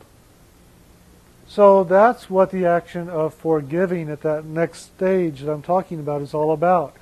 So 1.49 1.83
that's 1.83 2.29
what 2.29 2.51
the 2.51 2.67
action 2.67 3.09
of 3.09 3.33
forgiving 3.33 4.11
at 4.11 4.21
that 4.21 4.45
next 4.45 4.93
stage 4.95 5.41
that 5.41 5.51
I'm 5.51 5.63
talking 5.63 5.99
about 5.99 6.21
is 6.21 6.35
all 6.35 6.53
about. 6.53 6.95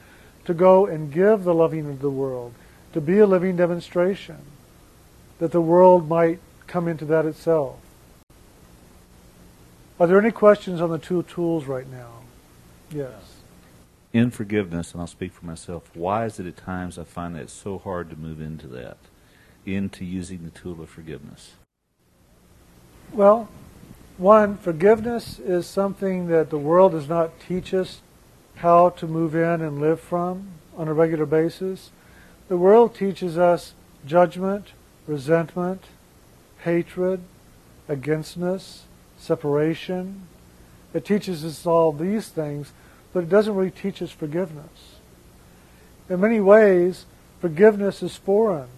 To 0.45 0.53
go 0.53 0.85
and 0.85 1.11
give 1.11 1.43
the 1.43 1.53
loving 1.53 1.89
of 1.89 1.99
the 1.99 2.09
world, 2.09 2.53
to 2.93 3.01
be 3.01 3.19
a 3.19 3.27
living 3.27 3.57
demonstration, 3.57 4.37
that 5.39 5.51
the 5.51 5.59
world 5.59 6.07
might 6.07 6.39
come 6.65 6.87
into 6.87 7.03
that 7.05 7.25
itself. 7.25 7.75
Are 9.99 10.07
there 10.07 10.17
any 10.19 10.31
questions 10.31 10.79
on 10.79 10.91
the 10.91 10.97
two 10.97 11.23
tools 11.23 11.65
right 11.65 11.89
now? 11.89 12.21
Yes. 12.89 13.41
In 14.13 14.31
forgiveness, 14.31 14.93
and 14.93 15.01
I'll 15.01 15.07
speak 15.07 15.33
for 15.33 15.45
myself, 15.45 15.91
why 15.93 16.23
is 16.23 16.39
it 16.39 16.45
at 16.45 16.55
times 16.55 16.97
I 16.97 17.03
find 17.03 17.35
that 17.35 17.41
it's 17.41 17.53
so 17.53 17.79
hard 17.79 18.09
to 18.11 18.15
move 18.15 18.39
into 18.39 18.67
that, 18.67 18.97
into 19.65 20.05
using 20.05 20.45
the 20.45 20.51
tool 20.51 20.81
of 20.81 20.89
forgiveness? 20.89 21.55
Well, 23.11 23.49
one, 24.17 24.57
forgiveness 24.57 25.39
is 25.39 25.67
something 25.67 26.27
that 26.27 26.49
the 26.49 26.57
world 26.57 26.93
does 26.93 27.07
not 27.07 27.39
teach 27.39 27.73
us 27.73 28.01
how 28.55 28.89
to 28.89 29.07
move 29.07 29.35
in 29.35 29.61
and 29.61 29.79
live 29.79 29.99
from 29.99 30.47
on 30.75 30.87
a 30.87 30.93
regular 30.93 31.25
basis. 31.25 31.91
The 32.47 32.57
world 32.57 32.95
teaches 32.95 33.37
us 33.37 33.73
judgment, 34.05 34.73
resentment, 35.05 35.83
hatred, 36.59 37.21
againstness, 37.87 38.83
separation. 39.17 40.23
It 40.93 41.05
teaches 41.05 41.45
us 41.45 41.65
all 41.65 41.91
these 41.91 42.29
things, 42.29 42.73
but 43.13 43.23
it 43.23 43.29
doesn't 43.29 43.55
really 43.55 43.71
teach 43.71 44.01
us 44.01 44.11
forgiveness. 44.11 44.95
In 46.09 46.21
many 46.21 46.39
ways, 46.39 47.05
forgiveness 47.39 48.01
is 48.01 48.15
foreign 48.15 48.69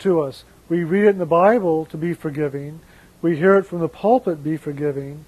to 0.00 0.20
us. 0.20 0.44
We 0.68 0.84
read 0.84 1.04
it 1.04 1.10
in 1.10 1.18
the 1.18 1.26
Bible 1.26 1.86
to 1.86 1.96
be 1.96 2.12
forgiving. 2.12 2.80
We 3.20 3.36
hear 3.36 3.56
it 3.56 3.64
from 3.64 3.80
the 3.80 3.88
pulpit, 3.88 4.44
be 4.44 4.56
forgiving. 4.56 5.24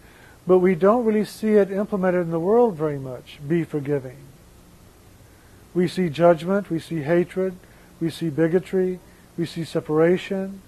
But 0.47 0.59
we 0.59 0.75
don't 0.75 1.05
really 1.05 1.25
see 1.25 1.55
it 1.55 1.71
implemented 1.71 2.23
in 2.23 2.31
the 2.31 2.41
world 2.41 2.77
very 2.77 2.99
much, 2.99 3.39
be 3.47 3.65
forgiving. 3.65 4.17
We 5.75 5.87
see 5.87 6.09
judgment, 6.09 6.71
we 6.71 6.79
see 6.79 7.03
hatred, 7.03 7.55
we 8.01 8.11
see 8.11 8.31
bigotry, 8.31 8.99
we 9.37 9.47
see 9.47 9.65
separation. 9.65 10.63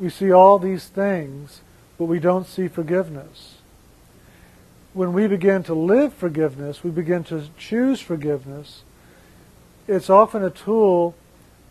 We 0.00 0.08
see 0.08 0.32
all 0.32 0.58
these 0.58 0.86
things, 0.86 1.60
but 1.98 2.06
we 2.06 2.18
don't 2.18 2.46
see 2.46 2.68
forgiveness. 2.68 3.58
When 4.94 5.12
we 5.12 5.26
begin 5.26 5.62
to 5.64 5.74
live 5.74 6.14
forgiveness, 6.14 6.82
we 6.82 6.90
begin 6.90 7.22
to 7.24 7.48
choose 7.58 8.00
forgiveness, 8.00 8.82
it's 9.86 10.08
often 10.08 10.42
a 10.42 10.50
tool 10.50 11.14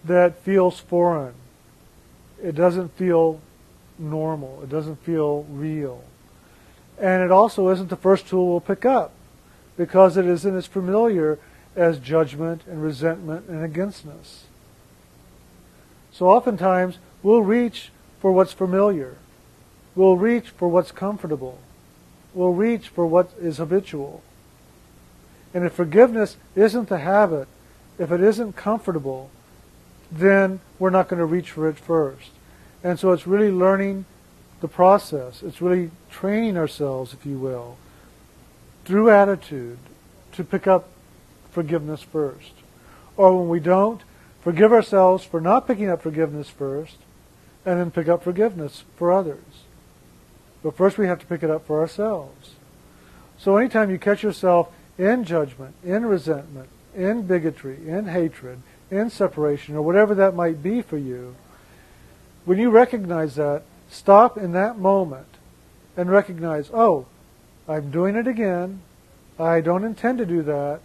that 0.06 0.38
feels 0.44 0.80
foreign. 0.80 1.34
It 2.42 2.54
doesn't 2.54 2.96
feel 2.96 3.42
normal. 4.00 4.62
It 4.64 4.70
doesn't 4.70 5.04
feel 5.04 5.44
real. 5.50 6.04
And 6.98 7.24
it 7.24 7.32
also 7.32 7.70
isn't 7.70 7.90
the 7.90 7.96
first 7.96 8.28
tool 8.28 8.50
we'll 8.50 8.62
pick 8.62 8.86
up 8.86 9.12
because 9.78 10.18
it 10.18 10.26
isn't 10.26 10.56
as 10.56 10.66
familiar 10.66 11.40
as 11.76 12.00
judgment 12.00 12.64
and 12.68 12.84
resentment 12.84 13.48
and 13.48 13.64
againstness. 13.64 14.46
So 16.12 16.28
oftentimes 16.28 16.98
we'll 17.24 17.44
reach 17.44 17.92
for 18.20 18.32
what's 18.32 18.54
familiar. 18.54 19.16
We'll 19.96 20.18
reach 20.18 20.50
for 20.50 20.68
what's 20.68 20.92
comfortable. 20.92 21.60
We'll 22.34 22.54
reach 22.54 22.90
for 22.90 23.06
what 23.06 23.32
is 23.40 23.58
habitual. 23.58 24.22
And 25.54 25.64
if 25.64 25.74
forgiveness 25.74 26.38
isn't 26.56 26.90
the 26.90 27.00
habit, 27.00 27.48
if 27.98 28.12
it 28.12 28.22
isn't 28.22 28.56
comfortable, 28.56 29.30
then 30.12 30.60
we're 30.78 30.90
not 30.90 31.08
going 31.08 31.20
to 31.20 31.26
reach 31.26 31.52
for 31.52 31.68
it 31.68 31.78
first. 31.78 32.32
And 32.84 33.00
so 33.00 33.12
it's 33.12 33.28
really 33.28 33.52
learning 33.52 34.06
the 34.62 34.68
process. 34.68 35.44
It's 35.44 35.62
really 35.62 35.92
training 36.10 36.58
ourselves, 36.58 37.14
if 37.14 37.26
you 37.26 37.38
will, 37.38 37.78
through 38.86 39.10
attitude 39.10 39.78
to 40.34 40.44
pick 40.44 40.68
up 40.68 40.90
forgiveness 41.52 42.02
first. 42.02 42.54
Or 43.18 43.38
when 43.38 43.50
we 43.50 43.60
don't, 43.60 44.02
forgive 44.42 44.72
ourselves 44.72 45.24
for 45.24 45.42
not 45.42 45.68
picking 45.68 45.90
up 45.90 46.02
forgiveness 46.02 46.50
first, 46.50 46.98
and 47.66 47.80
then 47.80 47.92
pick 47.92 48.08
up 48.08 48.24
forgiveness 48.24 48.84
for 48.96 49.12
others. 49.12 49.64
But 50.64 50.78
first 50.78 50.98
we 50.98 51.08
have 51.08 51.20
to 51.20 51.26
pick 51.26 51.44
it 51.44 51.50
up 51.50 51.68
for 51.68 51.82
ourselves. 51.82 52.56
So 53.38 53.58
anytime 53.58 53.90
you 53.92 54.00
catch 54.00 54.24
yourself 54.24 54.70
in 54.98 55.24
judgment, 55.24 55.76
in 55.84 56.06
resentment, 56.06 56.70
in 56.96 57.24
bigotry, 57.24 57.88
in 57.88 58.06
hatred, 58.06 58.62
in 58.92 59.10
separation, 59.10 59.76
or 59.76 59.82
whatever 59.82 60.16
that 60.16 60.36
might 60.36 60.64
be 60.64 60.82
for 60.82 60.98
you, 60.98 61.36
when 62.50 62.58
you 62.58 62.72
recognize 62.72 63.36
that, 63.36 63.62
stop 63.92 64.36
in 64.36 64.54
that 64.54 64.80
moment 64.80 65.28
and 65.96 66.10
recognize, 66.10 66.72
oh, 66.74 67.06
I'm 67.68 67.92
doing 67.92 68.16
it 68.16 68.26
again. 68.26 68.82
I 69.38 69.62
don't 69.62 69.84
intend 69.84 70.18
to 70.18 70.26
do 70.26 70.42
that. 70.42 70.80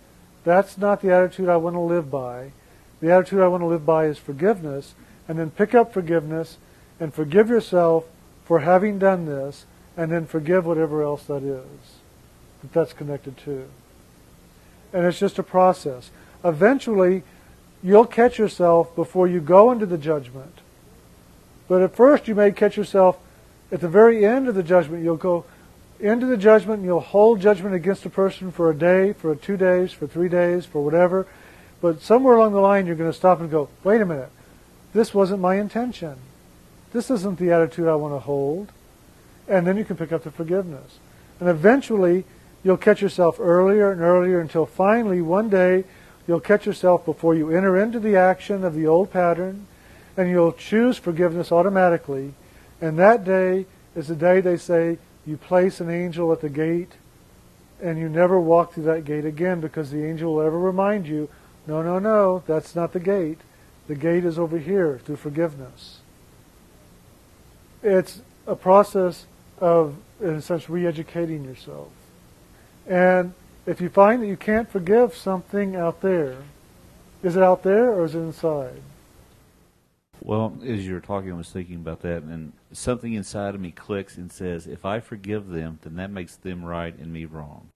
That's 0.45 0.77
not 0.77 1.01
the 1.01 1.11
attitude 1.11 1.49
I 1.49 1.57
want 1.57 1.73
to 1.73 1.81
live 1.81 2.11
by. 2.11 2.53
The 3.01 3.11
attitude 3.11 3.41
I 3.41 3.49
want 3.49 3.63
to 3.63 3.67
live 3.67 3.87
by 3.87 4.05
is 4.05 4.19
forgiveness, 4.19 4.95
and 5.27 5.39
then 5.39 5.51
pick 5.51 5.75
up 5.75 5.91
forgiveness 5.91 6.59
and 7.01 7.15
forgive 7.15 7.49
yourself 7.49 8.05
for 8.45 8.59
having 8.59 8.99
done 8.99 9.25
this, 9.25 9.65
and 9.97 10.13
then 10.13 10.27
forgive 10.27 10.67
whatever 10.67 11.03
else 11.03 11.23
that 11.25 11.43
is 11.43 11.65
that 12.61 12.75
that's 12.75 12.93
connected 12.93 13.39
to. 13.39 13.65
And 14.93 15.07
it's 15.07 15.19
just 15.19 15.39
a 15.39 15.43
process. 15.43 16.11
Eventually, 16.45 17.23
you'll 17.83 18.05
catch 18.05 18.39
yourself 18.39 18.95
before 18.95 19.27
you 19.27 19.41
go 19.41 19.73
into 19.73 19.87
the 19.87 19.97
judgment. 19.97 20.59
But 21.69 21.83
at 21.83 21.95
first, 21.95 22.29
you 22.29 22.35
may 22.35 22.53
catch 22.53 22.77
yourself 22.77 23.19
at 23.73 23.81
the 23.81 23.89
very 23.89 24.25
end 24.25 24.49
of 24.49 24.55
the 24.55 24.63
judgment. 24.63 25.03
You'll 25.03 25.17
go 25.17 25.45
into 26.01 26.27
the 26.27 26.37
judgment 26.37 26.79
and 26.79 26.85
you'll 26.85 27.01
hold 27.01 27.41
judgment 27.41 27.75
against 27.75 28.05
a 28.05 28.11
person 28.11 28.51
for 28.51 28.71
a 28.71 28.75
day, 28.75 29.13
for 29.13 29.35
two 29.35 29.57
days, 29.57 29.93
for 29.93 30.07
three 30.07 30.29
days, 30.29 30.67
for 30.67 30.85
whatever. 30.85 31.27
But 31.81 32.03
somewhere 32.03 32.37
along 32.37 32.53
the 32.53 32.61
line, 32.61 32.87
you're 32.87 32.97
going 32.97 33.11
to 33.11 33.17
stop 33.17 33.41
and 33.41 33.51
go, 33.51 33.69
wait 33.83 34.01
a 34.01 34.07
minute, 34.07 34.31
this 34.93 35.15
wasn't 35.15 35.41
my 35.41 35.57
intention. 35.57 36.17
This 36.93 37.11
isn't 37.11 37.39
the 37.39 37.51
attitude 37.51 37.89
I 37.89 37.97
want 37.97 38.15
to 38.15 38.21
hold. 38.21 38.71
And 39.49 39.67
then 39.67 39.77
you 39.77 39.85
can 39.85 39.97
pick 39.97 40.13
up 40.13 40.25
the 40.25 40.31
forgiveness. 40.31 40.99
And 41.41 41.49
eventually, 41.49 42.25
you'll 42.63 42.77
catch 42.77 43.03
yourself 43.03 43.39
earlier 43.41 43.91
and 43.91 44.01
earlier 44.01 44.41
until 44.41 44.67
finally, 44.67 45.21
one 45.21 45.51
day, 45.51 45.85
you'll 46.27 46.41
catch 46.41 46.65
yourself 46.65 47.05
before 47.05 47.35
you 47.35 47.51
enter 47.51 47.77
into 47.79 48.01
the 48.01 48.17
action 48.17 48.65
of 48.65 48.75
the 48.75 48.87
old 48.87 49.13
pattern, 49.13 49.67
and 50.17 50.31
you'll 50.31 50.53
choose 50.53 50.97
forgiveness 50.97 51.51
automatically. 51.51 52.35
And 52.81 52.99
that 52.99 53.25
day 53.25 53.67
is 53.95 54.09
the 54.09 54.17
day 54.17 54.41
they 54.41 54.57
say 54.57 54.99
you 55.27 55.37
place 55.37 55.81
an 55.81 55.91
angel 55.91 56.33
at 56.33 56.41
the 56.41 56.49
gate, 56.49 56.93
and 57.83 57.99
you 57.99 58.09
never 58.09 58.39
walk 58.39 58.75
through 58.75 58.85
that 58.85 59.05
gate 59.05 59.25
again 59.25 59.61
because 59.61 59.91
the 59.91 60.05
angel 60.05 60.35
will 60.35 60.43
ever 60.43 60.59
remind 60.59 61.07
you, 61.07 61.29
no, 61.67 61.83
no, 61.83 61.99
no, 61.99 62.43
that's 62.47 62.75
not 62.75 62.93
the 62.93 63.01
gate. 63.01 63.39
The 63.89 63.95
gate 63.95 64.25
is 64.25 64.39
over 64.39 64.59
here 64.59 65.01
through 65.05 65.17
forgiveness. 65.17 65.99
It's 67.83 68.23
a 68.47 68.57
process 68.57 69.27
of, 69.59 69.97
in 70.21 70.31
a 70.31 70.43
sense, 70.43 70.69
re-educating 70.71 71.45
yourself. 71.45 71.89
And 72.87 73.35
if 73.67 73.81
you 73.81 73.89
find 73.89 74.23
that 74.23 74.27
you 74.27 74.37
can't 74.37 74.71
forgive 74.71 75.15
something 75.15 75.75
out 75.75 76.01
there, 76.01 76.37
is 77.23 77.37
it 77.37 77.43
out 77.43 77.63
there 77.63 77.91
or 77.93 78.05
is 78.05 78.15
it 78.15 78.21
inside? 78.21 78.83
Well, 80.23 80.57
as 80.65 80.87
you 80.87 80.95
were 80.95 81.01
talking, 81.01 81.33
I 81.33 81.37
was 81.37 81.51
thinking 81.51 81.77
about 81.77 82.01
that, 82.03 82.23
and 82.23 82.53
something 82.73 83.13
inside 83.13 83.55
of 83.55 83.61
me 83.61 83.71
clicks 83.71 84.17
and 84.17 84.33
says, 84.33 84.67
if 84.67 84.85
I 84.85 85.01
forgive 85.01 85.49
them, 85.49 85.79
then 85.83 85.97
that 85.97 86.11
makes 86.11 86.37
them 86.37 86.65
right 86.65 86.97
and 86.97 87.13
me 87.13 87.27
wrong. 87.27 87.69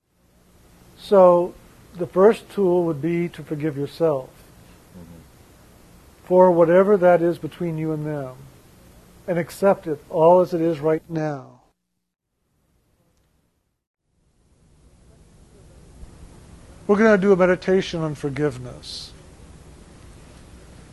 So 0.97 1.55
the 1.95 2.07
first 2.07 2.49
tool 2.51 2.84
would 2.84 3.03
be 3.03 3.28
to 3.28 3.43
forgive 3.43 3.76
yourself 3.76 4.30
mm-hmm. 4.97 5.20
for 6.24 6.51
whatever 6.51 6.97
that 6.97 7.20
is 7.20 7.39
between 7.39 7.76
you 7.76 7.93
and 7.93 8.07
them 8.07 8.34
and 9.26 9.39
accept 9.39 9.86
it 9.86 10.03
all 10.09 10.41
as 10.41 10.55
it 10.55 10.61
is 10.61 10.80
right 10.80 11.03
now. 11.09 11.61
We're 16.86 16.97
going 16.97 17.14
to 17.14 17.20
do 17.20 17.32
a 17.32 17.36
meditation 17.36 18.01
on 18.01 18.14
forgiveness. 18.14 19.12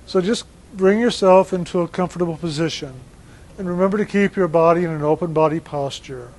So 0.06 0.20
just 0.20 0.46
bring 0.74 1.00
yourself 1.00 1.54
into 1.54 1.82
a 1.82 1.88
comfortable 1.88 2.38
position. 2.38 2.94
And 3.58 3.70
remember 3.70 3.98
to 3.98 4.06
keep 4.06 4.36
your 4.36 4.48
body 4.48 4.84
in 4.84 4.90
an 4.90 5.02
open 5.02 5.34
body 5.34 5.60
posture. 5.60 6.32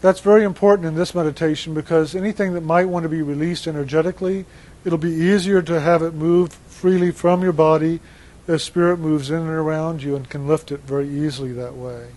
That's 0.00 0.20
very 0.20 0.44
important 0.44 0.86
in 0.86 0.94
this 0.94 1.14
meditation 1.14 1.74
because 1.74 2.14
anything 2.14 2.54
that 2.54 2.62
might 2.62 2.86
want 2.86 3.02
to 3.02 3.08
be 3.08 3.20
released 3.20 3.66
energetically, 3.66 4.46
it'll 4.84 4.98
be 4.98 5.10
easier 5.10 5.60
to 5.62 5.80
have 5.80 6.02
it 6.02 6.14
move 6.14 6.52
freely 6.52 7.10
from 7.10 7.42
your 7.42 7.52
body 7.52 8.00
as 8.46 8.62
spirit 8.62 8.98
moves 8.98 9.30
in 9.30 9.40
and 9.40 9.50
around 9.50 10.02
you 10.02 10.16
and 10.16 10.30
can 10.30 10.46
lift 10.46 10.72
it 10.72 10.80
very 10.80 11.08
easily 11.08 11.52
that 11.52 11.74
way. 11.74 12.08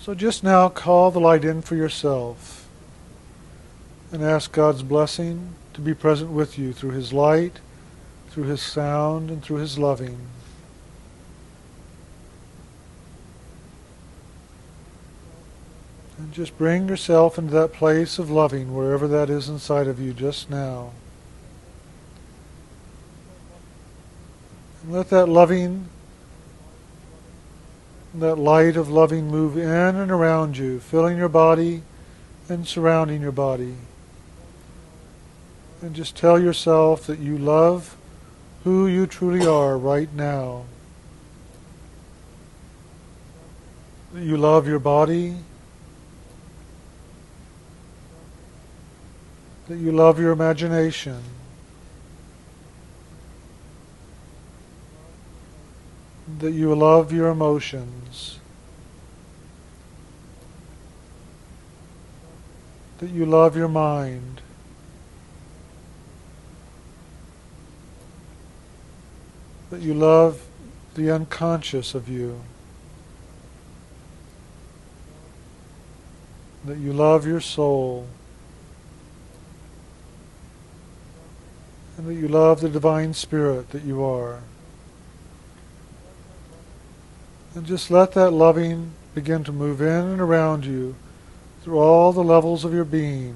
So 0.00 0.14
just 0.14 0.42
now 0.42 0.68
call 0.68 1.10
the 1.10 1.20
light 1.20 1.44
in 1.44 1.62
for 1.62 1.76
yourself 1.76 2.68
and 4.12 4.22
ask 4.22 4.52
God's 4.52 4.82
blessing 4.82 5.54
to 5.76 5.82
be 5.82 5.92
present 5.92 6.30
with 6.30 6.58
you 6.58 6.72
through 6.72 6.92
His 6.92 7.12
light, 7.12 7.60
through 8.30 8.44
His 8.44 8.62
sound, 8.62 9.30
and 9.30 9.42
through 9.42 9.58
His 9.58 9.78
loving. 9.78 10.18
And 16.16 16.32
just 16.32 16.56
bring 16.56 16.88
yourself 16.88 17.36
into 17.36 17.52
that 17.52 17.74
place 17.74 18.18
of 18.18 18.30
loving, 18.30 18.74
wherever 18.74 19.06
that 19.06 19.28
is 19.28 19.50
inside 19.50 19.86
of 19.86 20.00
you 20.00 20.14
just 20.14 20.48
now. 20.48 20.92
And 24.82 24.94
let 24.94 25.10
that 25.10 25.26
loving, 25.26 25.88
that 28.14 28.36
light 28.36 28.78
of 28.78 28.88
loving 28.88 29.28
move 29.28 29.58
in 29.58 29.68
and 29.68 30.10
around 30.10 30.56
you, 30.56 30.80
filling 30.80 31.18
your 31.18 31.28
body 31.28 31.82
and 32.48 32.66
surrounding 32.66 33.20
your 33.20 33.30
body. 33.30 33.74
And 35.82 35.94
just 35.94 36.16
tell 36.16 36.40
yourself 36.40 37.06
that 37.06 37.18
you 37.18 37.36
love 37.36 37.96
who 38.64 38.86
you 38.86 39.06
truly 39.06 39.46
are 39.46 39.76
right 39.76 40.12
now. 40.12 40.64
That 44.12 44.22
you 44.22 44.36
love 44.36 44.66
your 44.66 44.78
body. 44.78 45.36
That 49.68 49.76
you 49.76 49.92
love 49.92 50.18
your 50.18 50.32
imagination. 50.32 51.22
That 56.38 56.52
you 56.52 56.74
love 56.74 57.12
your 57.12 57.28
emotions. 57.28 58.38
That 62.98 63.10
you 63.10 63.26
love 63.26 63.56
your 63.56 63.68
mind. 63.68 64.40
That 69.70 69.80
you 69.80 69.94
love 69.94 70.46
the 70.94 71.10
unconscious 71.10 71.94
of 71.94 72.08
you, 72.08 72.40
that 76.64 76.78
you 76.78 76.92
love 76.92 77.26
your 77.26 77.40
soul, 77.40 78.06
and 81.96 82.06
that 82.06 82.14
you 82.14 82.28
love 82.28 82.60
the 82.60 82.68
divine 82.68 83.14
spirit 83.14 83.70
that 83.70 83.82
you 83.82 84.02
are. 84.02 84.40
And 87.54 87.64
just 87.64 87.90
let 87.90 88.12
that 88.12 88.32
loving 88.32 88.92
begin 89.14 89.42
to 89.44 89.52
move 89.52 89.80
in 89.80 89.88
and 89.88 90.20
around 90.20 90.66
you 90.66 90.94
through 91.62 91.78
all 91.78 92.12
the 92.12 92.22
levels 92.22 92.64
of 92.64 92.74
your 92.74 92.84
being. 92.84 93.34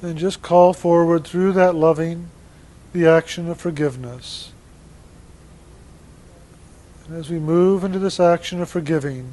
And 0.00 0.16
just 0.16 0.42
call 0.42 0.72
forward 0.72 1.24
through 1.24 1.52
that 1.52 1.74
loving 1.74 2.30
the 2.92 3.06
action 3.06 3.50
of 3.50 3.60
forgiveness. 3.60 4.52
And 7.06 7.16
as 7.16 7.30
we 7.30 7.38
move 7.38 7.84
into 7.84 7.98
this 7.98 8.20
action 8.20 8.60
of 8.60 8.68
forgiving, 8.68 9.32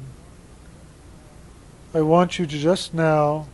I 1.94 2.00
want 2.00 2.38
you 2.38 2.46
to 2.46 2.58
just 2.58 2.94
now 2.94 3.46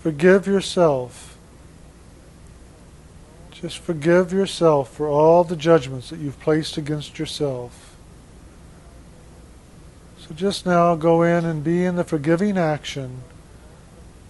forgive 0.00 0.46
yourself. 0.46 1.36
Just 3.50 3.78
forgive 3.78 4.32
yourself 4.32 4.92
for 4.92 5.08
all 5.08 5.42
the 5.42 5.56
judgments 5.56 6.10
that 6.10 6.18
you've 6.18 6.40
placed 6.40 6.76
against 6.76 7.18
yourself. 7.18 7.96
So 10.18 10.34
just 10.34 10.64
now 10.64 10.94
go 10.96 11.22
in 11.22 11.44
and 11.44 11.64
be 11.64 11.84
in 11.84 11.96
the 11.96 12.04
forgiving 12.04 12.56
action 12.56 13.22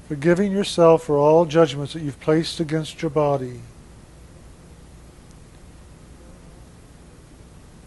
forgiving 0.08 0.52
yourself 0.52 1.04
for 1.04 1.16
all 1.16 1.44
judgments 1.46 1.92
that 1.94 2.02
you've 2.02 2.20
placed 2.20 2.60
against 2.60 3.00
your 3.00 3.10
body. 3.10 3.60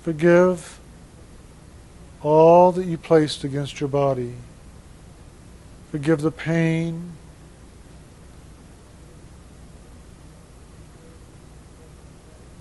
Forgive 0.02 0.80
all 2.22 2.72
that 2.72 2.86
you 2.86 2.98
placed 2.98 3.44
against 3.44 3.80
your 3.80 3.90
body. 3.90 4.34
Forgive 5.92 6.22
the 6.22 6.32
pain. 6.32 7.14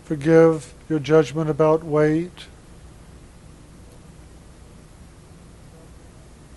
Forgive 0.04 0.72
your 0.88 0.98
judgment 0.98 1.50
about 1.50 1.82
weight. 1.82 2.46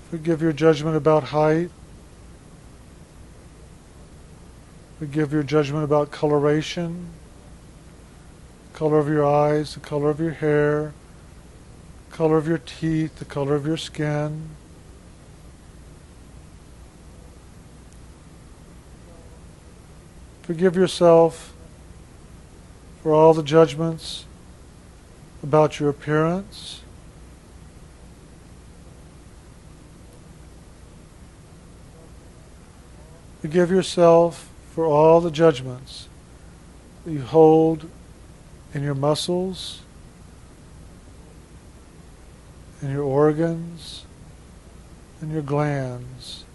Forgive 0.09 0.41
your 0.41 0.53
judgment 0.53 0.95
about 0.95 1.25
height. 1.25 1.69
We 4.99 5.07
give 5.07 5.31
your 5.31 5.43
judgment 5.43 5.85
about 5.85 6.11
coloration, 6.11 7.07
color 8.73 8.99
of 8.99 9.07
your 9.07 9.25
eyes, 9.25 9.73
the 9.73 9.79
color 9.79 10.09
of 10.09 10.19
your 10.19 10.31
hair, 10.31 10.93
color 12.11 12.37
of 12.37 12.47
your 12.47 12.57
teeth, 12.57 13.15
the 13.15 13.25
color 13.25 13.55
of 13.55 13.65
your 13.65 13.77
skin. 13.77 14.49
Forgive 20.41 20.75
yourself 20.75 21.53
for 23.01 23.13
all 23.13 23.33
the 23.33 23.43
judgments 23.43 24.25
about 25.41 25.79
your 25.79 25.89
appearance. 25.89 26.81
Forgive 33.41 33.71
yourself 33.71 34.48
for 34.79 34.85
all 34.85 35.19
the 35.19 35.29
judgments 35.29 36.07
that 37.03 37.11
you 37.11 37.21
hold 37.21 37.89
in 38.73 38.81
your 38.81 38.95
muscles, 38.95 39.81
in 42.81 42.89
your 42.89 43.03
organs, 43.03 44.05
in 45.21 45.31
your 45.31 45.41
glands. 45.41 46.45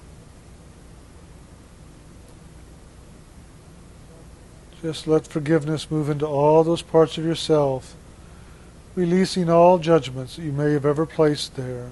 Just 4.80 5.06
let 5.06 5.26
forgiveness 5.26 5.90
move 5.90 6.08
into 6.08 6.24
all 6.24 6.64
those 6.64 6.80
parts 6.80 7.18
of 7.18 7.26
yourself, 7.26 7.94
releasing 8.94 9.50
all 9.50 9.76
judgments 9.76 10.36
that 10.36 10.42
you 10.44 10.52
may 10.52 10.72
have 10.72 10.86
ever 10.86 11.04
placed 11.04 11.56
there. 11.56 11.90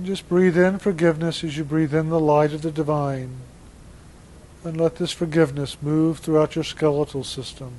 And 0.00 0.06
just 0.06 0.30
breathe 0.30 0.56
in 0.56 0.78
forgiveness 0.78 1.44
as 1.44 1.58
you 1.58 1.62
breathe 1.62 1.94
in 1.94 2.08
the 2.08 2.18
light 2.18 2.54
of 2.54 2.62
the 2.62 2.70
divine. 2.70 3.36
And 4.64 4.80
let 4.80 4.96
this 4.96 5.12
forgiveness 5.12 5.76
move 5.82 6.20
throughout 6.20 6.54
your 6.54 6.64
skeletal 6.64 7.22
system. 7.22 7.74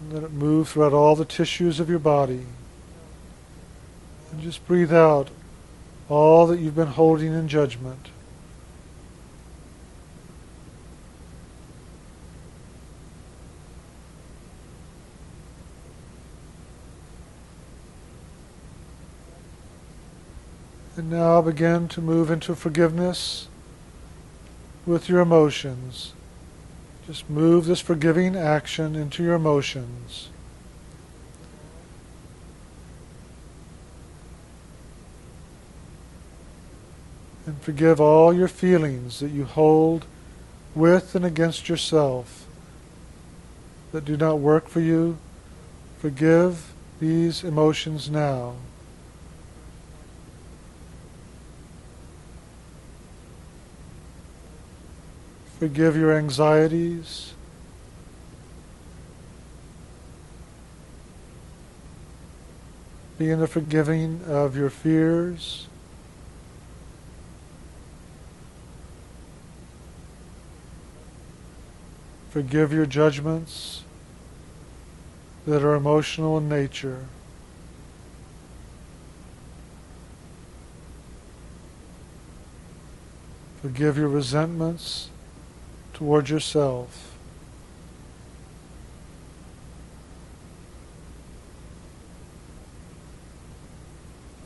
And 0.00 0.12
let 0.12 0.24
it 0.24 0.32
move 0.32 0.68
throughout 0.68 0.92
all 0.92 1.14
the 1.14 1.24
tissues 1.24 1.78
of 1.78 1.88
your 1.88 2.00
body. 2.00 2.46
And 4.32 4.42
just 4.42 4.66
breathe 4.66 4.92
out 4.92 5.30
all 6.08 6.48
that 6.48 6.58
you've 6.58 6.74
been 6.74 6.88
holding 6.88 7.32
in 7.32 7.46
judgment. 7.46 8.08
Now 21.08 21.40
begin 21.40 21.88
to 21.88 22.00
move 22.00 22.30
into 22.30 22.54
forgiveness 22.54 23.48
with 24.84 25.08
your 25.08 25.20
emotions. 25.20 26.12
Just 27.06 27.28
move 27.30 27.66
this 27.66 27.80
forgiving 27.80 28.36
action 28.36 28.94
into 28.94 29.22
your 29.22 29.34
emotions. 29.34 30.28
And 37.46 37.60
forgive 37.62 38.00
all 38.00 38.32
your 38.32 38.48
feelings 38.48 39.20
that 39.20 39.30
you 39.30 39.44
hold 39.44 40.04
with 40.74 41.14
and 41.14 41.24
against 41.24 41.68
yourself 41.68 42.46
that 43.92 44.04
do 44.04 44.16
not 44.16 44.38
work 44.38 44.68
for 44.68 44.80
you 44.80 45.16
Forgive 45.98 46.72
these 47.00 47.42
emotions 47.42 48.08
now. 48.08 48.54
Forgive 55.58 55.96
your 55.96 56.12
anxieties. 56.12 57.34
Be 63.18 63.30
in 63.30 63.40
the 63.40 63.48
forgiving 63.48 64.22
of 64.28 64.56
your 64.56 64.70
fears. 64.70 65.66
Forgive 72.30 72.72
your 72.72 72.86
judgments 72.86 73.82
that 75.44 75.64
are 75.64 75.74
emotional 75.74 76.38
in 76.38 76.48
nature. 76.48 77.06
Forgive 83.60 83.98
your 83.98 84.08
resentments 84.08 85.10
towards 85.98 86.30
yourself. 86.30 87.16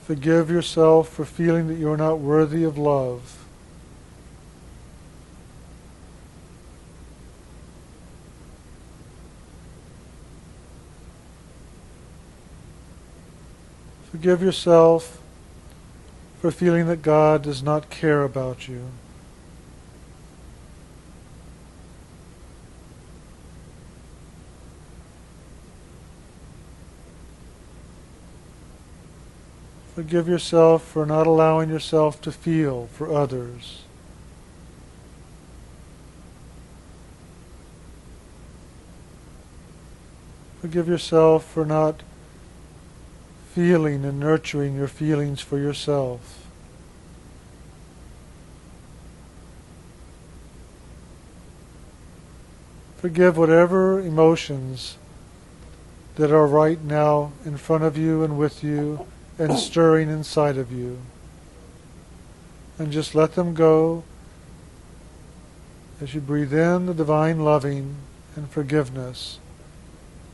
Forgive 0.07 0.51
yourself 0.51 1.11
for 1.11 1.27
feeling 1.27 1.69
that 1.69 1.75
you 1.75 1.91
are 1.91 1.99
not 1.99 2.21
worthy 2.21 2.65
of 2.65 2.79
love. 2.79 3.45
Forgive 14.11 14.41
yourself 14.41 15.21
for 16.41 16.51
feeling 16.51 16.87
that 16.87 17.03
God 17.03 17.43
does 17.43 17.63
not 17.63 17.91
care 17.91 18.23
about 18.23 18.69
you. 18.69 18.89
Forgive 30.03 30.27
yourself 30.27 30.83
for 30.83 31.07
not 31.07 31.29
allowing 31.29 31.71
yourself 31.71 32.21
to 32.23 32.33
feel 32.33 32.89
for 32.89 33.15
others. 33.15 33.83
Forgive 40.61 40.89
yourself 40.89 41.45
for 41.45 41.65
not 41.65 42.03
feeling 43.55 44.05
and 44.05 44.19
nurturing 44.19 44.75
your 44.75 44.89
feelings 44.89 45.41
for 45.41 45.57
yourself. 45.57 46.49
Forgive 52.97 53.37
whatever 53.39 54.01
emotions 54.01 54.99
that 56.17 56.33
are 56.33 56.49
right 56.49 56.83
now 56.83 57.31
in 57.45 57.57
front 57.57 57.85
of 57.85 57.97
you 57.97 58.25
and 58.25 58.37
with 58.37 58.65
you 58.65 59.07
and 59.39 59.59
stirring 59.59 60.09
inside 60.09 60.57
of 60.57 60.73
you. 60.73 60.99
And 62.79 62.93
just 62.93 63.15
let 63.15 63.35
them 63.35 63.55
go 63.55 64.05
as 66.01 66.15
you 66.15 66.21
breathe 66.21 66.53
in 66.53 66.87
the 66.87 66.95
divine 66.95 67.41
loving 67.41 67.97
and 68.35 68.51
forgiveness 68.51 69.39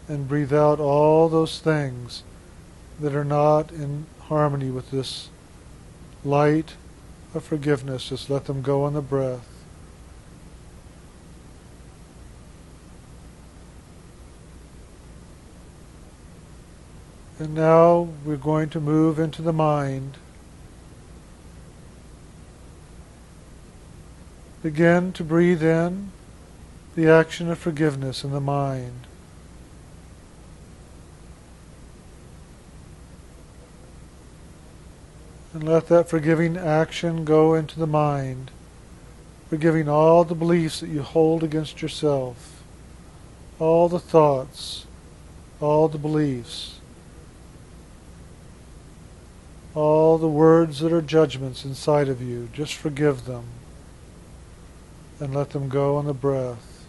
and 0.09 0.29
breathe 0.29 0.53
out 0.53 0.81
all 0.81 1.29
those 1.29 1.59
things 1.61 2.23
that 3.01 3.15
are 3.15 3.25
not 3.25 3.71
in 3.71 4.07
harmony 4.23 4.71
with 4.71 4.91
this 4.91 5.29
light 6.25 6.75
of 7.35 7.45
forgiveness. 7.45 8.09
Just 8.09 8.31
let 8.31 8.47
them 8.47 8.63
go 8.63 8.85
on 8.85 8.95
the 8.95 9.03
breath. 9.03 9.48
And 17.39 17.55
now 17.55 18.09
we're 18.25 18.37
going 18.37 18.69
to 18.71 18.81
move 18.81 19.21
into 19.21 19.43
the 19.43 19.53
mind. 19.53 20.17
Begin 24.61 25.13
to 25.13 25.23
breathe 25.23 25.63
in 25.63 26.11
the 26.97 27.09
action 27.09 27.49
of 27.49 27.59
forgiveness 27.59 28.25
in 28.25 28.33
the 28.33 28.41
mind. 28.41 29.07
And 35.55 35.63
let 35.63 35.87
that 35.87 36.09
forgiving 36.09 36.57
action 36.57 37.25
go 37.25 37.55
into 37.55 37.79
the 37.79 37.87
mind, 37.87 38.51
forgiving 39.49 39.89
all 39.89 40.25
the 40.25 40.35
beliefs 40.35 40.81
that 40.81 40.89
you 40.89 41.03
hold 41.03 41.45
against 41.45 41.83
yourself, 41.83 42.65
all 43.61 43.89
the 43.89 44.01
thoughts, 44.01 44.87
all 45.61 45.87
the 45.87 45.99
beliefs 45.99 46.78
all 49.75 50.19
the 50.19 50.29
words 50.29 50.81
that 50.81 50.93
are 50.93 51.03
judgments 51.03 51.65
inside 51.65 52.09
of 52.09 52.21
you, 52.23 52.49
just 52.53 52.75
forgive 52.75 53.27
them 53.27 53.45
and 55.21 55.35
let 55.35 55.51
them 55.51 55.69
go 55.69 55.97
on 55.97 56.07
the 56.07 56.15
breath. 56.15 56.87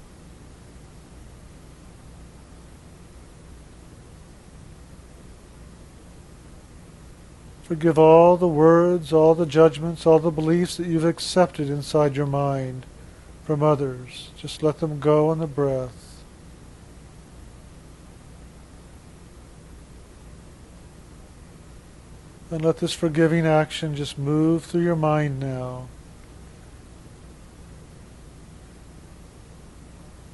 Forgive 7.64 8.00
all 8.00 8.36
the 8.36 8.48
words, 8.48 9.14
all 9.14 9.36
the 9.36 9.46
judgments, 9.46 10.08
all 10.08 10.18
the 10.18 10.32
beliefs 10.32 10.78
that 10.78 10.88
you've 10.88 11.06
accepted 11.06 11.70
inside 11.70 12.16
your 12.16 12.26
mind 12.26 12.88
from 13.44 13.62
others. 13.62 14.32
Just 14.36 14.64
let 14.64 14.80
them 14.80 15.00
go 15.00 15.30
on 15.30 15.38
the 15.38 15.46
breath. 15.46 16.09
And 22.52 22.64
let 22.64 22.78
this 22.78 22.94
forgiving 22.94 23.46
action 23.46 23.96
just 23.96 24.18
move 24.18 24.64
through 24.64 24.84
your 24.84 24.96
mind 24.96 25.40
now. 25.40 25.88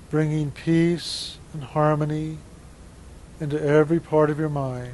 Bringing 0.10 0.52
peace 0.52 1.38
and 1.54 1.64
harmony 1.64 2.38
into 3.42 3.62
every 3.62 4.00
part 4.00 4.30
of 4.30 4.40
your 4.40 4.50
mind. 4.50 4.94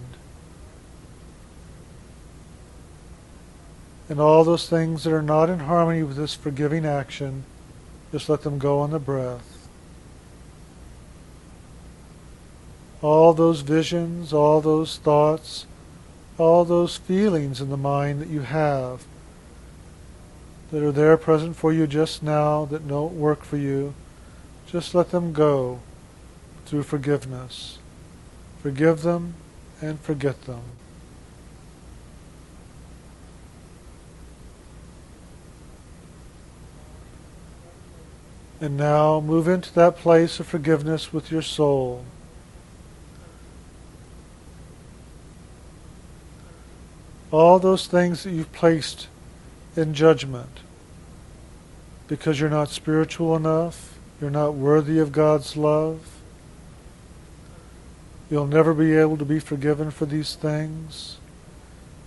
And 4.09 4.19
all 4.19 4.43
those 4.43 4.67
things 4.67 5.03
that 5.03 5.13
are 5.13 5.21
not 5.21 5.49
in 5.49 5.59
harmony 5.59 6.01
with 6.03 6.17
this 6.17 6.33
forgiving 6.33 6.85
action, 6.85 7.43
just 8.11 8.29
let 8.29 8.41
them 8.41 8.57
go 8.57 8.79
on 8.79 8.91
the 8.91 8.99
breath. 8.99 9.69
All 13.01 13.33
those 13.33 13.61
visions, 13.61 14.33
all 14.33 14.59
those 14.59 14.97
thoughts, 14.97 15.65
all 16.41 16.65
those 16.65 16.97
feelings 16.97 17.61
in 17.61 17.69
the 17.69 17.77
mind 17.77 18.19
that 18.19 18.27
you 18.27 18.41
have 18.41 19.05
that 20.71 20.81
are 20.81 20.91
there 20.91 21.15
present 21.15 21.55
for 21.55 21.71
you 21.71 21.85
just 21.85 22.23
now 22.23 22.65
that 22.65 22.87
don't 22.87 23.13
work 23.13 23.43
for 23.43 23.57
you, 23.57 23.93
just 24.65 24.95
let 24.95 25.11
them 25.11 25.33
go 25.33 25.79
through 26.65 26.81
forgiveness. 26.81 27.77
Forgive 28.61 29.03
them 29.03 29.35
and 29.81 29.99
forget 29.99 30.43
them. 30.43 30.61
And 38.59 38.77
now 38.77 39.19
move 39.19 39.47
into 39.47 39.73
that 39.75 39.97
place 39.97 40.39
of 40.39 40.47
forgiveness 40.47 41.11
with 41.11 41.31
your 41.31 41.41
soul. 41.41 42.05
All 47.31 47.59
those 47.59 47.87
things 47.87 48.23
that 48.23 48.31
you've 48.31 48.51
placed 48.51 49.07
in 49.75 49.93
judgment 49.93 50.59
because 52.07 52.39
you're 52.41 52.49
not 52.49 52.69
spiritual 52.69 53.35
enough, 53.37 53.97
you're 54.19 54.29
not 54.29 54.53
worthy 54.53 54.99
of 54.99 55.13
God's 55.13 55.55
love. 55.55 56.17
You'll 58.29 58.47
never 58.47 58.73
be 58.73 58.95
able 58.95 59.17
to 59.17 59.25
be 59.25 59.39
forgiven 59.39 59.91
for 59.91 60.05
these 60.05 60.35
things. 60.35 61.17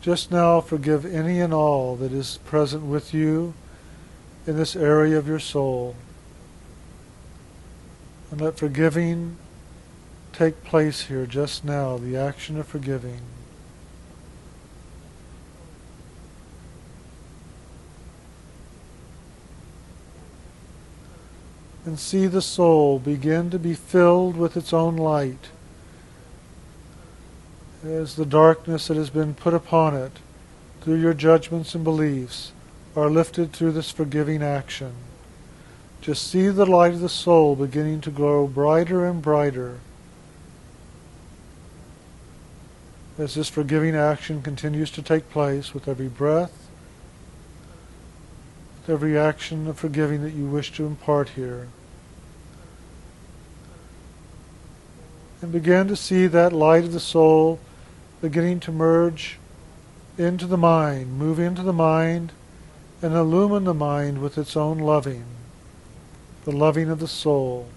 Just 0.01 0.31
now 0.31 0.61
forgive 0.61 1.07
any 1.07 1.41
and 1.41 1.53
all 1.53 1.97
that 1.97 2.13
is 2.13 2.39
present 2.45 2.85
with 2.85 3.15
you 3.15 3.55
in 4.47 4.57
this 4.57 4.77
area 4.77 5.19
of 5.19 5.27
your 5.27 5.39
soul. 5.39 5.97
And 8.31 8.41
let 8.41 8.59
forgiving 8.59 9.39
take 10.33 10.65
place 10.65 11.03
here 11.03 11.25
just 11.25 11.65
now, 11.65 11.97
the 11.97 12.17
action 12.17 12.59
of 12.59 12.67
forgiving. 12.67 13.21
And 21.85 21.99
see 21.99 22.27
the 22.27 22.43
soul 22.43 22.99
begin 22.99 23.51
to 23.51 23.59
be 23.59 23.75
filled 23.75 24.37
with 24.37 24.57
its 24.57 24.73
own 24.73 24.97
light, 24.97 25.51
as 27.85 28.17
the 28.17 28.25
darkness 28.25 28.89
that 28.89 28.97
has 28.97 29.11
been 29.11 29.35
put 29.35 29.53
upon 29.53 29.95
it 29.95 30.13
through 30.81 31.01
your 31.01 31.15
judgments 31.15 31.75
and 31.75 31.85
beliefs 31.85 32.53
are 32.97 33.11
lifted 33.11 33.53
through 33.53 33.73
this 33.73 33.91
forgiving 33.91 34.43
action. 34.43 34.93
Just 36.01 36.31
see 36.31 36.49
the 36.49 36.67
light 36.67 36.95
of 36.95 37.01
the 37.01 37.09
soul 37.09 37.57
beginning 37.57 38.01
to 38.03 38.11
grow 38.11 38.47
brighter 38.47 39.07
and 39.07 39.21
brighter 39.21 39.79
as 43.19 43.35
this 43.35 43.49
forgiving 43.49 43.95
action 43.95 44.43
continues 44.43 44.91
to 44.91 45.03
take 45.03 45.31
place 45.31 45.73
with 45.73 45.87
every 45.87 46.09
breath, 46.09 46.64
every 48.89 49.19
action 49.19 49.67
of 49.67 49.79
forgiving 49.79 50.23
that 50.23 50.33
you 50.33 50.47
wish 50.47 50.73
to 50.73 50.87
impart 50.87 51.31
here. 51.31 51.69
And 55.41 55.53
begin 55.53 55.89
to 55.89 55.97
see 55.97 56.27
that 56.27 56.53
light 56.53 56.85
of 56.85 56.93
the 56.93 57.01
soul 57.01 57.61
beginning 58.21 58.61
to 58.61 58.73
merge 58.73 59.39
into 60.17 60.47
the 60.47 60.57
mind, 60.57 61.19
move 61.19 61.39
into 61.39 61.63
the 61.63 61.73
mind, 61.73 62.33
and 63.03 63.15
illumine 63.15 63.65
the 63.65 63.75
mind 63.75 64.23
with 64.23 64.39
its 64.39 64.57
own 64.57 64.79
loving, 64.79 65.25
the 66.45 66.53
loving 66.53 66.89
of 66.89 67.01
the 67.01 67.09
soul. 67.09 67.69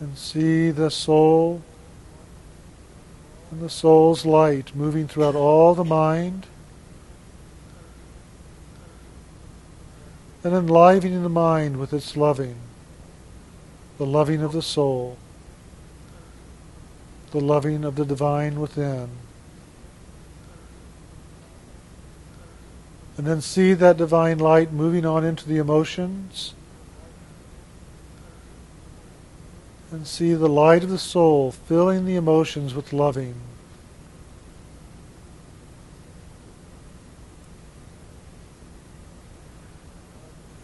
And 0.00 0.16
see 0.16 0.70
the 0.70 0.90
soul 0.90 1.62
and 3.52 3.60
the 3.60 3.70
soul's 3.70 4.26
light 4.26 4.74
moving 4.74 5.06
throughout 5.06 5.36
all 5.36 5.74
the 5.74 5.84
mind 5.84 6.46
and 10.42 10.54
enlivening 10.54 11.22
the 11.22 11.28
mind 11.28 11.76
with 11.76 11.92
its 11.92 12.16
loving 12.16 12.56
the 13.98 14.06
loving 14.06 14.42
of 14.42 14.52
the 14.52 14.62
soul, 14.62 15.16
the 17.30 17.40
loving 17.40 17.84
of 17.84 17.94
the 17.94 18.04
divine 18.04 18.58
within. 18.58 19.08
And 23.16 23.24
then 23.24 23.40
see 23.40 23.74
that 23.74 23.98
divine 23.98 24.38
light 24.38 24.72
moving 24.72 25.06
on 25.06 25.24
into 25.24 25.46
the 25.46 25.58
emotions. 25.58 26.54
And 29.92 30.06
see 30.06 30.32
the 30.32 30.48
light 30.48 30.82
of 30.82 30.88
the 30.88 30.98
soul 30.98 31.52
filling 31.52 32.06
the 32.06 32.16
emotions 32.16 32.74
with 32.74 32.94
loving. 32.94 33.34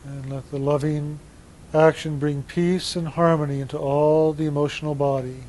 And 0.07 0.33
let 0.33 0.51
the 0.51 0.59
loving 0.59 1.21
action 1.75 2.19
bring 2.19 2.43
peace 2.43 2.97
and 2.97 3.09
harmony 3.09 3.61
into 3.61 3.77
all 3.77 4.33
the 4.33 4.47
emotional 4.47 4.95
body. 4.95 5.45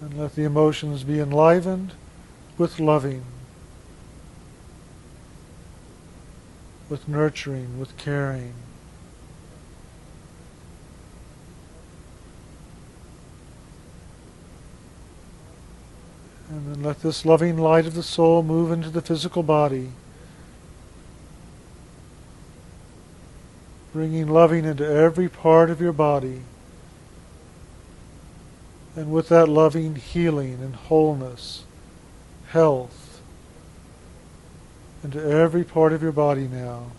And 0.00 0.18
let 0.18 0.36
the 0.36 0.44
emotions 0.44 1.04
be 1.04 1.20
enlivened 1.20 1.92
with 2.56 2.80
loving, 2.80 3.24
with 6.88 7.06
nurturing, 7.06 7.78
with 7.78 7.94
caring. 7.98 8.54
And 16.54 16.74
then 16.74 16.82
let 16.84 17.00
this 17.00 17.26
loving 17.26 17.58
light 17.58 17.84
of 17.84 17.94
the 17.94 18.02
soul 18.02 18.44
move 18.44 18.70
into 18.70 18.88
the 18.88 19.02
physical 19.02 19.42
body. 19.42 19.90
bringing 23.94 24.26
loving 24.26 24.64
into 24.64 24.84
every 24.84 25.28
part 25.28 25.70
of 25.70 25.80
your 25.80 25.92
body. 25.92 26.40
And 28.96 29.12
with 29.12 29.28
that 29.28 29.48
loving, 29.48 29.94
healing 29.94 30.54
and 30.54 30.74
wholeness, 30.74 31.62
health, 32.48 33.22
into 35.04 35.24
every 35.24 35.62
part 35.62 35.92
of 35.92 36.02
your 36.02 36.10
body 36.10 36.48
now. 36.48 36.90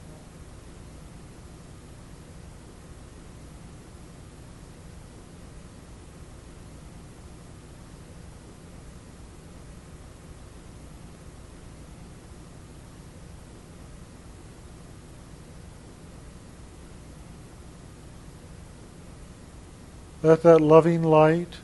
Let 20.26 20.42
that 20.42 20.60
loving 20.60 21.04
light 21.04 21.58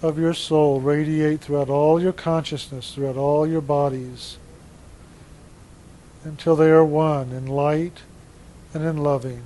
of 0.00 0.16
your 0.16 0.32
soul 0.32 0.80
radiate 0.80 1.40
throughout 1.40 1.68
all 1.68 2.00
your 2.00 2.12
consciousness, 2.12 2.94
throughout 2.94 3.16
all 3.16 3.48
your 3.48 3.60
bodies, 3.60 4.38
until 6.22 6.54
they 6.54 6.70
are 6.70 6.84
one 6.84 7.32
in 7.32 7.48
light 7.48 8.02
and 8.72 8.84
in 8.84 8.98
loving. 8.98 9.42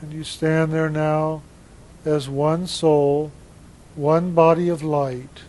And 0.00 0.12
you 0.12 0.22
stand 0.22 0.72
there 0.72 0.88
now 0.88 1.42
as 2.04 2.28
one 2.28 2.68
soul 2.68 3.32
one 4.00 4.32
body 4.32 4.70
of 4.70 4.82
light, 4.82 5.42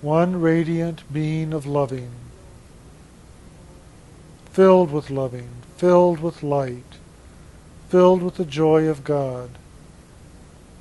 one 0.00 0.40
radiant 0.40 1.04
being 1.12 1.52
of 1.52 1.64
loving, 1.64 2.10
filled 4.50 4.90
with 4.90 5.08
loving, 5.08 5.48
filled 5.76 6.18
with 6.18 6.42
light, 6.42 6.98
filled 7.90 8.24
with 8.24 8.34
the 8.34 8.44
joy 8.44 8.88
of 8.88 9.04
God, 9.04 9.50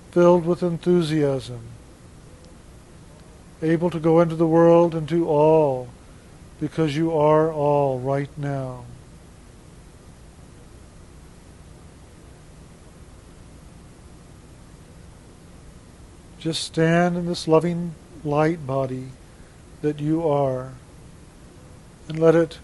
filled 0.10 0.48
with 0.48 0.64
enthusiasm, 0.64 1.62
able 3.62 3.92
to 3.92 4.00
go 4.00 4.20
into 4.20 4.36
the 4.36 4.48
world 4.48 4.96
and 4.96 5.08
do 5.08 5.28
all 5.28 5.88
because 6.60 6.98
you 6.98 7.16
are 7.16 7.54
all 7.54 8.00
right 8.00 8.36
now. 8.36 8.84
Just 16.40 16.64
stand 16.64 17.18
in 17.18 17.26
this 17.26 17.48
loving 17.48 17.94
light 18.24 18.66
body 18.68 19.10
that 19.82 20.00
you 20.00 20.28
are 20.28 20.74
and 22.08 22.20
let 22.20 22.36
it 22.36 22.60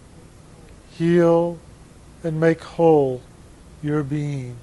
heal 0.91 1.57
and 2.24 2.39
make 2.39 2.61
whole 2.61 3.21
your 3.82 4.03
being. 4.03 4.55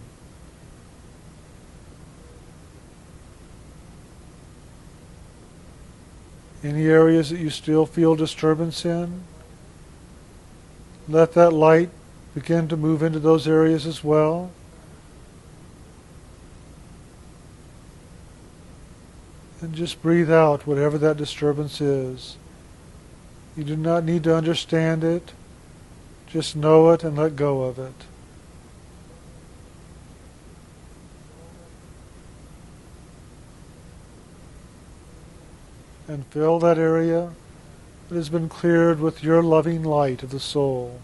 Any 6.63 6.87
areas 6.87 7.31
that 7.31 7.41
you 7.41 7.51
still 7.51 7.87
feel 7.87 8.15
disturbance 8.15 8.85
in, 8.85 9.23
let 11.09 11.33
that 11.33 11.53
light 11.53 11.91
begin 12.35 12.69
to 12.69 12.77
move 12.77 13.03
into 13.03 13.19
those 13.19 13.49
areas 13.49 13.87
as 13.87 14.05
well. 14.05 14.51
And 19.71 19.77
just 19.77 20.03
breathe 20.03 20.33
out 20.33 20.67
whatever 20.67 20.99
that 20.99 21.17
disturbance 21.17 21.81
is. 21.81 22.37
You 23.57 23.63
do 23.63 23.77
not 23.77 24.03
need 24.03 24.25
to 24.25 24.35
understand 24.35 25.05
it. 25.05 25.31
Just 26.27 26.57
know 26.57 26.91
it 26.91 27.05
and 27.05 27.17
let 27.17 27.37
go 27.37 27.63
of 27.63 27.79
it. 27.79 27.95
And 36.09 36.27
fill 36.27 36.59
that 36.59 36.77
area 36.77 37.31
that 38.09 38.17
has 38.17 38.29
been 38.29 38.49
cleared 38.49 38.99
with 38.99 39.23
your 39.23 39.41
loving 39.41 39.85
light 39.85 40.25
of 40.25 40.31
the 40.31 40.41
soul. 40.41 41.01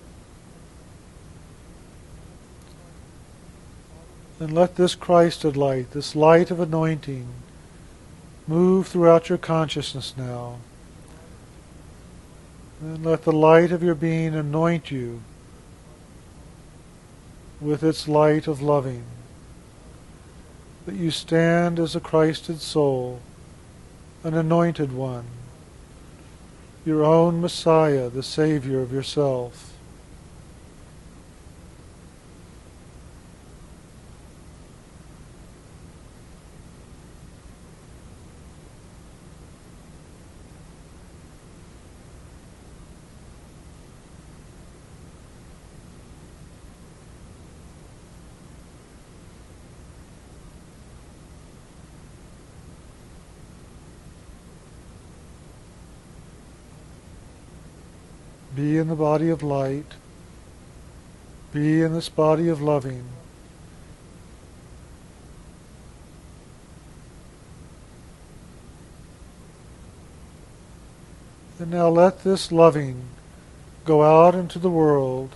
And 4.40 4.52
let 4.52 4.74
this 4.74 4.96
Christed 4.96 5.56
light, 5.56 5.92
this 5.92 6.16
light 6.16 6.50
of 6.50 6.58
anointing, 6.58 7.28
Move 8.48 8.86
throughout 8.86 9.28
your 9.28 9.38
consciousness 9.38 10.14
now. 10.16 10.58
And 12.80 13.04
let 13.04 13.22
the 13.22 13.32
light 13.32 13.72
of 13.72 13.82
your 13.82 13.94
being 13.94 14.34
anoint 14.34 14.90
you 14.90 15.22
with 17.60 17.82
its 17.82 18.06
light 18.06 18.46
of 18.46 18.62
loving. 18.62 19.04
That 20.84 20.94
you 20.94 21.10
stand 21.10 21.80
as 21.80 21.96
a 21.96 22.00
Christed 22.00 22.60
soul, 22.60 23.20
an 24.22 24.34
anointed 24.34 24.92
one, 24.92 25.24
your 26.84 27.04
own 27.04 27.40
Messiah, 27.40 28.08
the 28.08 28.22
Savior 28.22 28.80
of 28.80 28.92
yourself. 28.92 29.65
In 58.76 58.88
the 58.88 58.94
body 58.94 59.30
of 59.30 59.42
light. 59.42 59.92
Be 61.50 61.80
in 61.80 61.94
this 61.94 62.10
body 62.10 62.50
of 62.50 62.60
loving. 62.60 63.04
And 71.58 71.70
now 71.70 71.88
let 71.88 72.22
this 72.22 72.52
loving 72.52 73.04
go 73.86 74.02
out 74.02 74.34
into 74.34 74.58
the 74.58 74.68
world 74.68 75.30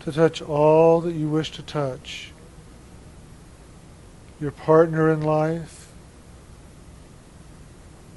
to 0.00 0.12
touch 0.12 0.40
all 0.40 1.00
that 1.00 1.14
you 1.14 1.28
wish 1.28 1.50
to 1.52 1.62
touch. 1.62 2.30
Your 4.40 4.52
partner 4.52 5.10
in 5.10 5.20
life, 5.20 5.90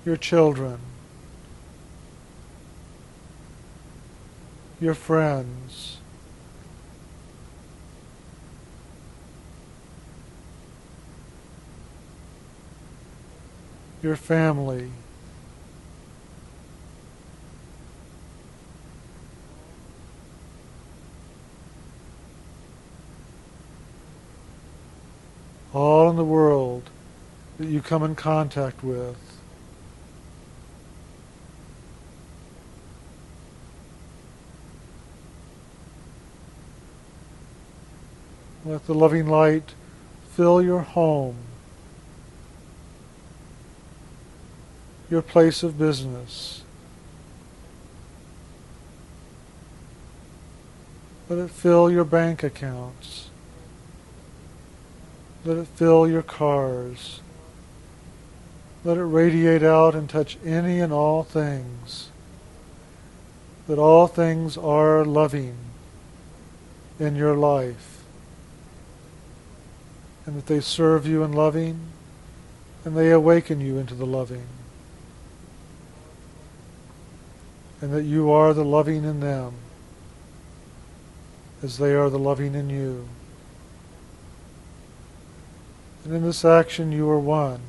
your 0.06 0.18
children, 0.18 0.78
your 4.86 4.94
friends, 4.94 5.98
your 14.04 14.16
family. 14.16 14.92
all 25.74 26.10
in 26.10 26.16
the 26.16 26.24
world 26.24 26.90
that 27.58 27.68
you 27.68 27.82
come 27.82 28.02
in 28.02 28.16
contact 28.16 28.82
with. 28.82 29.35
Let 38.66 38.88
the 38.88 38.96
loving 38.96 39.28
light 39.28 39.76
fill 40.32 40.60
your 40.60 40.82
home, 40.82 41.38
your 45.08 45.22
place 45.22 45.62
of 45.62 45.78
business. 45.78 46.64
Let 51.30 51.38
it 51.38 51.52
fill 51.52 51.92
your 51.92 52.04
bank 52.04 52.42
accounts. 52.42 53.30
Let 55.44 55.58
it 55.58 55.68
fill 55.68 56.08
your 56.08 56.24
cars. 56.24 57.22
Let 58.84 58.98
it 58.98 59.04
radiate 59.04 59.62
out 59.64 59.94
and 59.94 60.10
touch 60.10 60.38
any 60.44 60.80
and 60.80 60.92
all 60.92 61.24
things. 61.24 62.10
That 63.68 63.78
all 63.78 64.08
things 64.08 64.58
are 64.58 65.06
loving 65.06 65.56
in 67.00 67.16
your 67.16 67.36
life. 67.36 67.95
And 70.26 70.38
that 70.38 70.48
they 70.48 70.60
serve 70.60 71.06
you 71.06 71.24
in 71.24 71.34
loving 71.34 71.80
and 72.84 72.96
they 72.96 73.12
awaken 73.12 73.60
you 73.60 73.78
into 73.78 73.96
the 73.96 74.06
loving. 74.06 74.48
And 77.82 77.94
that 77.94 78.04
you 78.04 78.32
are 78.32 78.54
the 78.54 78.66
loving 78.66 79.04
in 79.04 79.20
them 79.20 79.54
as 81.62 81.78
they 81.78 81.94
are 81.94 82.10
the 82.10 82.20
loving 82.20 82.54
in 82.54 82.70
you. 82.70 83.08
And 86.04 86.14
in 86.14 86.24
this 86.24 86.46
action 86.46 86.92
you 86.92 87.10
are 87.10 87.20
one. 87.20 87.60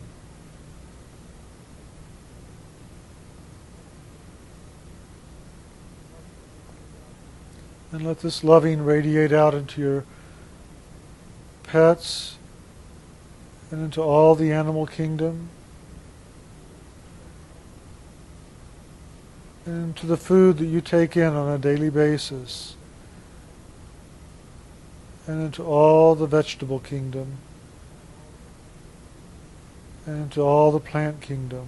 And 7.91 8.07
let 8.07 8.21
this 8.21 8.45
loving 8.45 8.85
radiate 8.85 9.33
out 9.33 9.55
into 9.55 9.81
your 9.81 10.05
pets 11.63 12.37
and 13.71 13.83
into 13.83 14.01
all 14.01 14.35
the 14.35 14.53
animal 14.53 14.87
kingdom 14.87 15.49
and 19.65 19.97
to 19.97 20.07
the 20.07 20.17
food 20.17 20.59
that 20.59 20.67
you 20.67 20.81
take 20.81 21.17
in 21.17 21.35
on 21.35 21.53
a 21.53 21.59
daily 21.59 21.91
basis 21.91 22.77
and 25.27 25.43
into 25.43 25.65
all 25.65 26.15
the 26.15 26.27
vegetable 26.27 26.79
kingdom 26.79 27.39
and 30.07 30.23
into 30.23 30.41
all 30.41 30.71
the 30.71 30.79
plant 30.79 31.21
kingdom. 31.21 31.67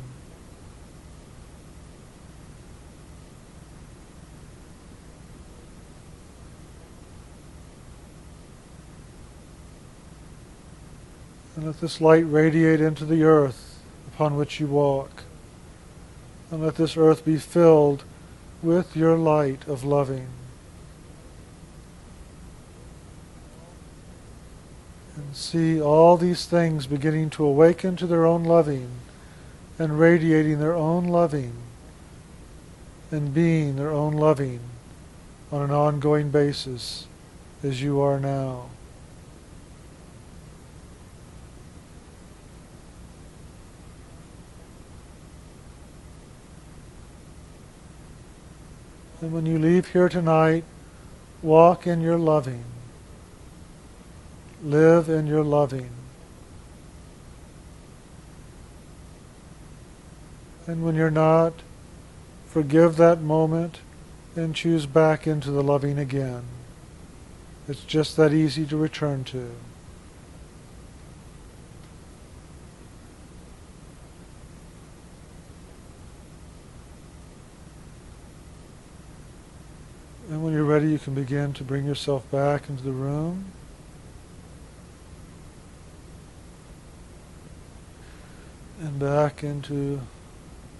And 11.58 11.66
let 11.66 11.80
this 11.80 12.00
light 12.00 12.24
radiate 12.24 12.80
into 12.80 13.04
the 13.04 13.24
earth 13.24 13.82
upon 14.14 14.36
which 14.36 14.60
you 14.60 14.68
walk. 14.68 15.24
And 16.52 16.62
let 16.62 16.76
this 16.76 16.96
earth 16.96 17.24
be 17.24 17.36
filled 17.36 18.04
with 18.62 18.94
your 18.94 19.18
light 19.18 19.66
of 19.66 19.82
loving. 19.82 20.28
and 25.16 25.34
see 25.34 25.82
all 25.82 26.16
these 26.16 26.46
things 26.46 26.86
beginning 26.86 27.28
to 27.28 27.44
awaken 27.44 27.96
to 27.96 28.06
their 28.06 28.24
own 28.24 28.44
loving 28.44 28.88
and 29.76 29.98
radiating 29.98 30.60
their 30.60 30.76
own 30.76 31.06
loving 31.06 31.54
and 33.10 33.34
being 33.34 33.74
their 33.74 33.90
own 33.90 34.12
loving 34.12 34.60
on 35.50 35.62
an 35.62 35.72
ongoing 35.72 36.30
basis 36.30 37.08
as 37.64 37.82
you 37.82 38.00
are 38.00 38.20
now. 38.20 38.70
And 49.20 49.32
when 49.32 49.46
you 49.46 49.58
leave 49.58 49.88
here 49.88 50.08
tonight, 50.08 50.64
walk 51.42 51.86
in 51.86 52.00
your 52.00 52.18
loving. 52.18 52.64
Live 54.62 55.08
in 55.08 55.26
your 55.26 55.42
loving. 55.42 55.90
And 60.66 60.84
when 60.84 60.94
you're 60.94 61.10
not, 61.10 61.54
forgive 62.46 62.96
that 62.96 63.20
moment 63.20 63.78
and 64.36 64.54
choose 64.54 64.86
back 64.86 65.26
into 65.26 65.50
the 65.50 65.62
loving 65.62 65.98
again. 65.98 66.42
It's 67.66 67.84
just 67.84 68.16
that 68.16 68.32
easy 68.32 68.66
to 68.66 68.76
return 68.76 69.24
to. 69.24 69.50
And 80.28 80.44
when 80.44 80.52
you're 80.52 80.64
ready, 80.64 80.90
you 80.90 80.98
can 80.98 81.14
begin 81.14 81.52
to 81.54 81.64
bring 81.64 81.86
yourself 81.86 82.30
back 82.30 82.68
into 82.68 82.82
the 82.82 82.92
room. 82.92 83.52
and 88.80 88.98
back 88.98 89.42
into 89.42 90.00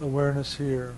awareness 0.00 0.56
here. 0.56 0.94